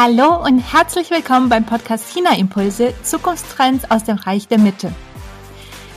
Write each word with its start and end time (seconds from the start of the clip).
Hallo 0.00 0.40
und 0.44 0.60
herzlich 0.60 1.10
willkommen 1.10 1.48
beim 1.48 1.66
Podcast 1.66 2.14
China 2.14 2.38
Impulse 2.38 2.94
Zukunftstrends 3.02 3.90
aus 3.90 4.04
dem 4.04 4.16
Reich 4.16 4.46
der 4.46 4.60
Mitte. 4.60 4.94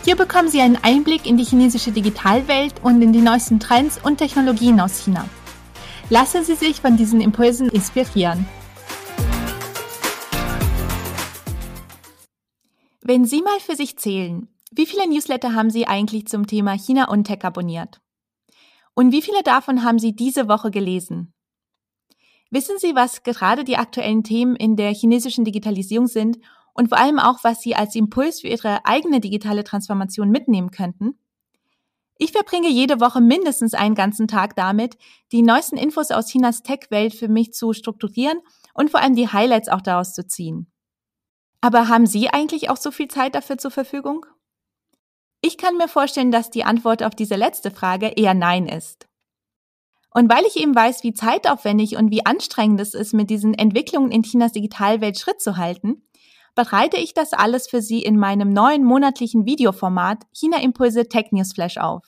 Hier 0.03 0.15
bekommen 0.15 0.49
Sie 0.49 0.59
einen 0.59 0.77
Einblick 0.77 1.27
in 1.27 1.37
die 1.37 1.43
chinesische 1.43 1.91
Digitalwelt 1.91 2.73
und 2.81 2.99
in 3.03 3.13
die 3.13 3.21
neuesten 3.21 3.59
Trends 3.59 3.99
und 4.03 4.17
Technologien 4.17 4.79
aus 4.79 5.03
China. 5.03 5.29
Lassen 6.09 6.43
Sie 6.43 6.55
sich 6.55 6.81
von 6.81 6.97
diesen 6.97 7.21
Impulsen 7.21 7.69
inspirieren. 7.69 8.47
Wenn 13.01 13.25
Sie 13.25 13.43
mal 13.43 13.59
für 13.59 13.75
sich 13.75 13.99
zählen, 13.99 14.47
wie 14.71 14.87
viele 14.87 15.07
Newsletter 15.07 15.53
haben 15.53 15.69
Sie 15.69 15.85
eigentlich 15.85 16.25
zum 16.25 16.47
Thema 16.47 16.73
China 16.73 17.07
und 17.07 17.25
Tech 17.25 17.43
abonniert? 17.43 18.01
Und 18.95 19.11
wie 19.11 19.21
viele 19.21 19.43
davon 19.43 19.83
haben 19.83 19.99
Sie 19.99 20.15
diese 20.15 20.47
Woche 20.47 20.71
gelesen? 20.71 21.35
Wissen 22.51 22.77
Sie, 22.77 22.95
was 22.95 23.23
gerade 23.23 23.63
die 23.63 23.77
aktuellen 23.77 24.23
Themen 24.23 24.57
in 24.57 24.75
der 24.75 24.93
chinesischen 24.93 25.45
Digitalisierung 25.45 26.07
sind 26.07 26.37
und 26.73 26.89
vor 26.89 26.97
allem 26.97 27.17
auch, 27.17 27.43
was 27.43 27.61
Sie 27.61 27.75
als 27.75 27.95
Impuls 27.95 28.41
für 28.41 28.49
Ihre 28.49 28.85
eigene 28.85 29.21
digitale 29.21 29.63
Transformation 29.63 30.29
mitnehmen 30.29 30.69
könnten? 30.69 31.17
Ich 32.17 32.33
verbringe 32.33 32.69
jede 32.69 32.99
Woche 32.99 33.21
mindestens 33.21 33.73
einen 33.73 33.95
ganzen 33.95 34.27
Tag 34.27 34.55
damit, 34.57 34.97
die 35.31 35.41
neuesten 35.41 35.77
Infos 35.77 36.11
aus 36.11 36.27
Chinas 36.27 36.61
Tech-Welt 36.61 37.15
für 37.15 37.29
mich 37.29 37.53
zu 37.53 37.71
strukturieren 37.71 38.39
und 38.73 38.91
vor 38.91 38.99
allem 38.99 39.15
die 39.15 39.29
Highlights 39.29 39.69
auch 39.69 39.81
daraus 39.81 40.13
zu 40.13 40.27
ziehen. 40.27 40.69
Aber 41.61 41.87
haben 41.87 42.05
Sie 42.05 42.29
eigentlich 42.29 42.69
auch 42.69 42.77
so 42.77 42.91
viel 42.91 43.07
Zeit 43.07 43.33
dafür 43.33 43.57
zur 43.57 43.71
Verfügung? 43.71 44.25
Ich 45.41 45.57
kann 45.57 45.77
mir 45.77 45.87
vorstellen, 45.87 46.31
dass 46.31 46.49
die 46.49 46.65
Antwort 46.65 47.01
auf 47.01 47.15
diese 47.15 47.35
letzte 47.35 47.71
Frage 47.71 48.09
eher 48.09 48.33
Nein 48.33 48.67
ist. 48.67 49.07
Und 50.13 50.29
weil 50.29 50.43
ich 50.45 50.57
eben 50.57 50.75
weiß, 50.75 51.03
wie 51.03 51.13
zeitaufwendig 51.13 51.95
und 51.95 52.11
wie 52.11 52.25
anstrengend 52.25 52.79
es 52.81 52.93
ist, 52.93 53.13
mit 53.13 53.29
diesen 53.29 53.53
Entwicklungen 53.53 54.11
in 54.11 54.23
Chinas 54.23 54.51
Digitalwelt 54.51 55.17
Schritt 55.17 55.41
zu 55.41 55.55
halten, 55.57 56.03
bereite 56.53 56.97
ich 56.97 57.13
das 57.13 57.31
alles 57.31 57.69
für 57.69 57.81
Sie 57.81 58.01
in 58.01 58.17
meinem 58.19 58.51
neuen 58.51 58.83
monatlichen 58.83 59.45
Videoformat 59.45 60.23
China 60.33 60.61
Impulse 60.61 61.07
Tech 61.07 61.27
News 61.31 61.53
Flash 61.53 61.77
auf. 61.77 62.03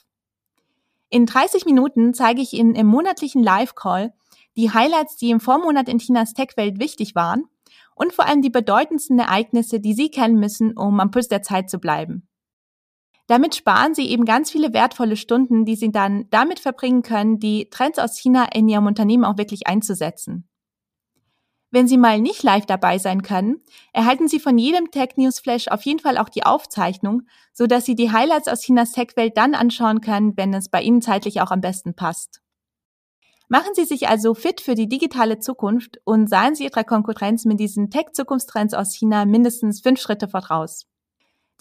In 1.09 1.25
30 1.25 1.65
Minuten 1.65 2.13
zeige 2.13 2.41
ich 2.41 2.53
Ihnen 2.53 2.75
im 2.75 2.87
monatlichen 2.87 3.41
Live-Call 3.41 4.13
die 4.57 4.71
Highlights, 4.71 5.15
die 5.15 5.29
im 5.29 5.39
Vormonat 5.39 5.87
in 5.87 5.99
Chinas 5.99 6.33
Tech-Welt 6.33 6.79
wichtig 6.79 7.15
waren 7.15 7.45
und 7.95 8.13
vor 8.13 8.25
allem 8.25 8.41
die 8.41 8.49
bedeutendsten 8.49 9.19
Ereignisse, 9.19 9.79
die 9.79 9.93
Sie 9.93 10.09
kennen 10.09 10.39
müssen, 10.39 10.75
um 10.77 10.99
am 10.99 11.11
Puls 11.11 11.29
der 11.29 11.41
Zeit 11.41 11.69
zu 11.69 11.79
bleiben. 11.79 12.27
Damit 13.27 13.55
sparen 13.55 13.95
Sie 13.95 14.09
eben 14.09 14.25
ganz 14.25 14.51
viele 14.51 14.73
wertvolle 14.73 15.15
Stunden, 15.15 15.65
die 15.65 15.75
Sie 15.75 15.91
dann 15.91 16.27
damit 16.29 16.59
verbringen 16.59 17.03
können, 17.03 17.39
die 17.39 17.69
Trends 17.69 17.99
aus 17.99 18.17
China 18.17 18.47
in 18.53 18.67
Ihrem 18.67 18.85
Unternehmen 18.85 19.23
auch 19.23 19.37
wirklich 19.37 19.67
einzusetzen. 19.67 20.47
Wenn 21.71 21.87
Sie 21.87 21.97
mal 21.97 22.21
nicht 22.21 22.43
live 22.43 22.67
dabei 22.67 22.99
sein 22.99 23.23
können, 23.23 23.63
erhalten 23.93 24.27
Sie 24.27 24.39
von 24.39 24.59
jedem 24.59 24.91
Tech 24.91 25.13
News 25.15 25.39
Flash 25.39 25.69
auf 25.69 25.81
jeden 25.83 25.97
Fall 25.97 26.19
auch 26.19 26.29
die 26.29 26.45
Aufzeichnung, 26.45 27.23
so 27.51 27.65
dass 27.65 27.85
Sie 27.85 27.95
die 27.95 28.11
Highlights 28.11 28.47
aus 28.47 28.61
Chinas 28.61 28.91
Tech-Welt 28.91 29.35
dann 29.37 29.55
anschauen 29.55 29.99
können, 29.99 30.37
wenn 30.37 30.53
es 30.53 30.69
bei 30.69 30.83
Ihnen 30.83 31.01
zeitlich 31.01 31.41
auch 31.41 31.49
am 31.49 31.61
besten 31.61 31.95
passt. 31.95 32.41
Machen 33.47 33.73
Sie 33.73 33.85
sich 33.85 34.07
also 34.07 34.35
fit 34.35 34.61
für 34.61 34.75
die 34.75 34.87
digitale 34.87 35.39
Zukunft 35.39 35.99
und 36.03 36.29
seien 36.29 36.53
Sie 36.53 36.65
Ihrer 36.65 36.83
Konkurrenz 36.83 37.45
mit 37.45 37.59
diesen 37.59 37.89
Tech-Zukunftstrends 37.89 38.75
aus 38.75 38.93
China 38.93 39.25
mindestens 39.25 39.81
fünf 39.81 39.99
Schritte 39.99 40.27
voraus. 40.27 40.85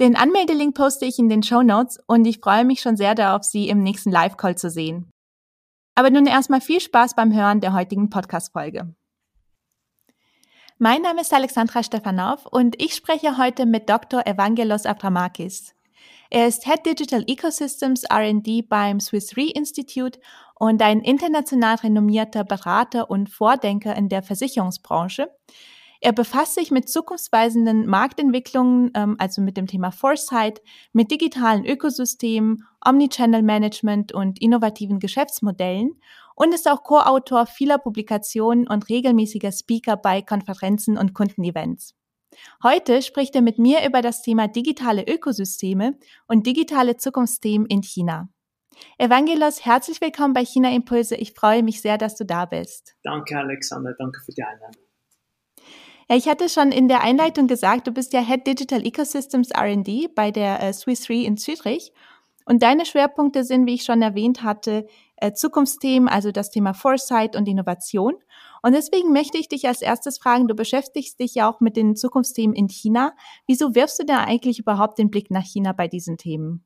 Den 0.01 0.17
Anmeldelink 0.17 0.75
poste 0.75 1.05
ich 1.05 1.19
in 1.19 1.29
den 1.29 1.43
Show 1.43 1.63
Notes 1.63 1.99
und 2.07 2.25
ich 2.25 2.39
freue 2.39 2.65
mich 2.65 2.81
schon 2.81 2.97
sehr 2.97 3.15
darauf, 3.15 3.45
Sie 3.45 3.69
im 3.69 3.83
nächsten 3.83 4.11
Live-Call 4.11 4.57
zu 4.57 4.71
sehen. 4.71 5.11
Aber 5.95 6.11
nun 6.11 6.27
erstmal 6.27 6.63
viel 6.63 6.81
Spaß 6.81 7.15
beim 7.15 7.35
Hören 7.35 7.61
der 7.61 7.75
heutigen 7.75 8.09
Podcast-Folge. 8.09 8.95
Mein 10.79 11.03
Name 11.03 11.21
ist 11.21 11.33
Alexandra 11.33 11.83
Stefanov 11.83 12.47
und 12.47 12.83
ich 12.83 12.95
spreche 12.95 13.37
heute 13.37 13.67
mit 13.67 13.89
Dr. 13.89 14.27
Evangelos 14.27 14.87
Avramakis. 14.87 15.75
Er 16.31 16.49
ist 16.49 16.65
Head 16.65 16.87
Digital 16.87 17.25
Ecosystems 17.27 18.05
R&D 18.05 18.63
beim 18.63 18.99
Swiss 18.99 19.37
Re 19.37 19.51
Institute 19.55 20.19
und 20.55 20.81
ein 20.81 21.01
international 21.01 21.77
renommierter 21.77 22.43
Berater 22.43 23.11
und 23.11 23.29
Vordenker 23.29 23.95
in 23.95 24.09
der 24.09 24.23
Versicherungsbranche, 24.23 25.29
er 26.03 26.13
befasst 26.13 26.55
sich 26.57 26.73
mit 26.73 26.89
zukunftsweisenden 26.89 27.87
Marktentwicklungen, 27.87 28.91
ähm, 28.95 29.15
also 29.19 29.41
mit 29.41 29.57
dem 29.57 29.69
Thema 29.69 29.93
Foresight, 29.93 30.61
mit 30.93 31.13
digitalen 31.13 31.65
Ökosystemen, 31.65 32.65
Omnichannel 32.85 33.43
Management 33.43 34.13
und 34.13 34.43
innovativen 34.43 34.99
Geschäftsmodellen 34.99 36.01
und 36.35 36.53
ist 36.53 36.69
auch 36.69 36.83
Co-Autor 36.83 37.47
vieler 37.47 37.79
Publikationen 37.79 38.67
und 38.67 38.89
regelmäßiger 38.89 39.53
Speaker 39.53 39.97
bei 39.97 40.23
Konferenzen 40.23 40.99
und 40.99 41.15
Kundenevents. 41.15 41.95
Heute 42.65 43.01
spricht 43.03 43.37
er 43.37 43.43
mit 43.43 43.59
mir 43.59 43.87
über 43.87 44.03
das 44.03 44.23
Thema 44.23 44.49
digitale 44.49 45.05
Ökosysteme 45.07 45.99
und 46.27 46.47
digitale 46.47 46.97
Zukunftsthemen 46.97 47.69
in 47.69 47.83
China. 47.83 48.29
Evangelos, 48.99 49.65
herzlich 49.65 50.01
willkommen 50.01 50.35
bei 50.35 50.45
China 50.45 50.73
Impulse. 50.73 51.15
Ich 51.15 51.35
freue 51.35 51.63
mich 51.63 51.81
sehr, 51.81 51.97
dass 51.97 52.17
du 52.17 52.25
da 52.25 52.47
bist. 52.47 52.97
Danke, 53.05 53.39
Alexander. 53.39 53.95
Danke 53.97 54.21
für 54.25 54.33
die 54.33 54.43
Einladung. 54.43 54.82
Ja, 56.13 56.19
ich 56.19 56.29
hatte 56.29 56.51
schon 56.51 56.73
in 56.73 56.89
der 56.89 57.01
Einleitung 57.01 57.47
gesagt, 57.47 57.87
du 57.87 57.91
bist 57.91 58.13
ja 58.13 58.21
Head 58.21 58.47
Digital 58.47 58.85
Ecosystems 58.85 59.51
R&D 59.51 60.09
bei 60.15 60.31
der 60.31 60.63
äh, 60.63 60.71
Swiss 60.75 61.09
Re 61.09 61.23
in 61.23 61.39
Zürich. 61.39 61.91
Und 62.45 62.63
deine 62.63 62.85
Schwerpunkte 62.85 63.45
sind, 63.45 63.65
wie 63.65 63.77
ich 63.77 63.85
schon 63.85 64.03
erwähnt 64.03 64.43
hatte, 64.43 64.87
äh, 65.17 65.33
Zukunftsthemen, 65.33 66.11
also 66.11 66.31
das 66.31 66.51
Thema 66.51 66.75
Foresight 66.75 67.35
und 67.35 67.49
Innovation. 67.49 68.13
Und 68.61 68.73
deswegen 68.73 69.15
möchte 69.15 69.39
ich 69.39 69.49
dich 69.49 69.67
als 69.67 69.81
erstes 69.81 70.19
fragen, 70.19 70.49
du 70.49 70.55
beschäftigst 70.55 71.19
dich 71.19 71.35
ja 71.35 71.51
auch 71.51 71.61
mit 71.61 71.79
den 71.79 71.97
Zukunftsthemen 71.97 72.55
in 72.55 72.69
China. 72.69 73.15
Wieso 73.47 73.75
wirfst 73.75 73.99
du 73.99 74.05
da 74.05 74.19
eigentlich 74.19 74.59
überhaupt 74.59 74.99
den 74.99 75.09
Blick 75.09 75.31
nach 75.31 75.47
China 75.47 75.73
bei 75.73 75.89
diesen 75.89 76.19
Themen? 76.19 76.63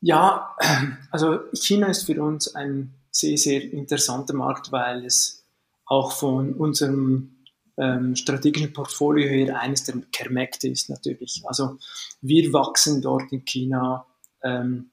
Ja, 0.00 0.56
also 1.10 1.40
China 1.52 1.88
ist 1.88 2.04
für 2.04 2.22
uns 2.22 2.54
ein 2.54 2.94
sehr, 3.10 3.36
sehr 3.36 3.62
interessanter 3.62 4.32
Markt, 4.32 4.72
weil 4.72 5.04
es 5.04 5.44
auch 5.84 6.12
von 6.12 6.54
unserem 6.54 7.37
ähm, 7.78 8.16
strategischen 8.16 8.72
Portfolio 8.72 9.28
her 9.28 9.60
eines 9.60 9.84
der 9.84 9.96
Kernmärkte 10.12 10.68
ist 10.68 10.90
natürlich. 10.90 11.42
Also 11.46 11.78
wir 12.20 12.52
wachsen 12.52 13.00
dort 13.00 13.32
in 13.32 13.44
China 13.44 14.06
ähm, 14.42 14.90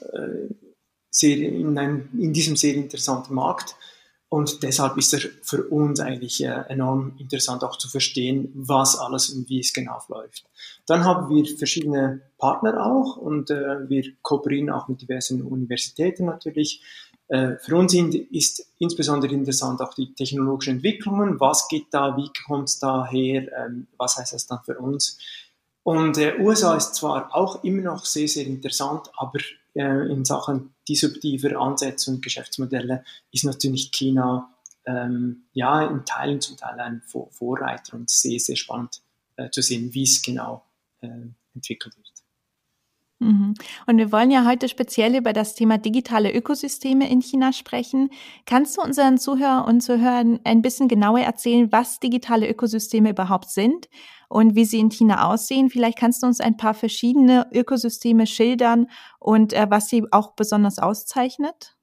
äh, 0.00 0.54
sehr 1.10 1.36
in, 1.36 1.76
ein, 1.78 2.08
in 2.18 2.32
diesem 2.32 2.56
sehr 2.56 2.74
interessanten 2.74 3.34
Markt. 3.34 3.76
Und 4.30 4.62
deshalb 4.62 4.98
ist 4.98 5.14
er 5.14 5.20
für 5.42 5.64
uns 5.68 6.00
eigentlich 6.00 6.44
äh, 6.44 6.64
enorm 6.68 7.14
interessant 7.18 7.64
auch 7.64 7.78
zu 7.78 7.88
verstehen, 7.88 8.52
was 8.54 8.98
alles 8.98 9.30
und 9.30 9.48
wie 9.48 9.60
es 9.60 9.72
genau 9.72 9.98
läuft. 10.08 10.44
Dann 10.86 11.04
haben 11.04 11.34
wir 11.34 11.46
verschiedene 11.56 12.20
Partner 12.36 12.84
auch 12.84 13.16
und 13.16 13.50
äh, 13.50 13.88
wir 13.88 14.04
kooperieren 14.20 14.68
auch 14.68 14.86
mit 14.86 15.00
diversen 15.00 15.40
Universitäten 15.40 16.26
natürlich. 16.26 16.82
Äh, 17.28 17.56
für 17.58 17.76
uns 17.76 17.94
ist 17.94 18.66
insbesondere 18.78 19.32
interessant 19.34 19.80
auch 19.80 19.94
die 19.94 20.14
technologischen 20.14 20.76
Entwicklungen. 20.76 21.38
Was 21.40 21.68
geht 21.68 21.86
da? 21.90 22.16
Wie 22.16 22.30
kommt 22.46 22.68
es 22.68 22.78
da 22.78 23.06
her? 23.06 23.48
Ähm, 23.56 23.86
was 23.96 24.16
heißt 24.16 24.32
das 24.32 24.46
dann 24.46 24.60
für 24.64 24.78
uns? 24.78 25.18
Und 25.82 26.18
äh, 26.18 26.38
USA 26.38 26.76
ist 26.76 26.94
zwar 26.94 27.34
auch 27.34 27.64
immer 27.64 27.82
noch 27.82 28.04
sehr, 28.04 28.28
sehr 28.28 28.46
interessant, 28.46 29.10
aber 29.16 29.38
äh, 29.74 30.10
in 30.10 30.24
Sachen 30.24 30.74
disruptiver 30.88 31.58
Ansätze 31.58 32.10
und 32.10 32.22
Geschäftsmodelle 32.22 33.04
ist 33.32 33.44
natürlich 33.44 33.90
China 33.92 34.50
ähm, 34.86 35.44
ja 35.52 35.86
in 35.86 36.04
Teilen 36.04 36.40
zum 36.40 36.56
Teil 36.56 36.80
ein 36.80 37.02
Vorreiter 37.30 37.94
und 37.94 38.10
sehr, 38.10 38.38
sehr 38.38 38.56
spannend 38.56 39.02
äh, 39.36 39.50
zu 39.50 39.62
sehen, 39.62 39.92
wie 39.94 40.02
es 40.02 40.22
genau 40.22 40.64
äh, 41.00 41.08
entwickelt 41.54 41.96
wird. 41.96 42.07
Mhm. 43.20 43.54
Und 43.86 43.98
wir 43.98 44.12
wollen 44.12 44.30
ja 44.30 44.46
heute 44.46 44.68
speziell 44.68 45.16
über 45.16 45.32
das 45.32 45.54
Thema 45.54 45.76
digitale 45.78 46.32
Ökosysteme 46.32 47.10
in 47.10 47.20
China 47.20 47.52
sprechen. 47.52 48.10
Kannst 48.46 48.76
du 48.76 48.82
unseren 48.82 49.18
Zuhörern 49.18 49.64
und 49.64 49.80
Zuhörern 49.80 50.38
ein 50.44 50.62
bisschen 50.62 50.86
genauer 50.88 51.20
erzählen, 51.20 51.72
was 51.72 51.98
digitale 51.98 52.48
Ökosysteme 52.48 53.10
überhaupt 53.10 53.50
sind 53.50 53.88
und 54.28 54.54
wie 54.54 54.64
sie 54.64 54.78
in 54.78 54.90
China 54.90 55.28
aussehen? 55.28 55.68
Vielleicht 55.68 55.98
kannst 55.98 56.22
du 56.22 56.28
uns 56.28 56.40
ein 56.40 56.56
paar 56.56 56.74
verschiedene 56.74 57.48
Ökosysteme 57.52 58.26
schildern 58.26 58.86
und 59.18 59.52
äh, 59.52 59.66
was 59.68 59.88
sie 59.88 60.04
auch 60.12 60.34
besonders 60.34 60.78
auszeichnet? 60.78 61.74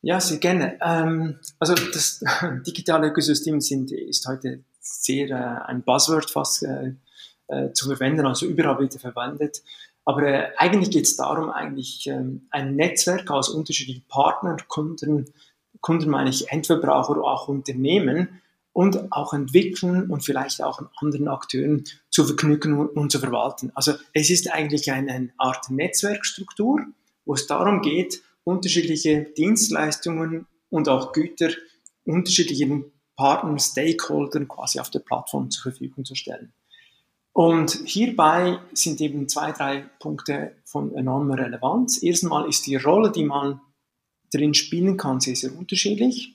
Ja, 0.00 0.20
sehr 0.20 0.38
gerne. 0.38 0.78
Ähm, 0.80 1.40
also 1.58 1.74
das 1.74 2.22
digitale 2.66 3.08
Ökosystem 3.08 3.60
sind, 3.60 3.90
ist 3.90 4.28
heute 4.28 4.62
sehr 4.78 5.30
äh, 5.30 5.68
ein 5.68 5.82
Buzzword 5.82 6.30
fast 6.30 6.62
äh, 6.62 6.92
äh 7.48 7.72
zu 7.72 7.88
verwenden, 7.88 8.26
also 8.26 8.46
überall 8.46 8.78
wird 8.78 8.94
verwendet. 8.94 9.62
Aber 10.08 10.22
äh, 10.22 10.52
eigentlich 10.56 10.90
geht 10.90 11.04
es 11.04 11.16
darum, 11.16 11.50
eigentlich 11.50 12.06
ähm, 12.06 12.46
ein 12.50 12.76
Netzwerk 12.76 13.30
aus 13.30 13.50
unterschiedlichen 13.50 14.06
Partnern, 14.08 14.56
Kunden, 14.66 15.26
Kunden 15.82 16.08
meine 16.08 16.30
ich 16.30 16.50
Endverbraucher, 16.50 17.22
auch 17.22 17.46
Unternehmen 17.46 18.40
und 18.72 19.12
auch 19.12 19.34
entwickeln 19.34 20.10
und 20.10 20.24
vielleicht 20.24 20.62
auch 20.62 20.80
anderen 21.02 21.28
Akteuren 21.28 21.84
zu 22.08 22.24
verknüpfen 22.24 22.72
und, 22.88 23.12
zu 23.12 23.18
verwalten. 23.18 23.70
Also 23.74 23.96
es 24.14 24.30
ist 24.30 24.50
eigentlich 24.50 24.90
eine, 24.90 25.12
eine 25.12 25.30
Art 25.36 25.68
Netzwerkstruktur, 25.68 26.86
wo 27.26 27.34
es 27.34 27.46
darum 27.46 27.82
geht, 27.82 28.22
unterschiedliche 28.44 29.24
Dienstleistungen 29.36 30.46
und 30.70 30.88
auch 30.88 31.12
Güter 31.12 31.50
unterschiedlichen 32.06 32.86
Partnern, 33.14 33.58
Stakeholdern 33.58 34.48
quasi 34.48 34.80
auf 34.80 34.88
der 34.88 35.00
Plattform 35.00 35.50
zur 35.50 35.70
Verfügung 35.70 36.06
zu 36.06 36.14
stellen. 36.14 36.54
Und 37.38 37.82
hierbei 37.84 38.58
sind 38.72 39.00
eben 39.00 39.28
zwei, 39.28 39.52
drei 39.52 39.88
Punkte 40.00 40.56
von 40.64 40.92
enormer 40.96 41.38
Relevanz. 41.38 42.02
Erstmal 42.02 42.48
ist 42.48 42.66
die 42.66 42.74
Rolle, 42.74 43.12
die 43.12 43.22
man 43.22 43.60
drin 44.32 44.54
spielen 44.54 44.96
kann, 44.96 45.20
sehr, 45.20 45.36
sehr 45.36 45.56
unterschiedlich. 45.56 46.34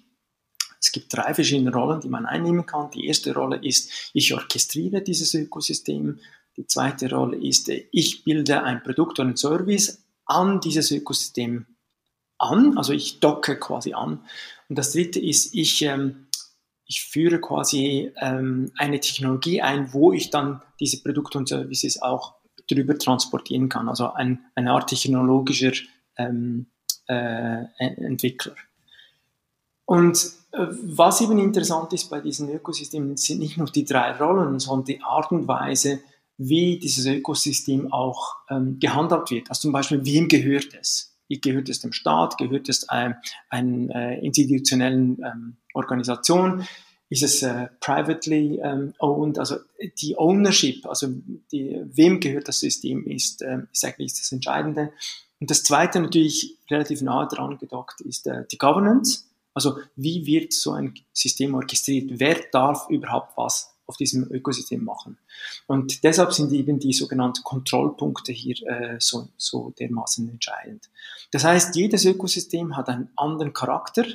Es 0.80 0.94
gibt 0.94 1.14
drei 1.14 1.34
verschiedene 1.34 1.74
Rollen, 1.74 2.00
die 2.00 2.08
man 2.08 2.26
einnehmen 2.26 2.66
kann. 2.66 2.90
Die 2.92 3.06
erste 3.06 3.34
Rolle 3.34 3.58
ist, 3.62 4.12
ich 4.14 4.34
orchestriere 4.34 5.02
dieses 5.02 5.34
Ökosystem. 5.34 6.20
Die 6.56 6.68
zweite 6.68 7.10
Rolle 7.10 7.36
ist, 7.36 7.70
ich 7.92 8.24
bilde 8.24 8.64
ein 8.64 8.82
Produkt 8.82 9.20
oder 9.20 9.28
ein 9.28 9.36
Service 9.36 10.06
an 10.26 10.62
dieses 10.62 10.90
Ökosystem 10.90 11.66
an, 12.38 12.78
also 12.78 12.94
ich 12.94 13.20
docke 13.20 13.60
quasi 13.60 13.92
an. 13.92 14.22
Und 14.70 14.78
das 14.78 14.94
dritte 14.94 15.20
ist, 15.20 15.54
ich, 15.54 15.82
ähm, 15.82 16.28
ich 16.86 17.04
führe 17.04 17.40
quasi 17.40 18.12
ähm, 18.22 18.72
eine 18.78 19.00
Technologie 19.00 19.62
ein, 19.62 19.94
wo 19.94 20.12
ich 20.12 20.30
dann 20.30 20.62
diese 20.80 21.02
Produkte 21.02 21.38
und 21.38 21.50
Services 21.50 22.02
auch 22.02 22.36
drüber 22.70 22.98
transportieren 22.98 23.70
kann, 23.70 23.90
also 23.90 24.14
ein, 24.14 24.46
eine 24.56 24.72
Art 24.72 24.90
technologischer 24.90 25.74
ähm, 26.18 26.68
äh, 27.08 27.66
Entwickler. 27.78 28.56
Und 29.86 30.18
äh, 30.52 30.68
was 30.84 31.22
eben 31.22 31.40
interessant 31.40 31.92
ist 31.94 32.10
bei 32.10 32.22
diesen 32.22 32.50
Ökosystemen, 32.50 33.18
sind 33.18 33.40
nicht 33.40 33.58
nur 33.58 33.68
die 33.68 33.86
drei 33.86 34.12
Rollen, 34.12 34.60
sondern 34.60 34.86
die 34.86 35.02
Art 35.02 35.32
und 35.32 35.48
Weise, 35.48 36.00
wie 36.38 36.80
dieses 36.80 37.06
Ökosystem 37.06 37.92
auch 37.92 38.36
ähm, 38.50 38.80
gehandhabt 38.80 39.32
wird. 39.32 39.50
Also 39.50 39.64
zum 39.64 39.72
Beispiel, 39.72 40.06
wem 40.06 40.28
gehört 40.28 40.74
es? 40.80 41.10
Gehört 41.30 41.68
es 41.70 41.82
dem 41.82 41.94
Staat? 41.94 42.38
Gehört 42.38 42.70
es 42.70 42.88
einer 42.90 43.20
ein, 43.50 43.90
äh, 43.90 44.20
institutionellen 44.20 45.20
ähm, 45.24 45.58
Organisation? 45.74 46.66
Ist 47.10 47.22
es 47.22 47.44
äh, 47.44 47.68
privately 47.80 48.60
ähm, 48.64 48.94
owned? 48.98 49.38
Also 49.38 49.58
die 50.02 50.18
Ownership, 50.18 50.86
also 50.88 51.10
die, 51.52 51.80
wem 51.86 52.20
gehört 52.20 52.48
das 52.48 52.60
System, 52.60 53.06
ist, 53.06 53.42
äh, 53.44 53.60
ist 53.72 53.86
eigentlich 53.86 54.14
das 54.14 54.32
Entscheidende. 54.32 54.92
Und 55.40 55.52
das 55.52 55.64
Zweite 55.64 56.00
natürlich 56.00 56.58
relativ 56.72 57.02
nahe 57.02 57.28
dran 57.28 57.58
gedockt 57.58 58.02
ist 58.02 58.28
äh, 58.28 58.46
die 58.52 58.58
Governance. 58.58 59.26
Also 59.54 59.78
wie 59.96 60.26
wird 60.26 60.54
so 60.54 60.72
ein 60.72 60.94
System 61.12 61.54
orchestriert? 61.54 62.20
Wer 62.20 62.38
darf 62.52 62.90
überhaupt 62.90 63.38
was 63.38 63.76
auf 63.86 63.98
diesem 63.98 64.32
Ökosystem 64.32 64.84
machen? 64.84 65.20
Und 65.68 66.04
deshalb 66.04 66.34
sind 66.34 66.52
eben 66.54 66.80
die 66.80 66.94
sogenannten 66.94 67.44
Kontrollpunkte 67.44 68.32
hier 68.32 68.56
äh, 68.66 68.96
so, 69.00 69.28
so 69.38 69.72
dermaßen 69.78 70.28
entscheidend. 70.30 70.90
Das 71.32 71.44
heißt, 71.44 71.76
jedes 71.76 72.06
Ökosystem 72.06 72.76
hat 72.76 72.90
einen 72.90 73.10
anderen 73.16 73.54
Charakter 73.54 74.06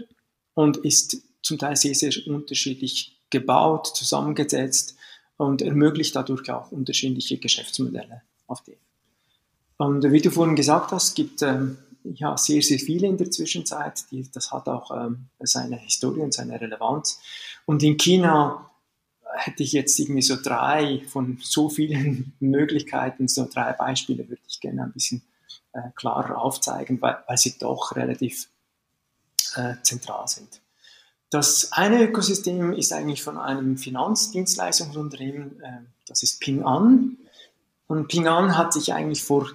und 0.55 0.79
ist 0.79 1.28
zum 1.43 1.59
Teil 1.59 1.77
sehr, 1.77 1.95
sehr 1.95 2.13
unterschiedlich 2.27 3.21
gebaut, 3.31 3.89
zusammengesetzt 3.89 4.97
und 5.37 5.63
ermöglicht 5.63 6.17
dadurch 6.17 6.51
auch 6.51 6.73
unterschiedliche 6.73 7.39
Geschäftsmodelle 7.39 8.23
auf 8.47 8.63
dem. 8.63 8.77
Und 9.77 10.11
wie 10.11 10.21
du 10.21 10.31
vorhin 10.31 10.57
gesagt 10.57 10.91
hast, 10.91 11.15
gibt 11.15 11.43
ähm, 11.43 11.79
ja, 12.03 12.37
sehr, 12.37 12.63
sehr 12.63 12.79
viele 12.79 13.07
in 13.07 13.17
der 13.17 13.31
Zwischenzeit. 13.31 14.11
Die, 14.11 14.29
das 14.31 14.51
hat 14.51 14.69
auch 14.69 14.91
ähm, 14.91 15.27
seine 15.39 15.77
Historie 15.77 16.21
und 16.21 16.35
seine 16.35 16.61
Relevanz. 16.61 17.21
Und 17.67 17.83
in 17.83 17.97
China 17.97 18.71
hätte 19.37 19.63
ich 19.63 19.73
jetzt 19.73 19.99
irgendwie 19.99 20.23
so 20.23 20.37
drei 20.43 21.03
von 21.07 21.39
so 21.43 21.69
vielen 21.69 22.33
Möglichkeiten, 22.41 23.29
so 23.29 23.49
drei 23.53 23.73
Beispiele 23.73 24.29
würde 24.29 24.43
ich 24.49 24.61
gerne 24.61 24.85
ein 24.85 24.93
bisschen 24.93 25.23
äh, 25.73 25.91
klarer 25.95 26.41
aufzeigen, 26.41 27.01
weil, 27.01 27.19
weil 27.27 27.37
sie 27.37 27.57
doch 27.59 27.95
relativ 27.95 28.49
äh, 29.55 29.75
zentral 29.83 30.27
sind. 30.27 30.61
Das 31.31 31.73
eine 31.73 32.03
Ökosystem 32.03 32.73
ist 32.73 32.93
eigentlich 32.93 33.23
von 33.23 33.37
einem 33.37 33.77
Finanzdienstleistungsunternehmen, 33.77 35.61
äh, 35.61 35.81
das 36.07 36.23
ist 36.23 36.41
Ping 36.41 36.63
An. 36.63 37.19
Und 37.87 38.09
Ping 38.09 38.27
An 38.27 38.57
hat 38.57 38.73
sich 38.73 38.93
eigentlich 38.95 39.23
vor 39.23 39.51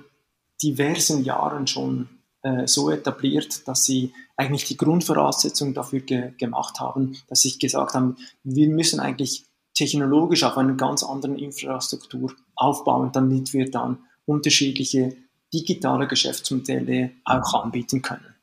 diversen 0.62 1.24
Jahren 1.24 1.66
schon 1.68 2.10
äh, 2.44 2.68
so 2.68 2.92
etabliert, 2.92 3.68
dass 3.68 3.86
sie 3.86 4.14
eigentlich 4.38 4.66
die 4.66 4.78
Grundvoraussetzung 4.78 5.74
dafür 5.74 6.02
ge 6.02 6.32
gemacht 6.38 6.80
haben, 6.80 7.18
dass 7.28 7.42
sie 7.42 7.58
gesagt 7.58 7.94
haben, 7.96 8.18
wir 8.44 8.70
müssen 8.70 9.00
eigentlich 9.00 9.46
technologisch 9.74 10.44
auf 10.44 10.58
einer 10.58 10.74
ganz 10.74 11.04
anderen 11.04 11.38
Infrastruktur 11.38 12.34
aufbauen, 12.56 13.12
damit 13.12 13.54
wir 13.54 13.70
dann 13.72 13.98
unterschiedliche 14.26 15.16
digitale 15.54 16.08
Geschäftsmodelle 16.08 17.12
auch 17.26 17.54
anbieten 17.64 18.02
können. 18.02 18.36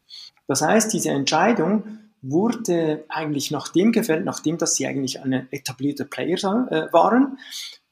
Das 0.47 0.63
heißt, 0.63 0.93
diese 0.93 1.11
Entscheidung 1.11 2.00
wurde 2.23 3.05
eigentlich 3.09 3.51
nach 3.51 3.69
dem 3.69 3.93
gefällt, 3.93 4.25
nachdem 4.25 4.59
dass 4.59 4.75
sie 4.75 4.87
eigentlich 4.87 5.21
eine 5.21 5.47
etablierte 5.51 6.05
Player 6.05 6.69
äh, 6.71 6.93
waren. 6.93 7.39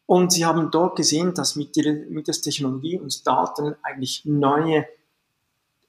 Und 0.07 0.33
sie 0.33 0.47
haben 0.47 0.71
dort 0.71 0.97
gesehen, 0.97 1.35
dass 1.35 1.57
mit 1.57 1.77
der, 1.77 1.93
mit 2.09 2.29
der 2.29 2.35
Technologie 2.35 2.99
und 2.99 3.27
Daten 3.27 3.75
eigentlich 3.83 4.23
neue 4.25 4.87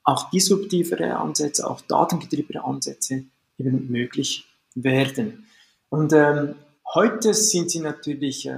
auch 0.03 0.29
disruptivere 0.29 1.15
Ansätze, 1.15 1.69
auch 1.69 1.81
datengetriebene 1.81 2.63
Ansätze 2.63 3.25
eben 3.57 3.91
möglich 3.91 4.45
werden. 4.75 5.45
Und 5.89 6.13
ähm, 6.13 6.55
heute 6.93 7.33
sind 7.33 7.69
sie 7.69 7.79
natürlich 7.79 8.47
äh, 8.47 8.57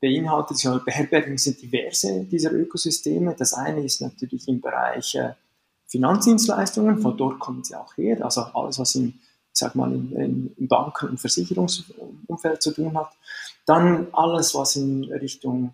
beinhaltet, 0.00 0.58
sie 0.58 0.80
beherbergen 0.84 1.38
sind 1.38 1.60
diverse 1.60 2.24
dieser 2.24 2.52
Ökosysteme. 2.52 3.34
Das 3.36 3.54
eine 3.54 3.84
ist 3.84 4.00
natürlich 4.00 4.46
im 4.48 4.60
Bereich 4.60 5.14
äh, 5.16 5.34
Finanzdienstleistungen, 5.94 6.98
von 6.98 7.16
dort 7.16 7.38
kommen 7.38 7.62
sie 7.62 7.76
auch 7.76 7.96
her, 7.96 8.24
also 8.24 8.40
alles, 8.40 8.80
was 8.80 8.96
im, 8.96 9.14
sag 9.52 9.76
mal, 9.76 9.92
im, 9.92 10.52
im 10.56 10.66
Banken- 10.66 11.10
und 11.10 11.20
Versicherungsumfeld 11.20 12.60
zu 12.60 12.72
tun 12.72 12.98
hat. 12.98 13.12
Dann 13.64 14.08
alles, 14.12 14.56
was 14.56 14.74
in 14.74 15.04
Richtung 15.04 15.72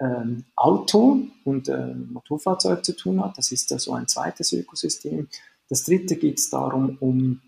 ähm, 0.00 0.46
Auto 0.56 1.20
und 1.44 1.68
äh, 1.68 1.94
Motorfahrzeug 1.94 2.82
zu 2.82 2.96
tun 2.96 3.22
hat. 3.22 3.36
Das 3.36 3.52
ist 3.52 3.70
äh, 3.70 3.78
so 3.78 3.92
ein 3.92 4.08
zweites 4.08 4.50
Ökosystem. 4.54 5.28
Das 5.68 5.84
dritte 5.84 6.16
geht 6.16 6.38
es 6.38 6.48
darum, 6.48 6.96
um, 7.00 7.42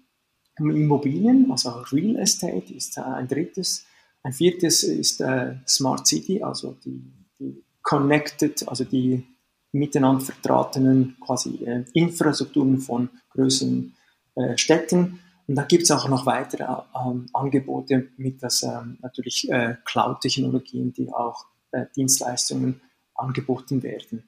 um, 0.58 0.70
Immobilien, 0.70 1.50
also 1.50 1.70
Real 1.92 2.16
Estate 2.16 2.74
ist 2.74 2.98
äh, 2.98 3.00
ein 3.00 3.26
drittes. 3.26 3.86
Ein 4.22 4.34
viertes 4.34 4.82
ist 4.82 5.22
äh, 5.22 5.54
Smart 5.66 6.06
City, 6.06 6.42
also 6.42 6.76
die, 6.84 7.02
die 7.40 7.64
Connected, 7.82 8.68
also 8.68 8.84
die 8.84 9.24
miteinander 9.72 10.20
vertratenen 10.20 11.16
quasi 11.20 11.64
äh, 11.64 11.84
Infrastrukturen 11.94 12.78
von 12.78 13.08
größeren 13.30 13.94
äh, 14.36 14.56
Städten. 14.56 15.20
Und 15.48 15.56
da 15.56 15.62
gibt 15.64 15.84
es 15.84 15.90
auch 15.90 16.08
noch 16.08 16.26
weitere 16.26 16.64
ähm, 16.94 17.26
Angebote 17.32 18.08
mit 18.16 18.42
das 18.42 18.62
ähm, 18.62 18.98
natürlich 19.00 19.50
äh, 19.50 19.76
Cloud-Technologien, 19.84 20.92
die 20.92 21.12
auch 21.12 21.46
äh, 21.72 21.86
Dienstleistungen 21.96 22.80
angeboten 23.14 23.82
werden. 23.82 24.24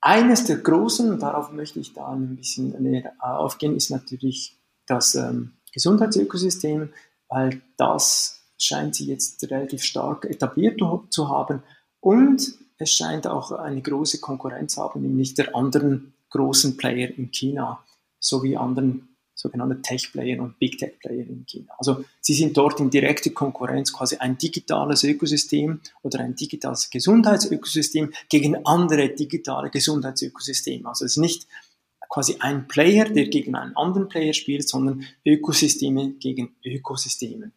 Eines 0.00 0.44
der 0.44 0.58
großen, 0.58 1.10
und 1.10 1.20
darauf 1.20 1.50
möchte 1.50 1.80
ich 1.80 1.92
da 1.92 2.12
ein 2.12 2.36
bisschen 2.36 2.80
näher 2.82 3.12
aufgehen, 3.18 3.74
ist 3.74 3.90
natürlich 3.90 4.56
das 4.86 5.14
ähm, 5.14 5.52
Gesundheitsökosystem, 5.72 6.90
weil 7.28 7.60
das 7.76 8.40
scheint 8.58 8.94
sich 8.94 9.08
jetzt 9.08 9.42
relativ 9.50 9.82
stark 9.82 10.24
etabliert 10.24 10.80
zu 11.10 11.28
haben 11.28 11.62
und 12.00 12.54
es 12.78 12.92
scheint 12.92 13.26
auch 13.26 13.52
eine 13.52 13.80
große 13.80 14.20
Konkurrenz 14.20 14.76
haben, 14.76 15.02
nämlich 15.02 15.34
der 15.34 15.54
anderen 15.54 16.14
großen 16.30 16.76
Player 16.76 17.08
in 17.16 17.30
China 17.30 17.82
sowie 18.18 18.56
anderen 18.56 19.16
sogenannte 19.34 19.82
Tech-Player 19.82 20.42
und 20.42 20.58
Big-Tech-Player 20.58 21.26
in 21.26 21.44
China. 21.46 21.72
Also 21.78 22.04
sie 22.20 22.32
sind 22.32 22.56
dort 22.56 22.80
in 22.80 22.88
direkter 22.88 23.30
Konkurrenz, 23.30 23.92
quasi 23.92 24.16
ein 24.16 24.38
digitales 24.38 25.04
Ökosystem 25.04 25.80
oder 26.02 26.20
ein 26.20 26.34
digitales 26.34 26.88
Gesundheitsökosystem 26.88 28.12
gegen 28.30 28.64
andere 28.64 29.10
digitale 29.10 29.68
Gesundheitsökosysteme. 29.68 30.88
Also 30.88 31.04
es 31.04 31.12
ist 31.12 31.18
nicht 31.18 31.46
quasi 32.08 32.36
ein 32.40 32.66
Player, 32.66 33.04
der 33.04 33.26
gegen 33.26 33.54
einen 33.54 33.76
anderen 33.76 34.08
Player 34.08 34.32
spielt, 34.32 34.66
sondern 34.66 35.04
Ökosysteme 35.24 36.12
gegen 36.12 36.56
Ökosysteme. 36.64 37.52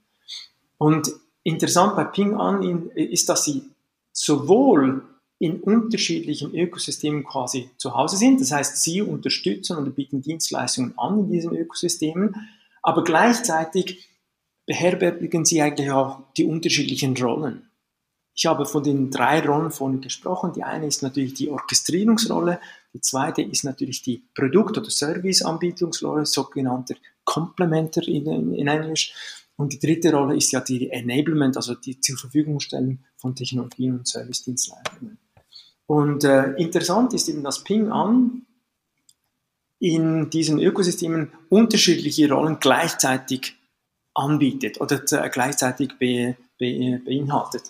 Und 0.78 1.10
interessant 1.44 1.96
bei 1.96 2.04
Ping 2.04 2.36
An 2.36 2.90
ist, 2.92 3.30
dass 3.30 3.46
sie 3.46 3.64
sowohl 4.12 5.04
in 5.40 5.62
unterschiedlichen 5.62 6.54
Ökosystemen 6.54 7.24
quasi 7.24 7.70
zu 7.78 7.96
Hause 7.96 8.18
sind. 8.18 8.42
Das 8.42 8.52
heißt, 8.52 8.84
sie 8.84 9.02
unterstützen 9.02 9.78
und 9.78 9.96
bieten 9.96 10.22
Dienstleistungen 10.22 10.94
an 10.98 11.20
in 11.20 11.32
diesen 11.32 11.56
Ökosystemen, 11.56 12.36
aber 12.82 13.04
gleichzeitig 13.04 14.10
beherbergen 14.66 15.46
sie 15.46 15.62
eigentlich 15.62 15.92
auch 15.92 16.22
die 16.38 16.46
unterschiedlichen 16.46 17.18
Rollen. 17.18 17.70
Ich 18.36 18.46
habe 18.46 18.66
von 18.66 18.84
den 18.84 19.12
drei 19.12 19.46
Rollen 19.46 19.72
vorhin 19.72 20.00
gesprochen. 20.00 20.54
Die 20.54 20.64
eine 20.64 20.88
ist 20.88 21.04
natürlich 21.04 21.34
die 21.34 21.50
Orchestrierungsrolle, 21.50 22.60
die 22.94 23.02
zweite 23.02 23.42
ist 23.42 23.64
natürlich 23.64 24.02
die 24.02 24.24
Produkt- 24.34 24.78
oder 24.78 24.90
Serviceanbietungsrolle, 24.90 26.26
sogenannter 26.26 26.96
Complementer 27.26 28.08
in, 28.08 28.54
in 28.54 28.68
Englisch. 28.68 29.14
Und 29.60 29.74
die 29.74 29.80
dritte 29.80 30.14
Rolle 30.14 30.38
ist 30.38 30.54
ja 30.54 30.62
die 30.62 30.90
Enablement, 30.90 31.58
also 31.58 31.76
die 31.76 32.00
zur 32.00 32.18
Verfügung 32.18 32.62
stellen 32.62 33.04
von 33.18 33.36
Technologien 33.36 33.92
und 33.92 34.08
Service-Dienstleistungen. 34.08 35.18
Und 35.86 36.24
äh, 36.24 36.54
interessant 36.54 37.14
ist 37.14 37.28
eben, 37.28 37.44
dass 37.44 37.66
Ping 37.66 37.92
An 37.92 38.46
in 39.80 40.30
diesen 40.30 40.62
Ökosystemen 40.62 41.34
unterschiedliche 41.50 42.32
Rollen 42.32 42.60
gleichzeitig 42.62 43.58
anbietet 44.14 44.80
oder 44.80 44.98
gleichzeitig 45.28 45.90
be, 46.00 46.38
be, 46.58 47.02
beinhaltet. 47.04 47.64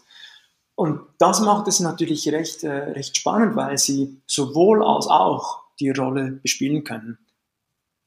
Und 0.76 1.02
das 1.18 1.42
macht 1.42 1.68
es 1.68 1.80
natürlich 1.80 2.32
recht, 2.32 2.64
äh, 2.64 2.70
recht 2.70 3.18
spannend, 3.18 3.56
weil 3.56 3.80
sie 3.80 4.22
sowohl 4.28 4.84
als 4.84 5.08
auch 5.08 5.64
die 5.80 5.90
Rolle 5.90 6.40
bespielen 6.44 6.84
können. 6.84 7.18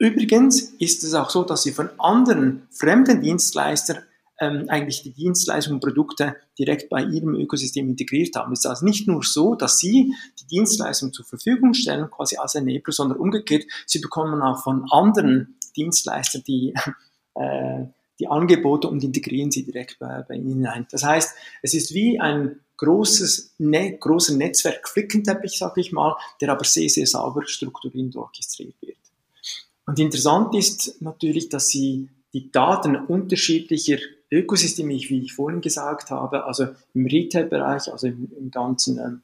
Übrigens 0.03 0.63
ist 0.81 1.05
es 1.05 1.15
auch 1.15 1.31
so, 1.31 1.45
dass 1.45 1.63
sie 1.63 1.71
von 1.71 1.89
anderen 2.01 2.67
fremden 2.73 3.21
Dienstleistern 3.21 3.99
ähm, 4.41 4.65
eigentlich 4.67 5.05
die 5.05 5.13
Dienstleistungen 5.13 5.77
und 5.77 5.81
Produkte 5.81 6.35
direkt 6.59 6.89
bei 6.91 7.05
ihrem 7.05 7.37
Ökosystem 7.37 7.89
integriert 7.89 8.35
haben. 8.35 8.53
Es 8.53 8.65
ist 8.65 8.67
also 8.67 8.85
nicht 8.85 9.07
nur 9.07 9.23
so, 9.23 9.55
dass 9.55 9.79
sie 9.79 10.13
die 10.41 10.47
Dienstleistung 10.49 11.13
zur 11.13 11.25
Verfügung 11.25 11.73
stellen, 11.73 12.11
quasi 12.11 12.37
als 12.37 12.57
Enabler, 12.57 12.93
sondern 12.93 13.19
umgekehrt, 13.19 13.63
sie 13.87 14.01
bekommen 14.01 14.43
auch 14.43 14.65
von 14.65 14.87
anderen 14.91 15.57
Dienstleistern 15.77 16.43
die, 16.49 16.75
äh, 17.37 17.85
die 18.19 18.27
Angebote 18.27 18.89
und 18.89 19.05
integrieren 19.05 19.53
sie 19.53 19.65
direkt 19.65 20.01
bei, 20.01 20.25
bei 20.29 20.35
ihnen 20.35 20.67
ein. 20.67 20.85
Das 20.91 21.05
heißt, 21.05 21.33
es 21.63 21.75
ist 21.75 21.95
wie 21.95 22.19
ein 22.19 22.59
großes, 22.79 23.55
ne, 23.59 23.97
großer 23.99 24.35
Netzwerk-Flickenteppich, 24.35 25.57
sage 25.57 25.81
ich 25.81 25.93
mal, 25.93 26.17
der 26.41 26.51
aber 26.51 26.65
sehr, 26.65 26.89
sehr 26.89 27.07
sauber 27.07 27.47
strukturiert 27.47 28.07
und 28.07 28.17
orchestriert 28.17 28.75
wird. 28.81 28.97
Und 29.93 29.99
interessant 29.99 30.55
ist 30.55 31.03
natürlich, 31.03 31.51
dass 31.51 31.69
sie 31.69 32.09
die 32.33 32.51
Daten 32.51 32.97
unterschiedlicher 32.97 33.99
Ökosysteme, 34.31 34.95
wie 34.95 35.25
ich 35.25 35.35
vorhin 35.35 35.61
gesagt 35.61 36.11
habe, 36.11 36.47
also 36.47 36.69
im 36.95 37.05
Retail-Bereich, 37.05 37.93
also 37.93 38.07
im, 38.07 38.33
im 38.39 38.51
ganzen 38.51 38.99
ähm, 38.99 39.23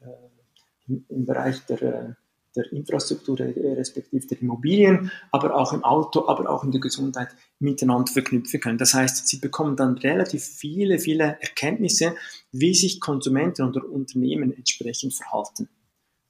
äh, 0.00 0.88
im, 0.88 1.04
im, 1.10 1.26
Bereich 1.26 1.66
der, 1.66 1.82
äh, 1.82 2.14
der 2.56 2.72
Infrastruktur, 2.72 3.38
äh, 3.40 3.74
respektive 3.74 4.26
der 4.26 4.40
Immobilien, 4.40 5.10
aber 5.30 5.54
auch 5.54 5.74
im 5.74 5.84
Auto, 5.84 6.28
aber 6.28 6.48
auch 6.48 6.64
in 6.64 6.70
der 6.70 6.80
Gesundheit 6.80 7.28
miteinander 7.58 8.10
verknüpfen 8.10 8.60
können. 8.60 8.78
Das 8.78 8.94
heißt, 8.94 9.28
sie 9.28 9.36
bekommen 9.36 9.76
dann 9.76 9.98
relativ 9.98 10.44
viele, 10.44 10.98
viele 10.98 11.36
Erkenntnisse, 11.42 12.16
wie 12.52 12.74
sich 12.74 13.02
Konsumenten 13.02 13.68
oder 13.68 13.86
Unternehmen 13.86 14.50
entsprechend 14.50 15.12
verhalten. 15.12 15.68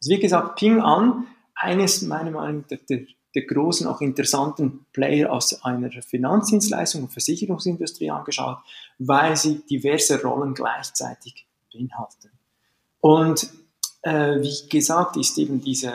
Also 0.00 0.10
wie 0.10 0.18
gesagt, 0.18 0.56
Ping 0.58 0.80
an, 0.80 1.28
eines 1.54 2.02
meiner 2.02 2.32
Meinung 2.32 2.62
nach 2.62 2.66
der, 2.66 2.78
der 2.78 3.06
großen, 3.42 3.86
auch 3.86 4.00
interessanten 4.00 4.86
Player 4.92 5.32
aus 5.32 5.64
einer 5.64 5.90
Finanzdienstleistung 5.90 7.02
und 7.04 7.12
Versicherungsindustrie 7.12 8.10
angeschaut, 8.10 8.58
weil 8.98 9.36
sie 9.36 9.62
diverse 9.68 10.20
Rollen 10.22 10.54
gleichzeitig 10.54 11.46
beinhalten. 11.72 12.30
Und 13.00 13.50
äh, 14.02 14.40
wie 14.40 14.68
gesagt, 14.68 15.16
ist 15.16 15.38
eben 15.38 15.60
dieses 15.60 15.92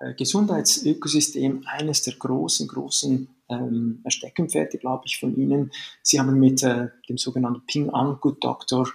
äh, 0.00 0.14
Gesundheitsökosystem 0.14 1.64
eines 1.66 2.02
der 2.02 2.14
großen, 2.14 2.68
großen 2.68 3.28
ähm, 3.48 4.02
Steckenpferde, 4.06 4.78
glaube 4.78 5.04
ich, 5.06 5.18
von 5.18 5.36
Ihnen. 5.36 5.70
Sie 6.02 6.18
haben 6.18 6.38
mit 6.38 6.62
äh, 6.62 6.88
dem 7.08 7.18
sogenannten 7.18 7.64
Ping 7.66 7.90
An 7.90 8.18
Good 8.20 8.42
Doctor 8.42 8.88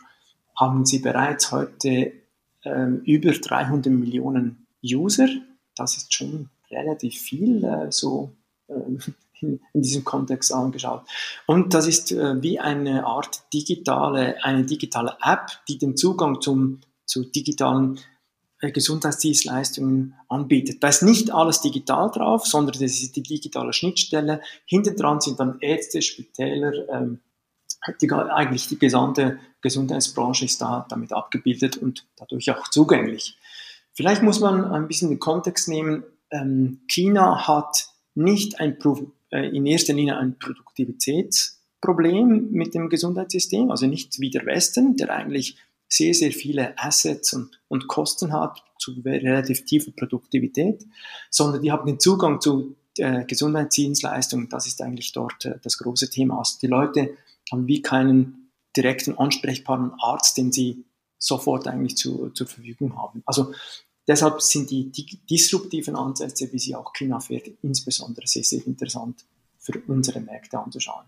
haben 0.55 0.85
Sie 0.85 0.99
bereits 0.99 1.51
heute 1.51 2.11
ähm, 2.65 3.01
über 3.05 3.31
300 3.31 3.91
Millionen 3.91 4.67
User. 4.83 5.27
Das 5.75 5.95
ist 5.95 6.13
schon 6.13 6.49
relativ 6.71 7.19
viel 7.19 7.63
äh, 7.63 7.91
so 7.91 8.31
äh, 8.67 8.73
in, 9.41 9.59
in, 9.73 9.81
diesem 9.81 10.03
Kontext 10.03 10.53
angeschaut. 10.53 11.03
Und 11.45 11.73
das 11.73 11.87
ist 11.87 12.11
äh, 12.11 12.41
wie 12.41 12.59
eine 12.59 13.05
Art 13.05 13.41
digitale, 13.53 14.43
eine 14.43 14.65
digitale 14.65 15.17
App, 15.21 15.47
die 15.67 15.77
den 15.77 15.95
Zugang 15.95 16.41
zum, 16.41 16.81
zu 17.05 17.23
digitalen 17.23 17.99
äh, 18.61 18.71
Gesundheitsdienstleistungen 18.71 20.15
anbietet. 20.27 20.83
Da 20.83 20.89
ist 20.89 21.01
nicht 21.01 21.31
alles 21.31 21.61
digital 21.61 22.11
drauf, 22.11 22.45
sondern 22.45 22.73
das 22.73 22.81
ist 22.81 23.15
die 23.15 23.23
digitale 23.23 23.71
Schnittstelle. 23.71 24.41
Hinten 24.65 24.97
dran 24.97 25.21
sind 25.21 25.39
dann 25.39 25.59
Ärzte, 25.61 26.01
Spitäler, 26.01 26.73
ähm, 26.89 27.19
die, 28.01 28.11
eigentlich 28.11 28.67
die 28.67 28.77
gesamte 28.77 29.39
Gesundheitsbranche 29.61 30.45
ist 30.45 30.61
da 30.61 30.85
damit 30.89 31.13
abgebildet 31.13 31.77
und 31.77 32.05
dadurch 32.17 32.51
auch 32.51 32.67
zugänglich. 32.69 33.37
Vielleicht 33.93 34.21
muss 34.23 34.39
man 34.39 34.65
ein 34.65 34.87
bisschen 34.87 35.09
den 35.09 35.19
Kontext 35.19 35.67
nehmen. 35.67 36.03
Ähm, 36.31 36.81
China 36.87 37.47
hat 37.47 37.89
nicht 38.15 38.59
ein, 38.59 38.77
äh, 39.31 39.55
in 39.55 39.65
erster 39.65 39.93
Linie 39.93 40.17
ein 40.17 40.37
Produktivitätsproblem 40.37 42.51
mit 42.51 42.73
dem 42.73 42.89
Gesundheitssystem, 42.89 43.71
also 43.71 43.87
nicht 43.87 44.19
wie 44.19 44.29
der 44.29 44.45
Westen, 44.45 44.97
der 44.97 45.11
eigentlich 45.11 45.57
sehr, 45.87 46.13
sehr 46.13 46.31
viele 46.31 46.77
Assets 46.77 47.33
und, 47.33 47.59
und 47.67 47.87
Kosten 47.87 48.31
hat 48.31 48.63
zu 48.77 48.91
relativ 49.03 49.65
tiefer 49.65 49.91
Produktivität, 49.91 50.85
sondern 51.29 51.61
die 51.61 51.71
haben 51.71 51.87
den 51.87 51.99
Zugang 51.99 52.39
zu 52.39 52.75
äh, 52.97 53.25
Gesundheitsdienstleistungen. 53.25 54.49
Das 54.49 54.67
ist 54.67 54.81
eigentlich 54.81 55.11
dort 55.13 55.45
äh, 55.45 55.57
das 55.63 55.77
große 55.79 56.09
Thema. 56.09 56.37
Also 56.37 56.57
die 56.61 56.67
Leute 56.67 57.17
haben 57.51 57.67
wie 57.67 57.81
keinen 57.81 58.51
direkten 58.77 59.17
ansprechbaren 59.17 59.93
Arzt, 59.99 60.37
den 60.37 60.51
sie 60.51 60.85
sofort 61.17 61.67
eigentlich 61.67 61.97
zu, 61.97 62.29
zur 62.29 62.47
Verfügung 62.47 62.97
haben. 62.97 63.23
Also 63.25 63.51
deshalb 64.09 64.41
sind 64.41 64.69
die, 64.69 64.91
die 64.91 65.05
disruptiven 65.29 65.95
Ansätze, 65.95 66.51
wie 66.51 66.59
sie 66.59 66.75
auch 66.75 66.91
China 66.91 67.21
fährt, 67.21 67.47
insbesondere 67.61 68.27
sehr, 68.27 68.43
sehr 68.43 68.65
interessant 68.67 69.23
für 69.57 69.81
unsere 69.87 70.19
Märkte 70.19 70.59
anzuschauen. 70.59 71.05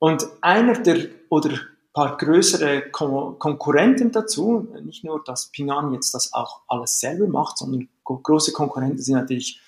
Und 0.00 0.26
einer 0.40 0.82
der, 0.82 1.06
oder 1.28 1.60
paar 1.92 2.16
größere 2.16 2.90
Kon 2.90 3.38
Konkurrenten 3.38 4.12
dazu. 4.12 4.68
Nicht 4.82 5.04
nur, 5.04 5.22
dass 5.24 5.50
Ping 5.50 5.70
An 5.70 5.92
jetzt 5.92 6.14
das 6.14 6.32
auch 6.32 6.62
alles 6.68 7.00
selber 7.00 7.26
macht, 7.26 7.58
sondern 7.58 7.88
große 8.04 8.52
Konkurrenten 8.52 9.02
sind 9.02 9.16
natürlich 9.16 9.60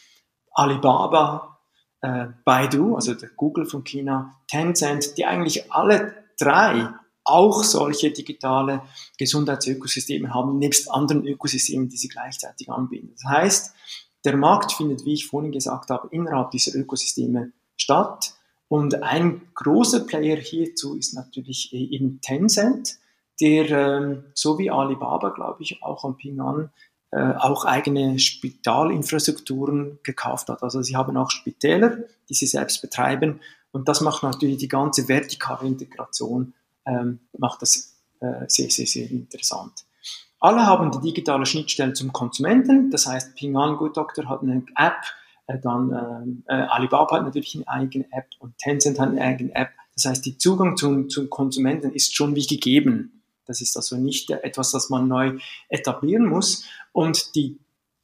Alibaba, 0.53 1.59
äh, 2.01 2.27
Baidu, 2.45 2.95
also 2.95 3.15
der 3.15 3.31
Google 3.31 3.67
von 3.67 3.85
China, 3.85 4.41
Tencent, 4.49 5.17
die 5.17 5.25
eigentlich 5.25 5.73
alle 5.73 6.15
drei 6.39 6.89
auch 7.25 7.63
solche 7.63 8.11
digitale 8.11 8.83
Gesundheitsökosysteme 9.19 10.33
haben, 10.33 10.59
nebst 10.59 10.91
anderen 10.91 11.27
Ökosystemen, 11.27 11.89
die 11.89 11.97
sie 11.97 12.09
gleichzeitig 12.09 12.71
anbieten. 12.71 13.11
Das 13.15 13.25
heißt, 13.31 13.75
der 14.25 14.37
Markt 14.37 14.73
findet, 14.73 15.05
wie 15.05 15.15
ich 15.15 15.27
vorhin 15.27 15.53
gesagt 15.53 15.91
habe, 15.91 16.09
innerhalb 16.11 16.51
dieser 16.51 16.79
Ökosysteme 16.79 17.53
statt. 17.77 18.35
Und 18.69 19.03
ein 19.03 19.43
großer 19.55 20.01
Player 20.01 20.37
hierzu 20.37 20.97
ist 20.97 21.15
natürlich 21.15 21.73
äh, 21.73 21.77
eben 21.77 22.21
Tencent, 22.21 22.97
der 23.41 23.71
ähm, 23.71 24.25
so 24.35 24.59
wie 24.59 24.71
Alibaba, 24.71 25.31
glaube 25.31 25.63
ich, 25.63 25.83
auch 25.83 26.05
am 26.05 26.17
Ping 26.17 26.41
An 26.41 26.71
äh, 27.11 27.35
auch 27.37 27.67
eigene 27.67 28.19
Spitalinfrastrukturen 28.19 29.99
gekauft 30.03 30.49
hat. 30.49 30.63
Also 30.63 30.81
sie 30.81 30.97
haben 30.97 31.17
auch 31.19 31.31
Spitäler, 31.31 31.99
die 32.31 32.35
sie 32.35 32.47
selbst 32.47 32.81
betreiben. 32.81 33.41
Und 33.71 33.89
das 33.89 34.01
macht 34.01 34.23
natürlich 34.23 34.57
die 34.57 34.69
ganze 34.69 35.09
vertikale 35.09 35.69
Integration, 35.69 36.55
ähm, 36.87 37.21
macht 37.39 37.63
das 37.63 37.97
äh, 38.21 38.45
sehr, 38.49 38.71
sehr, 38.71 38.87
sehr 38.87 39.11
interessant. 39.11 39.73
Alle 40.41 40.67
haben 40.67 40.91
die 40.91 41.01
digitale 41.01 41.47
Schnittstelle 41.47 41.93
zum 41.93 42.13
Konsumenten. 42.13 42.91
Das 42.91 43.07
heißt, 43.07 43.37
Ping 43.37 43.57
An 43.57 43.77
Good 43.77 43.97
Doctor 43.97 44.29
hat 44.29 44.43
eine 44.43 44.65
App, 44.77 44.97
äh, 45.47 45.59
dann 45.59 45.91
ähm, 45.91 46.45
äh, 46.49 46.55
Alibaba 46.55 47.17
hat 47.17 47.25
natürlich 47.25 47.55
eine 47.55 47.69
eigene 47.69 48.07
App 48.11 48.27
und 48.41 48.59
Tencent 48.59 48.99
hat 48.99 49.11
eine 49.11 49.21
eigene 49.21 49.55
App. 49.55 49.71
Das 49.95 50.07
heißt, 50.07 50.25
die 50.25 50.39
Zugang 50.39 50.77
zum, 50.77 51.09
zum 51.09 51.31
Konsumenten 51.31 51.93
ist 51.93 52.17
schon 52.17 52.35
wie 52.35 52.47
gegeben. 52.47 53.23
Das 53.47 53.61
ist 53.61 53.77
also 53.77 53.97
nicht 53.97 54.31
etwas, 54.31 54.71
das 54.73 54.91
man 54.91 55.09
neu 55.09 55.39
etablieren 55.69 56.27
muss. 56.27 56.65
Und 56.93 57.35
die, 57.35 57.61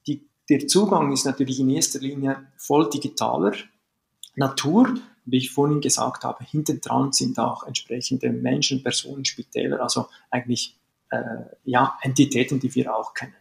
die, 0.07 0.29
der 0.49 0.67
Zugang 0.67 1.13
ist 1.13 1.25
natürlich 1.25 1.61
in 1.61 1.71
erster 1.71 2.01
Linie 2.01 2.47
voll 2.57 2.89
digitaler 2.91 3.53
Natur. 4.39 4.95
Wie 5.25 5.37
ich 5.37 5.51
vorhin 5.51 5.83
gesagt 5.83 6.25
habe, 6.25 6.43
hinten 6.45 6.81
dran 6.81 7.13
sind 7.13 7.39
auch 7.39 7.65
entsprechende 7.65 8.31
Menschen, 8.31 8.83
Personen, 8.83 9.27
Spitäler, 9.27 9.83
also 9.83 10.09
eigentlich 10.31 10.75
äh, 11.11 11.19
ja, 11.65 11.99
Entitäten, 12.01 12.61
die 12.61 12.75
wir 12.75 12.95
auch 12.95 13.13
kennen. 13.13 13.35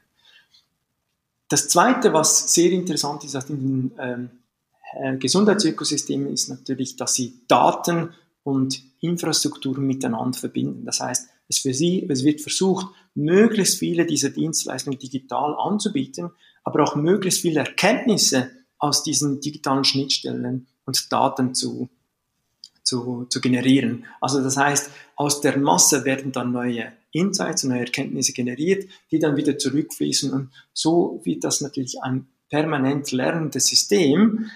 Das 1.49 1.69
Zweite, 1.69 2.11
was 2.11 2.53
sehr 2.53 2.71
interessant 2.71 3.23
ist 3.23 3.49
in 3.49 3.59
den 3.59 3.91
ähm, 3.99 4.29
äh, 4.99 5.17
Gesundheitsökosystemen, 5.17 6.33
ist 6.33 6.49
natürlich, 6.49 6.97
dass 6.97 7.13
sie 7.13 7.41
Daten 7.47 8.09
und 8.43 8.81
Infrastrukturen 8.99 9.85
miteinander 9.85 10.37
verbinden. 10.37 10.85
Das 10.85 10.99
heißt, 10.99 11.29
es, 11.47 11.59
für 11.59 11.73
sie, 11.73 12.05
es 12.09 12.25
wird 12.25 12.41
versucht, 12.41 12.87
möglichst 13.15 13.79
viele 13.79 14.05
dieser 14.05 14.29
Dienstleistungen 14.29 14.99
digital 14.99 15.55
anzubieten, 15.55 16.31
aber 16.63 16.83
auch 16.83 16.95
möglichst 16.95 17.41
viele 17.41 17.61
Erkenntnisse 17.61 18.49
aus 18.77 19.03
diesen 19.03 19.39
digitalen 19.39 19.85
Schnittstellen 19.85 20.67
und 20.87 21.11
Daten 21.13 21.53
zu, 21.53 21.89
zu, 22.81 23.25
zu 23.29 23.41
generieren. 23.41 24.05
Also 24.19 24.41
das 24.41 24.57
heißt, 24.57 24.89
aus 25.15 25.41
der 25.41 25.59
Masse 25.59 26.05
werden 26.05 26.31
dann 26.31 26.51
neue 26.51 26.93
Insights 27.11 27.63
und 27.63 27.71
neue 27.71 27.81
Erkenntnisse 27.81 28.33
generiert, 28.33 28.89
die 29.11 29.19
dann 29.19 29.35
wieder 29.35 29.57
zurückfließen. 29.57 30.31
Und 30.31 30.49
so 30.73 31.21
wird 31.23 31.43
das 31.43 31.61
natürlich 31.61 32.01
ein 32.01 32.27
permanent 32.49 33.11
lernendes 33.11 33.67
System, 33.67 34.49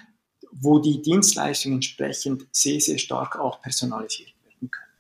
wo 0.52 0.80
die 0.80 1.02
Dienstleistungen 1.02 1.78
entsprechend 1.78 2.46
sehr, 2.52 2.80
sehr 2.80 2.98
stark 2.98 3.38
auch 3.38 3.62
personalisiert 3.62 4.34
werden 4.46 4.72
können. 4.72 4.92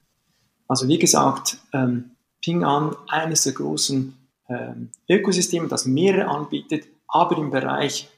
Also 0.67 0.87
wie 0.87 0.99
gesagt, 0.99 1.57
ähm, 1.73 2.11
Ping 2.41 2.63
An, 2.63 2.95
eines 3.07 3.43
der 3.43 3.53
großen 3.53 4.17
ähm, 4.49 4.89
Ökosysteme, 5.07 5.67
das 5.67 5.85
mehrere 5.85 6.27
anbietet, 6.27 6.87
aber 7.07 7.37
im 7.37 7.51
Bereich 7.51 8.09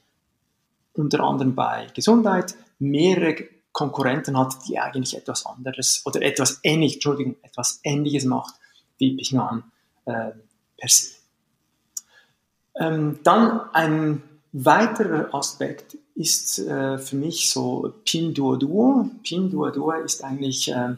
unter 0.94 1.20
anderem 1.20 1.54
bei 1.54 1.88
Gesundheit 1.94 2.54
mehrere 2.78 3.36
Konkurrenten 3.72 4.38
hat, 4.38 4.54
die 4.68 4.78
eigentlich 4.78 5.16
etwas 5.16 5.46
anderes 5.46 6.02
oder 6.04 6.22
etwas 6.22 6.60
ähnlich, 6.62 6.94
Entschuldigung, 6.94 7.36
etwas 7.42 7.80
Ähnliches 7.82 8.24
macht 8.24 8.54
wie 8.98 9.16
Ping 9.16 9.38
An 9.38 9.64
äh, 10.04 10.30
per 10.76 10.88
se. 10.88 11.10
Ähm, 12.76 13.18
dann 13.24 13.60
ein 13.72 14.22
weiterer 14.52 15.34
Aspekt 15.34 15.96
ist 16.14 16.60
äh, 16.60 16.98
für 16.98 17.16
mich 17.16 17.50
so 17.50 17.92
Pinduoduo. 18.04 19.10
Pinduoduo 19.24 19.92
ist 20.04 20.22
eigentlich 20.22 20.70
äh, 20.70 20.94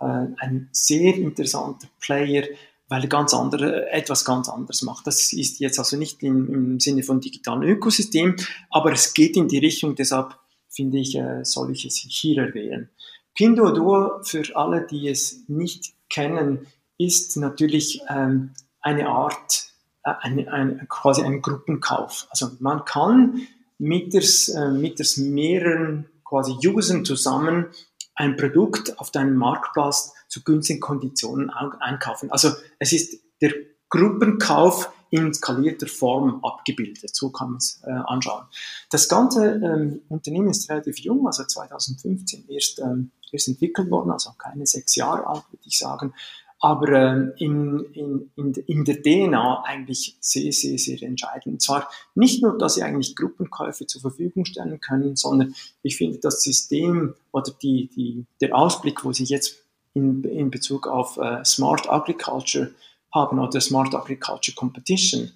äh, 0.00 0.26
ein 0.38 0.68
sehr 0.72 1.14
interessanter 1.14 1.86
Player, 2.00 2.44
weil 2.88 3.02
er 3.02 3.08
ganz 3.08 3.32
andere, 3.34 3.88
etwas 3.90 4.24
ganz 4.24 4.48
anderes 4.48 4.82
macht. 4.82 5.06
Das 5.06 5.32
ist 5.32 5.60
jetzt 5.60 5.78
also 5.78 5.96
nicht 5.96 6.22
im, 6.24 6.52
im 6.52 6.80
Sinne 6.80 7.04
von 7.04 7.20
digitalen 7.20 7.62
Ökosystem, 7.62 8.34
aber 8.70 8.92
es 8.92 9.14
geht 9.14 9.36
in 9.36 9.46
die 9.46 9.58
Richtung, 9.58 9.94
deshalb 9.94 10.36
finde 10.70 10.98
ich, 10.98 11.16
äh, 11.16 11.44
soll 11.44 11.72
ich 11.72 11.84
es 11.84 11.96
hier 11.96 12.42
erwähnen. 12.42 12.88
Pinduoduo, 13.34 14.22
für 14.22 14.44
alle, 14.54 14.86
die 14.86 15.08
es 15.08 15.44
nicht 15.48 15.92
kennen, 16.08 16.66
ist 16.98 17.36
natürlich 17.36 18.02
ähm, 18.08 18.50
eine 18.80 19.08
Art, 19.08 19.64
äh, 20.04 20.12
eine, 20.20 20.52
eine, 20.52 20.86
quasi 20.88 21.22
ein 21.22 21.42
Gruppenkauf. 21.42 22.26
Also 22.30 22.50
man 22.60 22.84
kann 22.84 23.46
mittels, 23.78 24.48
äh, 24.48 24.70
mittels 24.70 25.16
mehreren 25.16 26.06
quasi 26.24 26.56
Usern 26.66 27.04
zusammen 27.04 27.66
ein 28.14 28.36
Produkt 28.36 28.98
auf 28.98 29.10
deinem 29.10 29.36
Marktplatz 29.36 30.12
zu 30.28 30.44
günstigen 30.44 30.80
Konditionen 30.80 31.50
einkaufen. 31.50 32.30
Also 32.30 32.50
es 32.78 32.92
ist 32.92 33.18
der 33.40 33.52
Gruppenkauf 33.88 34.92
in 35.10 35.34
skalierter 35.34 35.86
Form 35.86 36.44
abgebildet. 36.44 37.14
So 37.14 37.30
kann 37.30 37.50
man 37.50 37.56
es 37.58 37.82
äh, 37.84 37.90
anschauen. 37.90 38.44
Das 38.90 39.08
ganze 39.08 39.54
ähm, 39.54 40.02
Unternehmen 40.08 40.48
ist 40.48 40.70
relativ 40.70 40.98
jung, 40.98 41.26
also 41.26 41.44
2015 41.44 42.48
erst, 42.48 42.80
ähm, 42.80 43.10
erst 43.32 43.48
entwickelt 43.48 43.90
worden, 43.90 44.10
also 44.10 44.30
keine 44.38 44.66
sechs 44.66 44.96
Jahre 44.96 45.26
alt, 45.26 45.42
würde 45.50 45.64
ich 45.66 45.78
sagen 45.78 46.14
aber 46.60 46.88
äh, 46.90 47.32
in, 47.42 47.80
in, 47.94 48.30
in, 48.36 48.52
in 48.52 48.84
der 48.84 49.02
DNA 49.02 49.62
eigentlich 49.64 50.16
sehr, 50.20 50.52
sehr, 50.52 50.78
sehr 50.78 51.02
entscheidend. 51.02 51.46
Und 51.46 51.62
zwar 51.62 51.88
nicht 52.14 52.42
nur, 52.42 52.58
dass 52.58 52.74
sie 52.74 52.82
eigentlich 52.82 53.16
Gruppenkäufe 53.16 53.86
zur 53.86 54.02
Verfügung 54.02 54.44
stellen 54.44 54.78
können, 54.78 55.16
sondern 55.16 55.54
ich 55.82 55.96
finde 55.96 56.18
das 56.18 56.42
System 56.42 57.14
oder 57.32 57.50
die, 57.62 57.88
die, 57.88 58.26
der 58.42 58.54
Ausblick, 58.54 59.04
wo 59.04 59.12
sie 59.12 59.24
jetzt 59.24 59.56
in, 59.94 60.22
in 60.24 60.50
Bezug 60.50 60.86
auf 60.86 61.16
äh, 61.16 61.42
Smart 61.46 61.88
Agriculture 61.90 62.72
haben 63.12 63.38
oder 63.38 63.60
Smart 63.60 63.94
Agriculture 63.94 64.54
Competition, 64.54 65.30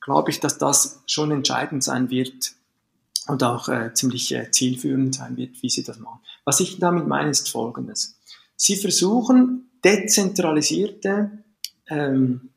glaube 0.00 0.30
ich, 0.30 0.40
dass 0.40 0.58
das 0.58 1.02
schon 1.06 1.30
entscheidend 1.30 1.82
sein 1.82 2.10
wird 2.10 2.52
und 3.28 3.42
auch 3.42 3.68
äh, 3.68 3.92
ziemlich 3.94 4.32
äh, 4.32 4.50
zielführend 4.50 5.14
sein 5.14 5.36
wird, 5.36 5.62
wie 5.62 5.68
sie 5.68 5.82
das 5.82 5.98
machen. 5.98 6.20
Was 6.44 6.60
ich 6.60 6.78
damit 6.78 7.06
meine, 7.06 7.30
ist 7.30 7.50
Folgendes. 7.50 8.18
Sie 8.56 8.76
versuchen 8.76 9.70
dezentralisierte 9.84 11.44
ähm, 11.88 12.50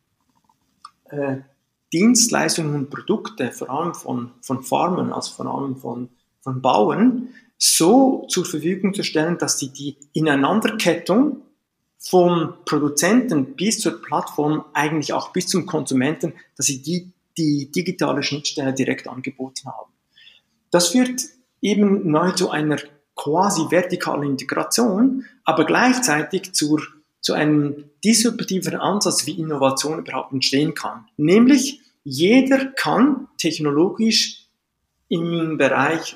äh, 1.05 1.37
Dienstleistungen 1.91 2.75
und 2.75 2.89
Produkte, 2.89 3.51
vor 3.51 3.69
allem 3.69 3.95
von, 3.95 4.31
von 4.41 4.63
Farmen, 4.63 5.11
also 5.11 5.33
vor 5.33 5.47
allem 5.47 5.75
von, 5.75 6.09
von 6.41 6.61
Bauern, 6.61 7.29
so 7.57 8.25
zur 8.29 8.45
Verfügung 8.45 8.93
zu 8.93 9.03
stellen, 9.03 9.37
dass 9.37 9.57
sie 9.57 9.69
die 9.69 9.97
Ineinanderkettung 10.13 11.41
vom 11.99 12.53
Produzenten 12.65 13.55
bis 13.55 13.79
zur 13.79 14.01
Plattform, 14.01 14.65
eigentlich 14.73 15.13
auch 15.13 15.31
bis 15.33 15.47
zum 15.47 15.65
Konsumenten, 15.65 16.33
dass 16.55 16.65
sie 16.65 16.81
die, 16.81 17.11
die 17.37 17.71
digitale 17.71 18.23
Schnittstelle 18.23 18.73
direkt 18.73 19.07
angeboten 19.07 19.67
haben. 19.67 19.91
Das 20.71 20.89
führt 20.89 21.21
eben 21.61 22.09
neu 22.09 22.31
zu 22.31 22.49
einer 22.49 22.77
quasi 23.15 23.63
vertikalen 23.69 24.31
Integration, 24.31 25.25
aber 25.43 25.65
gleichzeitig 25.65 26.53
zur 26.53 26.81
zu 27.21 27.33
einem 27.33 27.89
disruptiven 28.03 28.75
Ansatz, 28.75 29.25
wie 29.25 29.39
Innovation 29.39 29.99
überhaupt 29.99 30.31
entstehen 30.31 30.73
kann. 30.73 31.05
Nämlich, 31.17 31.81
jeder 32.03 32.65
kann 32.65 33.27
technologisch 33.37 34.45
im 35.09 35.57
Bereich 35.57 36.15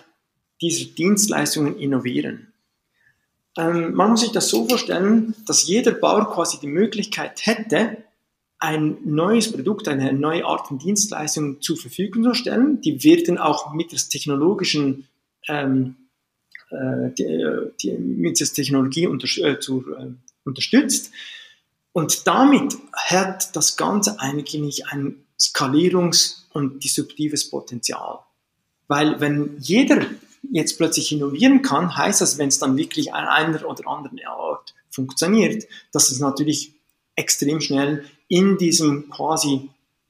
dieser 0.62 0.86
Dienstleistungen 0.92 1.78
innovieren. 1.78 2.53
Ähm, 3.58 3.94
man 3.94 4.12
muss 4.12 4.22
sich 4.22 4.32
das 4.32 4.50
so 4.50 4.68
vorstellen, 4.68 5.36
dass 5.46 5.68
jeder 5.68 5.92
Bauer 5.92 6.32
quasi 6.32 6.60
die 6.60 6.68
Möglichkeit 6.68 7.46
hätte, 7.46 7.98
ein 8.60 8.98
neues 9.04 9.52
Produkt, 9.52 9.88
eine 9.90 10.14
neue 10.14 10.46
Art 10.46 10.68
von 10.68 10.80
Dienstleistung 10.80 11.62
zur 11.62 11.76
Verfügung 11.76 12.24
zu 12.24 12.34
stellen. 12.34 12.80
Die 12.82 13.04
werden 13.04 13.38
auch 13.38 13.74
mittels 13.74 14.08
technologischen 14.08 15.08
ähm, 15.50 15.96
äh, 16.70 17.12
die, 17.18 17.24
äh, 17.24 17.72
die, 17.82 17.92
mittels 17.92 18.54
Technologie 18.54 19.08
unter, 19.08 19.28
äh, 19.44 19.60
zur, 19.60 20.00
äh, 20.00 20.12
unterstützt. 20.46 21.12
Und 21.92 22.26
damit 22.26 22.76
hat 22.94 23.56
das 23.56 23.78
Ganze 23.78 24.20
eigentlich 24.20 24.88
ein 24.88 25.26
Skalierungs- 25.40 26.46
und 26.54 26.84
disruptives 26.84 27.50
Potenzial. 27.50 28.20
Weil 28.88 29.20
wenn 29.20 29.58
jeder 29.60 30.06
jetzt 30.54 30.78
plötzlich 30.78 31.12
innovieren 31.12 31.64
kann, 31.64 31.98
heißt 31.98 32.22
das, 32.22 32.38
wenn 32.38 32.50
es 32.50 32.60
dann 32.60 32.78
wirklich 32.78 33.14
an 33.14 33.26
einer 33.26 33.66
oder 33.66 33.88
anderen 33.88 34.20
Art 34.26 34.76
funktioniert, 34.90 35.66
dass 35.92 36.12
es 36.12 36.20
natürlich 36.20 36.76
extrem 37.16 37.60
schnell 37.60 38.06
in 38.28 38.58
diesem 38.58 39.10
quasi 39.10 39.70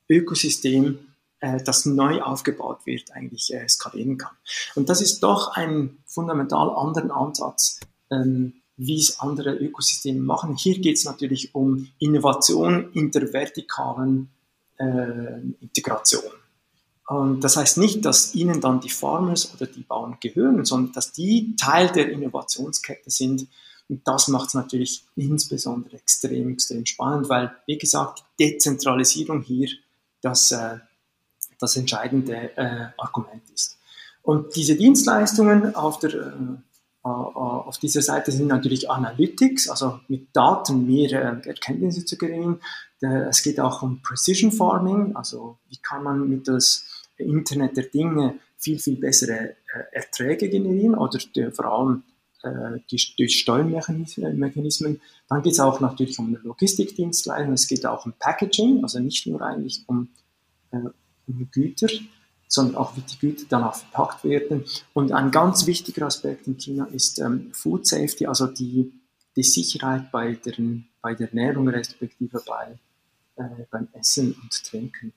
Ökosystem, 0.09 0.99
äh, 1.39 1.63
das 1.63 1.85
neu 1.85 2.21
aufgebaut 2.21 2.85
wird, 2.85 3.11
eigentlich 3.13 3.53
äh, 3.53 3.67
skalieren 3.69 4.17
kann. 4.17 4.33
Und 4.75 4.89
das 4.89 5.01
ist 5.01 5.21
doch 5.21 5.55
ein 5.55 5.97
fundamental 6.05 6.69
anderen 6.71 7.11
Ansatz, 7.11 7.79
ähm, 8.11 8.53
wie 8.75 8.99
es 8.99 9.19
andere 9.19 9.55
Ökosysteme 9.55 10.19
machen. 10.19 10.57
Hier 10.57 10.77
geht 10.79 10.97
es 10.97 11.05
natürlich 11.05 11.55
um 11.55 11.87
Innovation 11.99 12.91
in 12.91 13.11
der 13.11 13.31
vertikalen 13.31 14.29
äh, 14.77 15.39
Integration. 15.61 16.42
Und 17.13 17.41
das 17.41 17.57
heißt 17.57 17.77
nicht, 17.77 18.05
dass 18.05 18.33
ihnen 18.33 18.59
dann 18.59 18.79
die 18.79 18.89
Farmers 18.89 19.53
oder 19.53 19.67
die 19.67 19.83
Bauern 19.83 20.17
gehören, 20.19 20.65
sondern 20.65 20.93
dass 20.93 21.11
die 21.11 21.55
Teil 21.55 21.89
der 21.89 22.09
Innovationskette 22.11 23.11
sind. 23.11 23.47
Und 23.87 24.07
das 24.07 24.29
macht 24.29 24.47
es 24.47 24.53
natürlich 24.55 25.05
insbesondere 25.15 25.97
extrem, 25.97 26.53
extrem 26.53 26.85
spannend, 26.85 27.29
weil, 27.29 27.53
wie 27.67 27.77
gesagt, 27.77 28.23
Dezentralisierung 28.39 29.41
hier 29.43 29.69
das, 30.21 30.51
äh, 30.51 30.77
das 31.59 31.75
entscheidende 31.75 32.57
äh, 32.57 32.87
Argument 32.97 33.47
ist. 33.53 33.77
Und 34.23 34.55
diese 34.55 34.75
Dienstleistungen 34.75 35.75
auf 35.75 35.99
der 35.99 36.13
äh, 36.15 36.29
auf 37.05 37.77
dieser 37.79 38.01
Seite 38.01 38.31
sind 38.31 38.47
natürlich 38.47 38.89
Analytics, 38.89 39.67
also 39.67 39.99
mit 40.07 40.33
Daten 40.33 40.87
mehr 40.87 41.41
Erkenntnisse 41.45 42.05
zu 42.05 42.17
gewinnen. 42.17 42.61
Es 43.01 43.43
geht 43.43 43.59
auch 43.59 43.81
um 43.81 44.01
Precision 44.01 44.53
Farming, 44.53 45.13
also 45.13 45.57
wie 45.67 45.75
kann 45.75 46.03
man 46.03 46.29
mit 46.29 46.47
das 46.47 46.85
Internet 47.17 47.77
der 47.77 47.85
Dinge 47.85 48.39
viel, 48.57 48.79
viel 48.79 48.97
bessere 48.97 49.49
äh, 49.49 49.55
Erträge 49.91 50.49
generieren 50.49 50.95
oder 50.95 51.19
vor 51.53 51.65
allem 51.65 52.03
durch 53.15 53.39
Steuermechanismen. 53.39 54.99
Dann 55.29 55.41
geht 55.41 55.53
es 55.53 55.61
auch 55.61 55.79
natürlich 55.79 56.19
um 56.19 56.37
Logistikdienstleistungen, 56.43 57.53
es 57.53 57.69
geht 57.69 57.85
auch 57.85 58.05
um 58.05 58.13
Packaging, 58.19 58.83
also 58.83 58.99
nicht 58.99 59.25
nur 59.27 59.41
eigentlich 59.41 59.85
um, 59.87 60.09
um 60.71 61.49
Güter, 61.51 61.87
sondern 62.53 62.75
auch 62.75 62.95
wie 62.95 63.01
die 63.01 63.17
Güter 63.17 63.45
danach 63.49 63.75
verpackt 63.75 64.23
werden. 64.23 64.63
Und 64.93 65.11
ein 65.11 65.31
ganz 65.31 65.65
wichtiger 65.65 66.05
Aspekt 66.05 66.45
in 66.47 66.57
China 66.57 66.85
ist 66.85 67.19
ähm, 67.19 67.51
Food 67.51 67.87
Safety, 67.87 68.27
also 68.27 68.45
die, 68.47 68.93
die 69.35 69.43
Sicherheit 69.43 70.11
bei 70.11 70.33
der, 70.33 70.53
bei 71.01 71.15
der 71.15 71.29
Ernährung 71.29 71.67
respektive 71.67 72.43
bei, 72.45 72.77
äh, 73.37 73.65
beim 73.71 73.87
Essen 73.93 74.35
und 74.39 74.63
Trinken. 74.63 75.13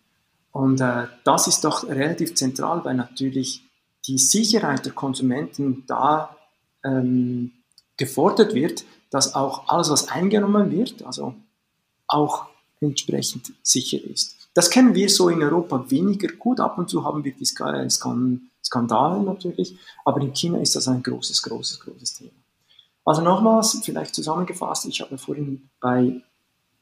Und 0.56 0.80
äh, 0.80 1.06
das 1.22 1.48
ist 1.48 1.64
doch 1.64 1.86
relativ 1.86 2.34
zentral, 2.34 2.82
weil 2.82 2.94
natürlich 2.94 3.62
die 4.06 4.16
Sicherheit 4.16 4.86
der 4.86 4.94
Konsumenten 4.94 5.84
da 5.86 6.34
ähm, 6.82 7.52
gefordert 7.98 8.54
wird, 8.54 8.86
dass 9.10 9.34
auch 9.34 9.68
alles, 9.68 9.90
was 9.90 10.08
eingenommen 10.08 10.70
wird, 10.70 11.02
also 11.02 11.34
auch 12.08 12.46
entsprechend 12.80 13.52
sicher 13.62 14.02
ist. 14.02 14.48
Das 14.54 14.70
kennen 14.70 14.94
wir 14.94 15.10
so 15.10 15.28
in 15.28 15.42
Europa 15.42 15.90
weniger 15.90 16.28
gut. 16.28 16.58
Ab 16.58 16.78
und 16.78 16.88
zu 16.88 17.04
haben 17.04 17.22
wir 17.22 17.34
die 17.34 17.44
Skandale 17.44 19.22
natürlich, 19.22 19.76
aber 20.06 20.22
in 20.22 20.32
China 20.32 20.58
ist 20.58 20.74
das 20.74 20.88
ein 20.88 21.02
großes, 21.02 21.42
großes, 21.42 21.80
großes 21.80 22.14
Thema. 22.14 22.30
Also 23.04 23.20
nochmals, 23.20 23.78
vielleicht 23.84 24.14
zusammengefasst, 24.14 24.86
ich 24.86 25.02
habe 25.02 25.18
vorhin 25.18 25.68
bei 25.80 26.22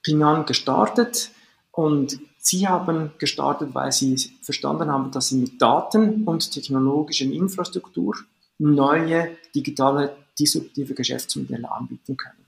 Ping 0.05 0.47
gestartet 0.47 1.31
und 1.73 2.21
Sie 2.47 2.69
haben 2.69 3.13
gestartet, 3.19 3.71
weil 3.73 3.91
Sie 3.91 4.17
verstanden 4.43 4.91
haben, 4.93 5.11
dass 5.11 5.29
Sie 5.29 5.37
mit 5.37 5.63
Daten 5.63 6.25
und 6.25 6.53
technologischen 6.53 7.33
Infrastruktur 7.33 8.17
neue 8.59 9.31
digitale 9.55 10.15
disruptive 10.39 10.93
Geschäftsmodelle 10.93 11.73
anbieten 11.73 12.19
können. 12.19 12.45